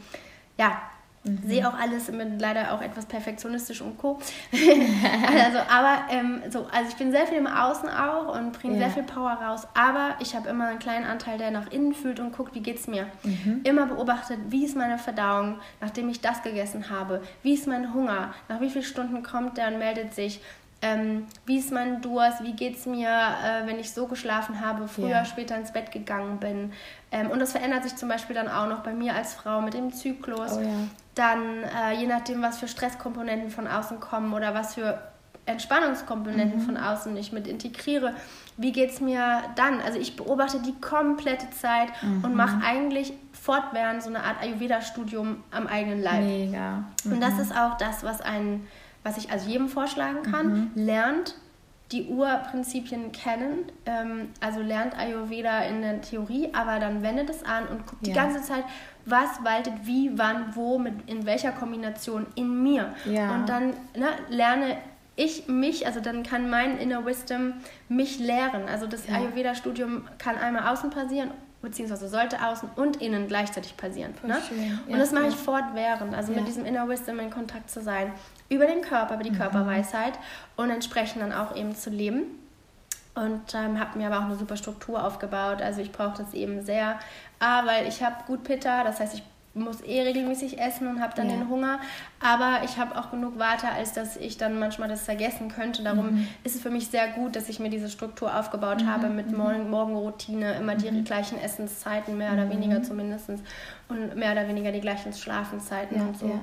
ja, 0.58 0.82
Mhm. 1.24 1.38
Sehe 1.46 1.68
auch 1.68 1.78
alles 1.78 2.10
mit 2.10 2.40
leider 2.40 2.72
auch 2.72 2.82
etwas 2.82 3.06
perfektionistisch 3.06 3.80
und 3.80 3.96
co. 3.96 4.18
also, 4.52 5.58
aber 5.70 6.04
ähm, 6.10 6.42
so, 6.50 6.66
also 6.72 6.88
ich 6.88 6.96
bin 6.96 7.12
sehr 7.12 7.26
viel 7.26 7.38
im 7.38 7.46
Außen 7.46 7.88
auch 7.88 8.36
und 8.36 8.52
bringe 8.52 8.74
ja. 8.74 8.80
sehr 8.80 8.90
viel 8.90 9.02
Power 9.04 9.32
raus. 9.32 9.66
Aber 9.74 10.16
ich 10.20 10.34
habe 10.34 10.48
immer 10.48 10.66
einen 10.66 10.80
kleinen 10.80 11.04
Anteil, 11.04 11.38
der 11.38 11.52
nach 11.52 11.70
innen 11.70 11.94
fühlt 11.94 12.18
und 12.18 12.32
guckt, 12.32 12.54
wie 12.54 12.60
geht 12.60 12.78
es 12.78 12.88
mir. 12.88 13.06
Mhm. 13.22 13.60
Immer 13.62 13.86
beobachtet, 13.86 14.38
wie 14.48 14.64
ist 14.64 14.76
meine 14.76 14.98
Verdauung, 14.98 15.60
nachdem 15.80 16.08
ich 16.08 16.20
das 16.20 16.42
gegessen 16.42 16.90
habe. 16.90 17.22
Wie 17.42 17.54
ist 17.54 17.68
mein 17.68 17.94
Hunger? 17.94 18.34
Nach 18.48 18.60
wie 18.60 18.70
vielen 18.70 18.84
Stunden 18.84 19.22
kommt 19.22 19.58
der 19.58 19.68
und 19.68 19.78
meldet 19.78 20.14
sich? 20.14 20.40
Ähm, 20.84 21.26
wie 21.46 21.58
ist 21.58 21.70
mein 21.70 22.02
Durst, 22.02 22.42
wie 22.42 22.54
geht 22.54 22.76
es 22.76 22.86
mir, 22.86 23.08
äh, 23.08 23.66
wenn 23.66 23.78
ich 23.78 23.92
so 23.92 24.08
geschlafen 24.08 24.60
habe, 24.60 24.88
früher, 24.88 25.08
ja. 25.08 25.24
später 25.24 25.56
ins 25.56 25.72
Bett 25.72 25.92
gegangen 25.92 26.38
bin. 26.38 26.72
Ähm, 27.12 27.30
und 27.30 27.38
das 27.38 27.52
verändert 27.52 27.84
sich 27.84 27.94
zum 27.94 28.08
Beispiel 28.08 28.34
dann 28.34 28.48
auch 28.48 28.68
noch 28.68 28.80
bei 28.80 28.92
mir 28.92 29.14
als 29.14 29.34
Frau 29.34 29.60
mit 29.60 29.74
dem 29.74 29.92
Zyklus. 29.92 30.58
Oh, 30.58 30.60
ja. 30.60 30.68
Dann, 31.14 31.62
äh, 31.62 31.92
je 32.00 32.08
nachdem, 32.08 32.42
was 32.42 32.58
für 32.58 32.66
Stresskomponenten 32.66 33.50
von 33.50 33.68
außen 33.68 34.00
kommen 34.00 34.34
oder 34.34 34.54
was 34.54 34.74
für 34.74 35.00
Entspannungskomponenten 35.46 36.60
mhm. 36.60 36.64
von 36.64 36.76
außen 36.76 37.16
ich 37.16 37.32
mit 37.32 37.46
integriere, 37.46 38.14
wie 38.56 38.72
geht 38.72 38.90
es 38.90 39.00
mir 39.00 39.42
dann? 39.56 39.80
Also 39.80 39.98
ich 39.98 40.16
beobachte 40.16 40.60
die 40.60 40.74
komplette 40.80 41.50
Zeit 41.50 41.88
mhm. 42.02 42.24
und 42.24 42.34
mache 42.34 42.64
eigentlich 42.64 43.12
fortwährend 43.32 44.02
so 44.02 44.08
eine 44.08 44.22
Art 44.22 44.40
Ayurveda-Studium 44.40 45.42
am 45.50 45.66
eigenen 45.66 46.02
Leib. 46.02 46.22
Mega. 46.22 46.84
Mhm. 47.04 47.12
Und 47.12 47.20
das 47.20 47.34
mhm. 47.34 47.40
ist 47.40 47.56
auch 47.56 47.76
das, 47.76 48.04
was 48.04 48.20
einen 48.20 48.68
was 49.02 49.16
ich 49.16 49.30
also 49.30 49.48
jedem 49.48 49.68
vorschlagen 49.68 50.22
kann, 50.22 50.46
mhm. 50.46 50.70
lernt 50.74 51.34
die 51.92 52.06
Urprinzipien 52.06 53.12
kennen, 53.12 53.66
ähm, 53.84 54.30
also 54.40 54.60
lernt 54.60 54.98
Ayurveda 54.98 55.60
in 55.64 55.82
der 55.82 56.00
Theorie, 56.00 56.48
aber 56.54 56.78
dann 56.78 57.02
wendet 57.02 57.28
es 57.28 57.44
an 57.44 57.66
und 57.68 57.86
guckt 57.86 58.06
ja. 58.06 58.12
die 58.12 58.18
ganze 58.18 58.42
Zeit, 58.42 58.64
was 59.04 59.44
waltet 59.44 59.74
wie, 59.84 60.10
wann, 60.14 60.54
wo, 60.54 60.78
mit, 60.78 60.94
in 61.06 61.26
welcher 61.26 61.52
Kombination 61.52 62.26
in 62.34 62.62
mir. 62.62 62.94
Ja. 63.04 63.34
Und 63.34 63.48
dann 63.48 63.74
ne, 63.94 64.08
lerne 64.30 64.78
ich 65.16 65.48
mich, 65.48 65.86
also 65.86 66.00
dann 66.00 66.22
kann 66.22 66.48
mein 66.48 66.78
Inner 66.78 67.04
Wisdom 67.04 67.54
mich 67.88 68.18
lehren. 68.18 68.68
Also 68.68 68.86
das 68.86 69.06
ja. 69.06 69.16
Ayurveda-Studium 69.16 70.04
kann 70.18 70.38
einmal 70.38 70.72
außen 70.72 70.90
passieren 70.90 71.30
beziehungsweise 71.62 72.08
sollte 72.08 72.44
außen 72.44 72.70
und 72.74 73.00
innen 73.00 73.28
gleichzeitig 73.28 73.76
passieren. 73.76 74.12
Ne? 74.26 74.36
Und 74.88 74.98
das 74.98 75.12
mache 75.12 75.28
ich 75.28 75.34
fortwährend, 75.34 76.12
also 76.12 76.32
ja. 76.32 76.38
mit 76.38 76.48
diesem 76.48 76.66
Inner 76.66 76.88
Wisdom 76.88 77.20
in 77.20 77.30
Kontakt 77.30 77.70
zu 77.70 77.80
sein, 77.80 78.12
über 78.52 78.66
den 78.66 78.82
Körper, 78.82 79.14
über 79.14 79.24
die 79.24 79.30
mhm. 79.30 79.38
Körperweisheit 79.38 80.14
und 80.56 80.70
entsprechend 80.70 81.22
dann 81.22 81.32
auch 81.32 81.56
eben 81.56 81.74
zu 81.74 81.90
leben. 81.90 82.22
Und 83.14 83.54
ähm, 83.54 83.78
habe 83.78 83.98
mir 83.98 84.06
aber 84.06 84.18
auch 84.18 84.24
eine 84.24 84.36
super 84.36 84.56
Struktur 84.56 85.04
aufgebaut. 85.04 85.60
Also 85.60 85.82
ich 85.82 85.92
brauche 85.92 86.16
das 86.16 86.32
eben 86.32 86.64
sehr, 86.64 86.98
A, 87.40 87.66
weil 87.66 87.86
ich 87.86 88.02
habe 88.02 88.16
gut 88.26 88.42
Pitta, 88.42 88.84
das 88.84 89.00
heißt, 89.00 89.14
ich 89.14 89.22
muss 89.54 89.82
eh 89.82 90.00
regelmäßig 90.00 90.58
essen 90.58 90.88
und 90.88 91.02
habe 91.02 91.14
dann 91.14 91.28
ja. 91.28 91.36
den 91.36 91.48
Hunger. 91.48 91.78
Aber 92.20 92.64
ich 92.64 92.78
habe 92.78 92.96
auch 92.96 93.10
genug 93.10 93.38
Warte, 93.38 93.68
als 93.68 93.92
dass 93.92 94.16
ich 94.16 94.38
dann 94.38 94.58
manchmal 94.58 94.88
das 94.88 95.02
vergessen 95.02 95.48
könnte. 95.48 95.82
Darum 95.82 96.14
mhm. 96.14 96.28
ist 96.42 96.56
es 96.56 96.62
für 96.62 96.70
mich 96.70 96.88
sehr 96.88 97.08
gut, 97.08 97.36
dass 97.36 97.50
ich 97.50 97.60
mir 97.60 97.68
diese 97.68 97.90
Struktur 97.90 98.34
aufgebaut 98.34 98.82
mhm. 98.82 98.86
habe 98.86 99.08
mit 99.08 99.30
mhm. 99.30 99.36
Morgen 99.36 99.70
Morgenroutine, 99.70 100.54
immer 100.54 100.74
die 100.74 100.90
mhm. 100.90 101.04
gleichen 101.04 101.38
Essenszeiten, 101.38 102.16
mehr 102.16 102.32
oder 102.32 102.48
weniger 102.48 102.78
mhm. 102.78 102.84
zumindest. 102.84 103.30
Und 103.88 104.16
mehr 104.16 104.32
oder 104.32 104.48
weniger 104.48 104.72
die 104.72 104.80
gleichen 104.80 105.12
Schlafenszeiten 105.12 105.98
ja, 105.98 106.02
und 106.02 106.18
so. 106.18 106.28
Ja. 106.28 106.40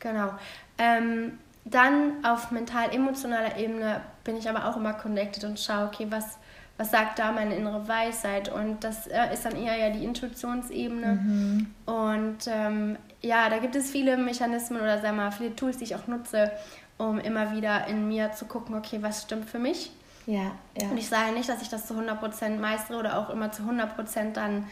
Genau. 0.00 0.30
Ähm, 0.76 1.38
dann 1.64 2.24
auf 2.24 2.50
mental-emotionaler 2.50 3.56
Ebene 3.58 4.00
bin 4.24 4.36
ich 4.36 4.48
aber 4.48 4.66
auch 4.66 4.76
immer 4.76 4.94
connected 4.94 5.44
und 5.44 5.60
schaue, 5.60 5.86
okay, 5.86 6.06
was 6.10 6.38
was 6.80 6.90
sagt 6.92 7.18
da 7.18 7.30
meine 7.30 7.56
innere 7.56 7.86
Weisheit? 7.86 8.48
Und 8.50 8.82
das 8.84 9.06
äh, 9.06 9.34
ist 9.34 9.44
dann 9.44 9.54
eher 9.54 9.76
ja 9.76 9.90
die 9.90 10.02
Intuitionsebene. 10.02 11.12
Mhm. 11.12 11.74
Und 11.84 12.38
ähm, 12.46 12.96
ja, 13.20 13.50
da 13.50 13.58
gibt 13.58 13.76
es 13.76 13.90
viele 13.90 14.16
Mechanismen 14.16 14.80
oder 14.80 14.98
sag 14.98 15.14
mal, 15.14 15.30
viele 15.30 15.54
Tools, 15.54 15.76
die 15.76 15.84
ich 15.84 15.94
auch 15.94 16.06
nutze, 16.06 16.50
um 16.96 17.18
immer 17.18 17.54
wieder 17.54 17.86
in 17.86 18.08
mir 18.08 18.32
zu 18.32 18.46
gucken, 18.46 18.74
okay, 18.74 19.02
was 19.02 19.24
stimmt 19.24 19.50
für 19.50 19.58
mich? 19.58 19.92
Ja, 20.24 20.52
ja. 20.80 20.88
Und 20.88 20.96
ich 20.96 21.06
sage 21.06 21.32
nicht, 21.32 21.50
dass 21.50 21.60
ich 21.60 21.68
das 21.68 21.86
zu 21.86 21.92
100% 21.92 22.56
meistere 22.58 22.98
oder 22.98 23.18
auch 23.18 23.28
immer 23.28 23.52
zu 23.52 23.62
100% 23.62 24.32
dann 24.32 24.64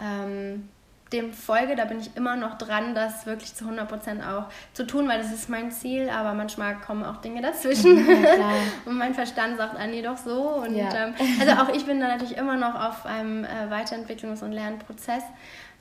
ähm, 0.00 0.68
dem 1.12 1.32
folge, 1.32 1.76
da 1.76 1.84
bin 1.84 2.00
ich 2.00 2.16
immer 2.16 2.34
noch 2.36 2.58
dran, 2.58 2.94
das 2.94 3.26
wirklich 3.26 3.54
zu 3.54 3.64
100% 3.64 4.28
auch 4.28 4.46
zu 4.72 4.86
tun, 4.86 5.08
weil 5.08 5.18
das 5.18 5.32
ist 5.32 5.48
mein 5.48 5.70
Ziel, 5.70 6.10
aber 6.10 6.34
manchmal 6.34 6.76
kommen 6.80 7.04
auch 7.04 7.18
Dinge 7.18 7.42
dazwischen 7.42 7.96
ja, 7.96 8.54
und 8.84 8.98
mein 8.98 9.14
Verstand 9.14 9.56
sagt, 9.56 9.76
ah 9.78 9.86
nee, 9.86 10.02
doch 10.02 10.16
so 10.16 10.48
und 10.64 10.74
ja. 10.74 10.92
ähm, 10.92 11.14
also 11.40 11.62
auch 11.62 11.68
ich 11.68 11.86
bin 11.86 12.00
da 12.00 12.08
natürlich 12.08 12.36
immer 12.36 12.56
noch 12.56 12.74
auf 12.74 13.06
einem 13.06 13.44
äh, 13.44 13.70
Weiterentwicklungs- 13.70 14.42
und 14.42 14.52
Lernprozess. 14.52 15.22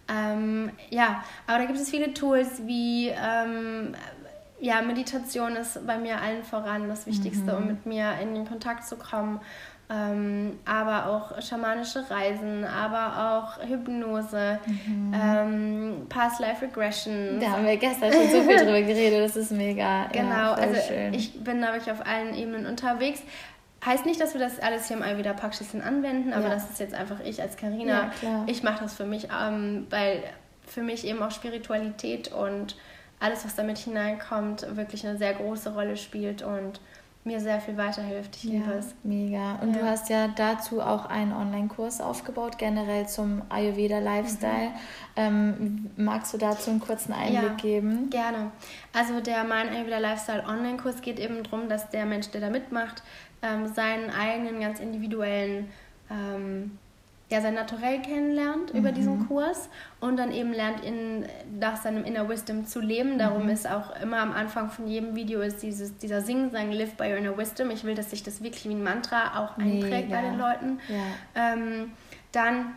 Ähm, 0.08 0.70
ja, 0.92 1.24
aber 1.48 1.60
da 1.60 1.66
gibt 1.66 1.80
es 1.80 1.90
viele 1.90 2.14
Tools 2.14 2.62
wie 2.68 3.10
ähm, 3.10 3.96
ja, 4.60 4.82
Meditation 4.82 5.56
ist 5.56 5.86
bei 5.86 5.98
mir 5.98 6.22
allen 6.22 6.44
voran 6.44 6.88
das 6.88 7.08
Wichtigste, 7.08 7.52
mhm. 7.52 7.58
um 7.58 7.68
mit 7.68 7.86
mir 7.86 8.14
in 8.22 8.36
den 8.36 8.48
Kontakt 8.48 8.88
zu 8.88 8.96
kommen 8.96 9.42
ähm, 9.90 10.58
aber 10.66 11.08
auch 11.08 11.42
schamanische 11.42 12.10
Reisen, 12.10 12.66
aber 12.66 13.38
auch 13.38 13.68
Hypnose, 13.68 14.60
mhm. 14.66 15.14
ähm, 15.14 16.06
Past 16.10 16.40
Life 16.40 16.66
Regression. 16.66 17.40
Da 17.40 17.52
haben 17.52 17.66
wir 17.66 17.78
gestern 17.78 18.12
schon 18.12 18.30
so 18.30 18.42
viel 18.42 18.58
drüber 18.58 18.82
geredet, 18.82 19.24
das 19.24 19.36
ist 19.36 19.52
mega. 19.52 20.08
Genau, 20.08 20.30
ja, 20.30 20.54
also 20.54 20.82
schön. 20.82 21.14
ich 21.14 21.44
bin 21.44 21.62
da 21.62 21.74
wirklich 21.74 21.92
auf 21.92 22.06
allen 22.06 22.34
Ebenen 22.34 22.66
unterwegs. 22.66 23.22
Heißt 23.86 24.08
nicht, 24.08 24.20
dass 24.20 24.34
wir 24.34 24.42
das 24.42 24.60
alles 24.60 24.88
hier 24.88 24.98
im 24.98 25.04
Ayurveda 25.04 25.34
Praxisen 25.34 25.82
anwenden, 25.84 26.34
aber 26.34 26.48
ja. 26.48 26.56
das 26.56 26.72
ist 26.72 26.80
jetzt 26.80 26.96
einfach 26.96 27.20
ich 27.24 27.40
als 27.40 27.56
Karina. 27.56 28.12
Ja, 28.24 28.44
ich 28.48 28.64
mache 28.64 28.84
das 28.84 28.96
für 28.96 29.06
mich, 29.06 29.28
ähm, 29.30 29.86
weil 29.92 30.24
für 30.66 30.82
mich 30.82 31.06
eben 31.06 31.22
auch 31.22 31.30
Spiritualität 31.30 32.32
und 32.32 32.76
alles, 33.20 33.46
was 33.46 33.56
damit 33.56 33.78
hineinkommt, 33.78 34.76
wirklich 34.76 35.06
eine 35.06 35.18
sehr 35.18 35.34
große 35.34 35.74
Rolle 35.74 35.98
spielt 35.98 36.42
und 36.42 36.80
mir 37.26 37.40
sehr 37.40 37.60
viel 37.60 37.76
weiterhilft. 37.76 38.36
Ich 38.38 38.44
ja, 38.46 38.52
liebe 38.52 38.74
es. 38.74 38.94
Mega. 39.04 39.56
Und 39.56 39.74
ja. 39.74 39.82
du 39.82 39.86
hast 39.86 40.10
ja 40.10 40.28
dazu 40.28 40.80
auch 40.80 41.08
einen 41.08 41.34
Online-Kurs 41.34 42.00
aufgebaut, 42.00 42.58
generell 42.58 43.08
zum 43.08 43.42
Ayurveda 43.50 44.00
Lifestyle. 44.00 44.70
Mhm. 44.70 44.76
Ähm, 45.16 45.92
magst 45.98 46.34
du 46.34 46.38
dazu 46.38 46.70
einen 46.70 46.80
kurzen 46.80 47.14
Einblick 47.14 47.44
ja, 47.44 47.56
geben? 47.56 48.10
Gerne. 48.12 48.52
Also 48.94 49.20
der 49.22 49.44
Mein 49.44 49.70
Ayurveda 49.70 49.98
Lifestyle 49.98 50.46
Online-Kurs 50.48 51.02
geht 51.02 51.20
eben 51.20 51.44
darum, 51.44 51.68
dass 51.68 51.90
der 51.90 52.06
Mensch, 52.06 52.30
der 52.30 52.42
da 52.42 52.50
mitmacht, 52.50 53.02
ähm, 53.42 53.68
seinen 53.68 54.12
eigenen 54.12 54.60
ganz 54.60 54.80
individuellen 54.80 55.70
ähm, 56.12 56.78
ja, 57.36 57.42
sein 57.42 57.54
Naturell 57.54 58.02
kennenlernt 58.02 58.74
mhm. 58.74 58.80
über 58.80 58.92
diesen 58.94 59.28
Kurs 59.28 59.70
und 60.00 60.16
dann 60.16 60.32
eben 60.32 60.54
lernt, 60.54 60.84
in, 60.86 61.26
nach 61.60 61.76
seinem 61.76 62.06
Inner 62.06 62.30
Wisdom 62.30 62.66
zu 62.66 62.80
leben. 62.80 63.18
Darum 63.18 63.44
mhm. 63.44 63.50
ist 63.50 63.70
auch 63.70 63.94
immer 64.02 64.20
am 64.20 64.32
Anfang 64.32 64.70
von 64.70 64.88
jedem 64.88 65.16
Video 65.16 65.42
ist 65.42 65.62
dieses, 65.62 65.98
dieser 65.98 66.22
Sing-Sang 66.22 66.72
Live 66.72 66.96
by 66.96 67.12
Your 67.12 67.18
Inner 67.18 67.38
Wisdom. 67.38 67.72
Ich 67.72 67.84
will, 67.84 67.94
dass 67.94 68.12
sich 68.12 68.24
das 68.24 68.42
wirklich 68.42 68.66
wie 68.70 68.74
ein 68.74 68.84
Mantra 68.84 69.44
auch 69.44 69.58
einprägt 69.58 70.08
Mega. 70.10 70.16
bei 70.16 70.22
den 70.22 70.38
Leuten. 70.38 70.80
Ja. 70.88 71.54
Ähm, 71.54 71.92
dann 72.32 72.74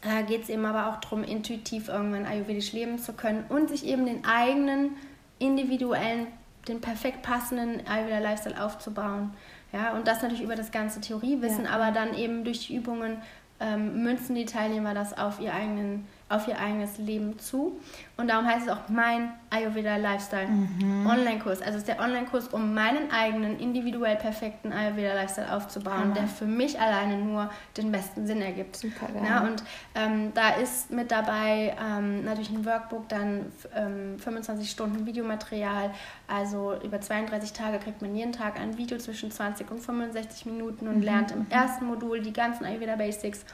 äh, 0.00 0.22
geht 0.24 0.44
es 0.44 0.48
eben 0.48 0.64
aber 0.64 0.88
auch 0.88 0.96
darum, 1.00 1.22
intuitiv 1.22 1.88
irgendwann 1.88 2.24
ayurvedisch 2.24 2.72
leben 2.72 2.98
zu 2.98 3.12
können 3.12 3.44
und 3.50 3.68
sich 3.68 3.84
eben 3.84 4.06
den 4.06 4.24
eigenen, 4.24 4.96
individuellen, 5.38 6.28
den 6.66 6.80
perfekt 6.80 7.20
passenden 7.22 7.86
Ayurveda-Lifestyle 7.86 8.64
aufzubauen. 8.64 9.34
Ja, 9.70 9.92
und 9.92 10.08
das 10.08 10.22
natürlich 10.22 10.42
über 10.42 10.56
das 10.56 10.70
ganze 10.70 11.02
Theoriewissen, 11.02 11.64
ja. 11.64 11.70
aber 11.72 11.90
dann 11.90 12.14
eben 12.14 12.44
durch 12.44 12.68
die 12.68 12.76
Übungen 12.76 13.18
ähm, 13.60 14.02
münzen 14.02 14.34
die 14.34 14.44
Teilnehmer 14.44 14.94
das 14.94 15.16
auf 15.16 15.40
ihr, 15.40 15.54
eigenen, 15.54 16.06
auf 16.28 16.48
ihr 16.48 16.58
eigenes 16.58 16.98
Leben 16.98 17.38
zu. 17.38 17.80
Und 18.16 18.28
darum 18.28 18.46
heißt 18.46 18.66
es 18.66 18.72
auch 18.72 18.88
mein 18.88 19.32
Ayurveda 19.50 19.96
Lifestyle 19.96 20.48
mhm. 20.48 21.06
Online-Kurs. 21.06 21.60
Also 21.60 21.74
es 21.74 21.78
ist 21.78 21.88
der 21.88 22.00
Online-Kurs, 22.00 22.48
um 22.48 22.74
meinen 22.74 23.12
eigenen 23.12 23.60
individuell 23.60 24.16
perfekten 24.16 24.72
Ayurveda 24.72 25.14
Lifestyle 25.14 25.54
aufzubauen, 25.54 26.00
Hammer. 26.00 26.14
der 26.14 26.26
für 26.26 26.46
mich 26.46 26.80
alleine 26.80 27.18
nur 27.18 27.50
den 27.76 27.92
besten 27.92 28.26
Sinn 28.26 28.42
ergibt. 28.42 28.76
Super 28.76 29.06
geil. 29.06 29.22
Ja, 29.24 29.42
und 29.42 29.62
ähm, 29.94 30.32
da 30.34 30.50
ist 30.50 30.90
mit 30.90 31.12
dabei 31.12 31.76
ähm, 31.80 32.24
natürlich 32.24 32.50
ein 32.50 32.64
Workbook, 32.64 33.08
dann 33.08 33.52
25 34.18 34.48
ähm, 34.48 34.64
Stunden 34.64 35.06
Videomaterial. 35.06 35.92
Also 36.26 36.74
über 36.82 37.00
32 37.00 37.52
Tage 37.52 37.78
kriegt 37.78 38.02
man 38.02 38.16
jeden 38.16 38.32
Tag 38.32 38.58
ein 38.58 38.76
Video 38.76 38.98
zwischen 38.98 39.30
20 39.30 39.70
und 39.70 39.78
65 39.78 40.46
Minuten 40.46 40.88
und 40.88 40.96
mhm. 40.96 41.02
lernt 41.02 41.30
im 41.30 41.46
ersten 41.50 41.86
Modul 41.86 42.20
die 42.20 42.32
ganzen 42.32 42.64
Ayurveda 42.64 42.96
Basics 42.96 43.44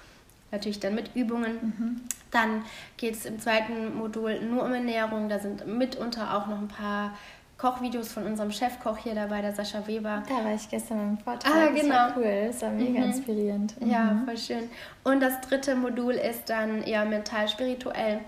natürlich 0.53 0.79
dann 0.79 0.95
mit 0.95 1.17
Übungen. 1.17 1.53
Mhm. 1.63 2.01
Dann 2.31 2.65
geht 2.97 3.15
es 3.15 3.27
im 3.27 3.41
zweiten 3.41 3.97
Modul 3.97 4.41
nur 4.41 4.63
um 4.63 4.73
Ernährung. 4.73 5.29
Da 5.29 5.39
sind 5.39 5.67
mitunter 5.67 6.37
auch 6.37 6.47
noch 6.47 6.59
ein 6.59 6.69
paar 6.69 7.13
Kochvideos 7.59 8.13
von 8.13 8.27
unserem 8.27 8.51
Chefkoch 8.51 8.99
hier 8.99 9.15
dabei, 9.15 9.41
der 9.41 9.55
Sascha 9.55 9.87
Weber. 9.87 10.23
Da 10.29 10.45
war 10.45 10.55
ich 10.55 10.69
gestern 10.69 10.99
beim 10.99 11.19
Vortrag. 11.19 11.53
Ah, 11.55 11.67
genau. 11.69 11.83
Das 11.83 11.89
war 11.89 12.17
cool, 12.17 12.45
das 12.49 12.63
war 12.63 12.71
mega 12.71 13.01
mhm. 13.01 13.07
inspirierend. 13.07 13.81
Mhm. 13.81 13.91
Ja, 13.91 14.23
voll 14.25 14.37
schön. 14.37 14.71
Und 15.05 15.21
das 15.21 15.41
dritte 15.43 15.77
Modul 15.77 16.15
ist 16.15 16.51
dann 16.51 16.83
eher 16.83 17.05
mental-spirituell. 17.05 18.21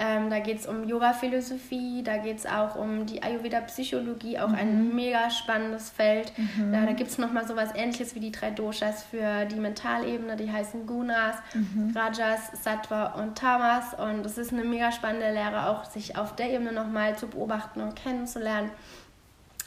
Ähm, 0.00 0.30
da 0.30 0.38
geht 0.38 0.60
es 0.60 0.66
um 0.66 0.88
Yoga-Philosophie, 0.88 2.02
da 2.04 2.18
geht 2.18 2.38
es 2.38 2.46
auch 2.46 2.76
um 2.76 3.04
die 3.06 3.20
Ayurveda-Psychologie, 3.20 4.38
auch 4.38 4.48
mhm. 4.48 4.54
ein 4.54 4.94
mega 4.94 5.28
spannendes 5.28 5.90
Feld. 5.90 6.32
Mhm. 6.36 6.72
Da, 6.72 6.86
da 6.86 6.92
gibt 6.92 7.10
es 7.10 7.18
nochmal 7.18 7.48
sowas 7.48 7.70
ähnliches 7.74 8.14
wie 8.14 8.20
die 8.20 8.30
drei 8.30 8.50
Doshas 8.50 9.02
für 9.02 9.44
die 9.46 9.56
Mentalebene, 9.56 10.36
die 10.36 10.52
heißen 10.52 10.86
Gunas, 10.86 11.34
mhm. 11.52 11.96
Rajas, 11.96 12.62
Sattva 12.62 13.14
und 13.14 13.36
Tamas. 13.36 13.94
Und 13.94 14.24
es 14.24 14.38
ist 14.38 14.52
eine 14.52 14.62
mega 14.62 14.92
spannende 14.92 15.32
Lehre, 15.32 15.68
auch 15.68 15.84
sich 15.84 16.16
auf 16.16 16.36
der 16.36 16.50
Ebene 16.50 16.72
nochmal 16.72 17.18
zu 17.18 17.26
beobachten 17.26 17.80
und 17.80 17.96
kennenzulernen. 17.96 18.70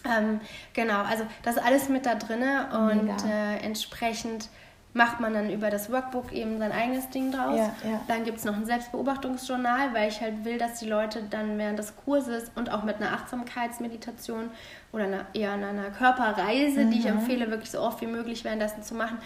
Ähm, 0.06 0.40
genau, 0.74 1.04
also 1.04 1.26
das 1.44 1.58
ist 1.58 1.64
alles 1.64 1.90
mit 1.90 2.06
da 2.06 2.16
drin 2.16 2.44
und 2.74 3.26
äh, 3.26 3.58
entsprechend 3.58 4.50
macht 4.94 5.20
man 5.20 5.34
dann 5.34 5.50
über 5.50 5.70
das 5.70 5.92
Workbook 5.92 6.34
eben 6.34 6.58
sein 6.60 6.72
eigenes 6.72 7.10
Ding 7.10 7.32
draus. 7.32 7.58
Ja, 7.58 7.76
ja. 7.90 8.02
Dann 8.08 8.24
gibt 8.26 8.40
es 8.40 8.46
noch 8.46 8.56
ein 8.56 8.66
Selbstbeobachtungsjournal, 8.66 9.94
weil 9.94 10.10
ich 10.10 10.20
halt 10.20 10.44
will, 10.44 10.58
dass 10.58 10.80
die 10.80 10.88
Leute 10.88 11.24
dann 11.30 11.58
während 11.58 11.80
des 11.80 11.96
Kurses 11.96 12.52
und 12.56 12.72
auch 12.72 12.84
mit 12.84 12.98
einer 12.98 13.14
Achtsamkeitsmeditation 13.14 14.50
oder 14.92 15.06
einer, 15.06 15.26
eher 15.34 15.54
einer 15.54 15.92
Körperreise, 15.92 16.86
mhm. 16.86 16.92
die 16.92 17.00
ich 17.00 17.06
mhm. 17.06 17.20
empfehle, 17.20 17.50
wirklich 17.50 17.72
so 17.72 17.80
oft 17.80 18.02
wie 18.02 18.08
möglich 18.08 18.44
währenddessen 18.44 18.84
zu 18.84 18.96
machen, 18.96 19.18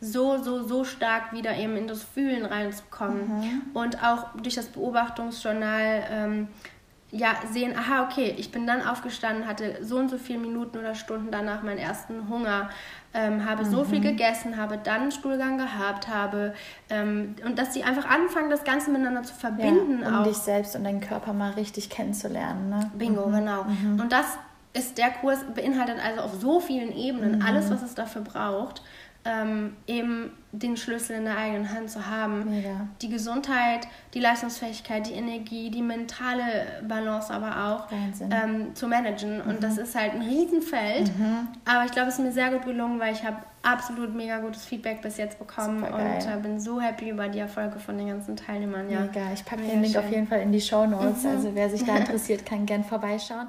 so, 0.00 0.42
so, 0.42 0.62
so 0.62 0.84
stark 0.84 1.32
wieder 1.32 1.56
eben 1.56 1.76
in 1.76 1.88
das 1.88 2.02
Fühlen 2.02 2.44
reinzukommen. 2.44 3.28
Mhm. 3.28 3.62
Und 3.72 4.04
auch 4.04 4.34
durch 4.42 4.54
das 4.54 4.66
Beobachtungsjournal 4.66 6.04
ähm, 6.10 6.48
ja, 7.10 7.34
sehen, 7.52 7.76
aha, 7.76 8.04
okay, 8.04 8.34
ich 8.36 8.50
bin 8.50 8.66
dann 8.66 8.82
aufgestanden, 8.82 9.46
hatte 9.46 9.78
so 9.82 9.98
und 9.98 10.08
so 10.08 10.18
viele 10.18 10.40
Minuten 10.40 10.78
oder 10.78 10.94
Stunden 10.94 11.30
danach 11.30 11.62
meinen 11.62 11.78
ersten 11.78 12.28
Hunger, 12.28 12.70
ähm, 13.12 13.48
habe 13.48 13.64
mhm. 13.64 13.70
so 13.70 13.84
viel 13.84 14.00
mhm. 14.00 14.04
gegessen, 14.04 14.56
habe 14.56 14.78
dann 14.82 15.02
einen 15.02 15.12
Stuhlgang 15.12 15.56
gehabt, 15.56 16.08
habe 16.08 16.54
ähm, 16.90 17.36
und 17.44 17.58
dass 17.58 17.72
sie 17.72 17.84
einfach 17.84 18.08
anfangen, 18.08 18.50
das 18.50 18.64
Ganze 18.64 18.90
miteinander 18.90 19.22
zu 19.22 19.34
verbinden. 19.34 20.00
Ja, 20.02 20.08
um 20.08 20.14
auch. 20.16 20.24
dich 20.24 20.36
selbst 20.36 20.74
und 20.74 20.84
deinen 20.84 21.00
Körper 21.00 21.32
mal 21.32 21.52
richtig 21.52 21.88
kennenzulernen. 21.88 22.70
Ne? 22.70 22.90
Bingo, 22.94 23.28
mhm. 23.28 23.32
genau. 23.32 23.64
Mhm. 23.64 24.00
Und 24.00 24.12
das 24.12 24.26
ist 24.72 24.98
der 24.98 25.10
Kurs, 25.10 25.38
beinhaltet 25.54 25.98
also 26.04 26.20
auf 26.22 26.34
so 26.34 26.58
vielen 26.58 26.92
Ebenen 26.92 27.36
mhm. 27.36 27.46
alles, 27.46 27.70
was 27.70 27.82
es 27.82 27.94
dafür 27.94 28.22
braucht 28.22 28.82
ähm, 29.24 29.76
eben 29.86 30.30
den 30.52 30.76
Schlüssel 30.76 31.16
in 31.16 31.24
der 31.24 31.36
eigenen 31.36 31.72
Hand 31.72 31.90
zu 31.90 32.06
haben. 32.06 32.48
Mega. 32.48 32.88
Die 33.02 33.08
Gesundheit, 33.08 33.88
die 34.12 34.20
Leistungsfähigkeit, 34.20 35.08
die 35.08 35.14
Energie, 35.14 35.70
die 35.70 35.82
mentale 35.82 36.82
Balance 36.86 37.32
aber 37.32 37.66
auch 37.66 37.88
ähm, 37.90 38.74
zu 38.74 38.86
managen. 38.86 39.42
Mhm. 39.42 39.50
Und 39.50 39.62
das 39.62 39.78
ist 39.78 39.94
halt 39.94 40.12
ein 40.12 40.22
Riesenfeld. 40.22 41.08
Mhm. 41.18 41.48
Aber 41.64 41.84
ich 41.84 41.92
glaube, 41.92 42.08
es 42.08 42.18
ist 42.18 42.24
mir 42.24 42.32
sehr 42.32 42.50
gut 42.50 42.64
gelungen, 42.64 43.00
weil 43.00 43.12
ich 43.12 43.24
habe 43.24 43.38
absolut 43.62 44.14
mega 44.14 44.38
gutes 44.38 44.64
Feedback 44.64 45.00
bis 45.00 45.16
jetzt 45.16 45.38
bekommen 45.38 45.82
und 45.82 46.00
äh, 46.00 46.38
bin 46.42 46.60
so 46.60 46.80
happy 46.80 47.10
über 47.10 47.28
die 47.28 47.38
Erfolge 47.38 47.78
von 47.78 47.96
den 47.96 48.08
ganzen 48.08 48.36
Teilnehmern. 48.36 48.90
Ja. 48.90 49.00
Mega. 49.00 49.32
Ich 49.32 49.44
packe 49.44 49.62
den 49.62 49.80
Link 49.80 49.94
schön. 49.94 50.04
auf 50.04 50.10
jeden 50.10 50.26
Fall 50.28 50.42
in 50.42 50.52
die 50.52 50.60
Show 50.60 50.86
Notes. 50.86 51.24
Mhm. 51.24 51.30
Also 51.30 51.54
wer 51.54 51.70
sich 51.70 51.84
da 51.84 51.96
interessiert, 51.96 52.44
kann 52.46 52.66
gern 52.66 52.84
vorbeischauen. 52.84 53.48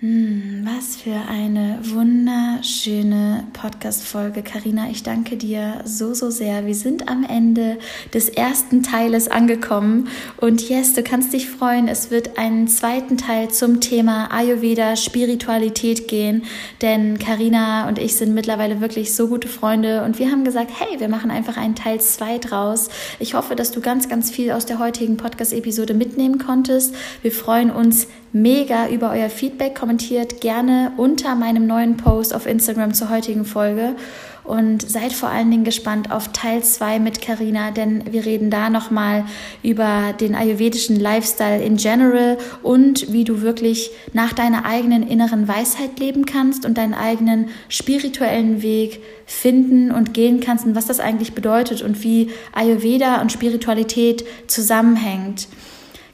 Hm, 0.00 0.60
was 0.66 0.96
für 0.96 1.16
eine 1.26 1.78
wunderschöne 1.82 3.44
Podcast-Folge, 3.54 4.42
Karina. 4.42 4.90
Ich 4.90 5.02
danke 5.02 5.38
dir 5.38 5.80
so, 5.86 6.12
so 6.12 6.28
sehr. 6.28 6.66
Wir 6.66 6.74
sind 6.74 7.08
am 7.08 7.24
Ende 7.24 7.78
des 8.12 8.28
ersten 8.28 8.82
Teiles 8.82 9.26
angekommen. 9.28 10.08
Und 10.36 10.68
yes, 10.68 10.92
du 10.92 11.02
kannst 11.02 11.32
dich 11.32 11.48
freuen. 11.48 11.88
Es 11.88 12.10
wird 12.10 12.36
einen 12.36 12.68
zweiten 12.68 13.16
Teil 13.16 13.48
zum 13.48 13.80
Thema 13.80 14.30
Ayurveda, 14.30 14.96
Spiritualität 14.96 16.08
gehen. 16.08 16.42
Denn 16.82 17.18
Karina 17.18 17.88
und 17.88 17.98
ich 17.98 18.16
sind 18.16 18.34
mittlerweile 18.34 18.82
wirklich 18.82 19.14
so 19.14 19.28
gute 19.28 19.48
Freunde. 19.48 20.04
Und 20.04 20.18
wir 20.18 20.30
haben 20.30 20.44
gesagt, 20.44 20.72
hey, 20.78 21.00
wir 21.00 21.08
machen 21.08 21.30
einfach 21.30 21.56
einen 21.56 21.74
Teil 21.74 22.02
zwei 22.02 22.36
draus. 22.36 22.90
Ich 23.18 23.32
hoffe, 23.32 23.56
dass 23.56 23.70
du 23.70 23.80
ganz, 23.80 24.10
ganz 24.10 24.30
viel 24.30 24.50
aus 24.50 24.66
der 24.66 24.78
heutigen 24.78 25.16
Podcast-Episode 25.16 25.94
mitnehmen 25.94 26.36
konntest. 26.36 26.94
Wir 27.22 27.32
freuen 27.32 27.70
uns 27.70 28.08
mega 28.42 28.88
über 28.88 29.10
euer 29.10 29.30
Feedback. 29.30 29.74
Kommentiert 29.74 30.40
gerne 30.40 30.92
unter 30.96 31.34
meinem 31.34 31.66
neuen 31.66 31.96
Post 31.96 32.34
auf 32.34 32.46
Instagram 32.46 32.92
zur 32.94 33.10
heutigen 33.10 33.44
Folge 33.44 33.96
und 34.44 34.88
seid 34.88 35.12
vor 35.12 35.28
allen 35.28 35.50
Dingen 35.50 35.64
gespannt 35.64 36.12
auf 36.12 36.28
Teil 36.28 36.62
2 36.62 37.00
mit 37.00 37.20
Karina, 37.20 37.72
denn 37.72 38.12
wir 38.12 38.24
reden 38.24 38.50
da 38.50 38.70
nochmal 38.70 39.24
über 39.62 40.12
den 40.20 40.34
ayurvedischen 40.34 41.00
Lifestyle 41.00 41.62
in 41.62 41.76
general 41.76 42.38
und 42.62 43.12
wie 43.12 43.24
du 43.24 43.42
wirklich 43.42 43.90
nach 44.12 44.32
deiner 44.32 44.64
eigenen 44.64 45.06
inneren 45.06 45.48
Weisheit 45.48 45.98
leben 45.98 46.26
kannst 46.26 46.64
und 46.64 46.78
deinen 46.78 46.94
eigenen 46.94 47.48
spirituellen 47.68 48.62
Weg 48.62 49.00
finden 49.24 49.90
und 49.90 50.14
gehen 50.14 50.40
kannst 50.40 50.64
und 50.64 50.76
was 50.76 50.86
das 50.86 51.00
eigentlich 51.00 51.32
bedeutet 51.32 51.82
und 51.82 52.04
wie 52.04 52.30
Ayurveda 52.52 53.20
und 53.20 53.32
Spiritualität 53.32 54.24
zusammenhängt. 54.46 55.48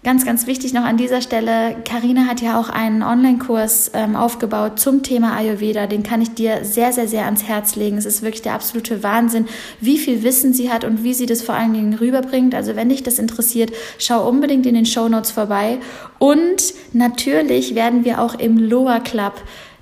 Ganz, 0.04 0.26
ganz 0.26 0.48
wichtig 0.48 0.72
noch 0.72 0.82
an 0.82 0.96
dieser 0.96 1.20
Stelle, 1.20 1.76
Karina 1.84 2.26
hat 2.26 2.40
ja 2.40 2.58
auch 2.58 2.68
einen 2.68 3.04
Online-Kurs 3.04 3.92
ähm, 3.94 4.16
aufgebaut 4.16 4.80
zum 4.80 5.04
Thema 5.04 5.36
Ayurveda. 5.36 5.86
Den 5.86 6.02
kann 6.02 6.20
ich 6.20 6.34
dir 6.34 6.64
sehr, 6.64 6.92
sehr, 6.92 7.06
sehr 7.06 7.24
ans 7.24 7.44
Herz 7.44 7.76
legen. 7.76 7.98
Es 7.98 8.04
ist 8.04 8.20
wirklich 8.20 8.42
der 8.42 8.54
absolute 8.54 9.04
Wahnsinn, 9.04 9.46
wie 9.80 9.98
viel 9.98 10.24
Wissen 10.24 10.52
sie 10.54 10.72
hat 10.72 10.82
und 10.82 11.04
wie 11.04 11.14
sie 11.14 11.26
das 11.26 11.42
vor 11.42 11.54
allen 11.54 11.72
Dingen 11.72 11.94
rüberbringt. 11.94 12.52
Also 12.52 12.74
wenn 12.74 12.88
dich 12.88 13.04
das 13.04 13.20
interessiert, 13.20 13.70
schau 13.98 14.28
unbedingt 14.28 14.66
in 14.66 14.74
den 14.74 14.86
Show 14.86 15.08
Notes 15.08 15.30
vorbei. 15.30 15.78
Und 16.18 16.74
natürlich 16.92 17.76
werden 17.76 18.04
wir 18.04 18.20
auch 18.20 18.34
im 18.34 18.58
Loa 18.58 18.98
Club 18.98 19.34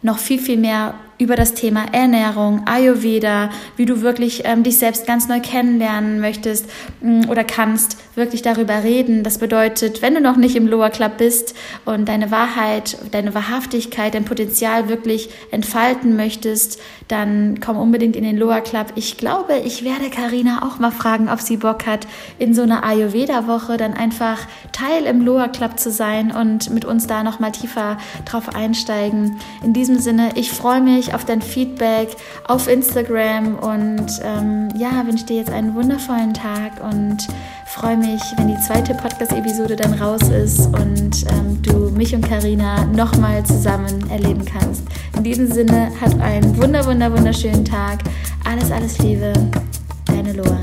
noch 0.03 0.19
viel, 0.19 0.39
viel 0.39 0.59
mehr 0.59 0.97
über 1.21 1.37
das 1.37 1.53
Thema 1.55 1.85
Ernährung, 1.93 2.63
Ayurveda, 2.67 3.51
wie 3.77 3.85
du 3.85 4.01
wirklich 4.01 4.43
ähm, 4.45 4.63
dich 4.63 4.79
selbst 4.79 5.07
ganz 5.07 5.29
neu 5.29 5.41
kennenlernen 5.41 6.19
möchtest 6.19 6.67
mh, 7.03 7.27
mm, 7.27 7.31
oder 7.31 7.45
kannst, 7.45 7.99
wirklich 8.15 8.43
darüber 8.43 8.83
reden. 8.83 9.23
Das 9.23 9.39
bedeutet, 9.39 10.01
wenn 10.01 10.15
du 10.15 10.21
noch 10.21 10.37
nicht 10.37 10.57
im 10.57 10.67
Lower 10.67 10.89
Club 10.89 11.19
bist 11.19 11.55
und 11.85 12.09
deine 12.09 12.31
Wahrheit, 12.31 12.97
deine 13.11 13.35
Wahrhaftigkeit, 13.35 14.15
dein 14.15 14.25
Potenzial 14.25 14.89
wirklich 14.89 15.29
entfalten 15.51 16.17
möchtest, 16.17 16.81
dann 17.09 17.61
komm 17.61 17.77
unbedingt 17.77 18.17
in 18.17 18.25
den 18.25 18.39
Lower 18.39 18.61
Club. 18.61 18.87
Ich 18.95 19.17
glaube, 19.19 19.59
ich 19.65 19.85
werde 19.85 20.09
Karina 20.11 20.67
auch 20.67 20.79
mal 20.79 20.91
fragen, 20.91 21.29
ob 21.29 21.41
sie 21.41 21.59
Bock 21.59 21.87
hat, 21.87 22.07
in 22.39 22.55
so 22.55 22.63
einer 22.63 22.85
Ayurveda-Woche 22.85 23.77
dann 23.77 23.93
einfach 23.93 24.39
Teil 24.73 25.05
im 25.05 25.25
Lower 25.25 25.49
Club 25.49 25.79
zu 25.79 25.91
sein 25.91 26.33
und 26.33 26.71
mit 26.71 26.87
uns 26.87 27.07
da 27.07 27.23
noch 27.23 27.41
mal 27.41 27.53
tiefer 27.53 27.99
drauf 28.25 28.55
einsteigen. 28.55 29.37
In 29.63 29.75
diesem 29.75 29.99
Sinne, 29.99 30.31
ich 30.37 30.51
freue 30.51 30.81
auf 31.15 31.25
dein 31.25 31.43
Feedback 31.43 32.17
auf 32.47 32.69
Instagram 32.69 33.57
und 33.57 34.07
ähm, 34.23 34.69
ja, 34.77 35.07
wünsche 35.07 35.27
dir 35.27 35.37
jetzt 35.37 35.51
einen 35.51 35.75
wundervollen 35.75 36.35
Tag 36.35 36.73
und 36.83 37.29
freue 37.67 37.97
mich, 37.97 38.21
wenn 38.37 38.49
die 38.49 38.61
zweite 38.61 38.95
Podcast-Episode 38.95 39.77
dann 39.77 39.95
raus 39.95 40.29
ist 40.29 40.67
und 40.67 41.25
ähm, 41.31 41.63
du 41.63 41.91
mich 41.91 42.15
und 42.15 42.29
Karina 42.29 42.85
nochmal 42.87 43.45
zusammen 43.45 44.09
erleben 44.11 44.45
kannst. 44.45 44.83
In 45.17 45.25
diesem 45.25 45.51
Sinne, 45.51 45.91
hat 46.01 46.19
einen 46.21 46.57
wunder, 46.57 46.85
wunder, 46.87 47.13
wunderschönen 47.13 47.65
Tag. 47.65 48.01
Alles, 48.45 48.71
alles 48.71 48.99
Liebe. 48.99 49.33
Deine 50.07 50.33
Loa. 50.33 50.61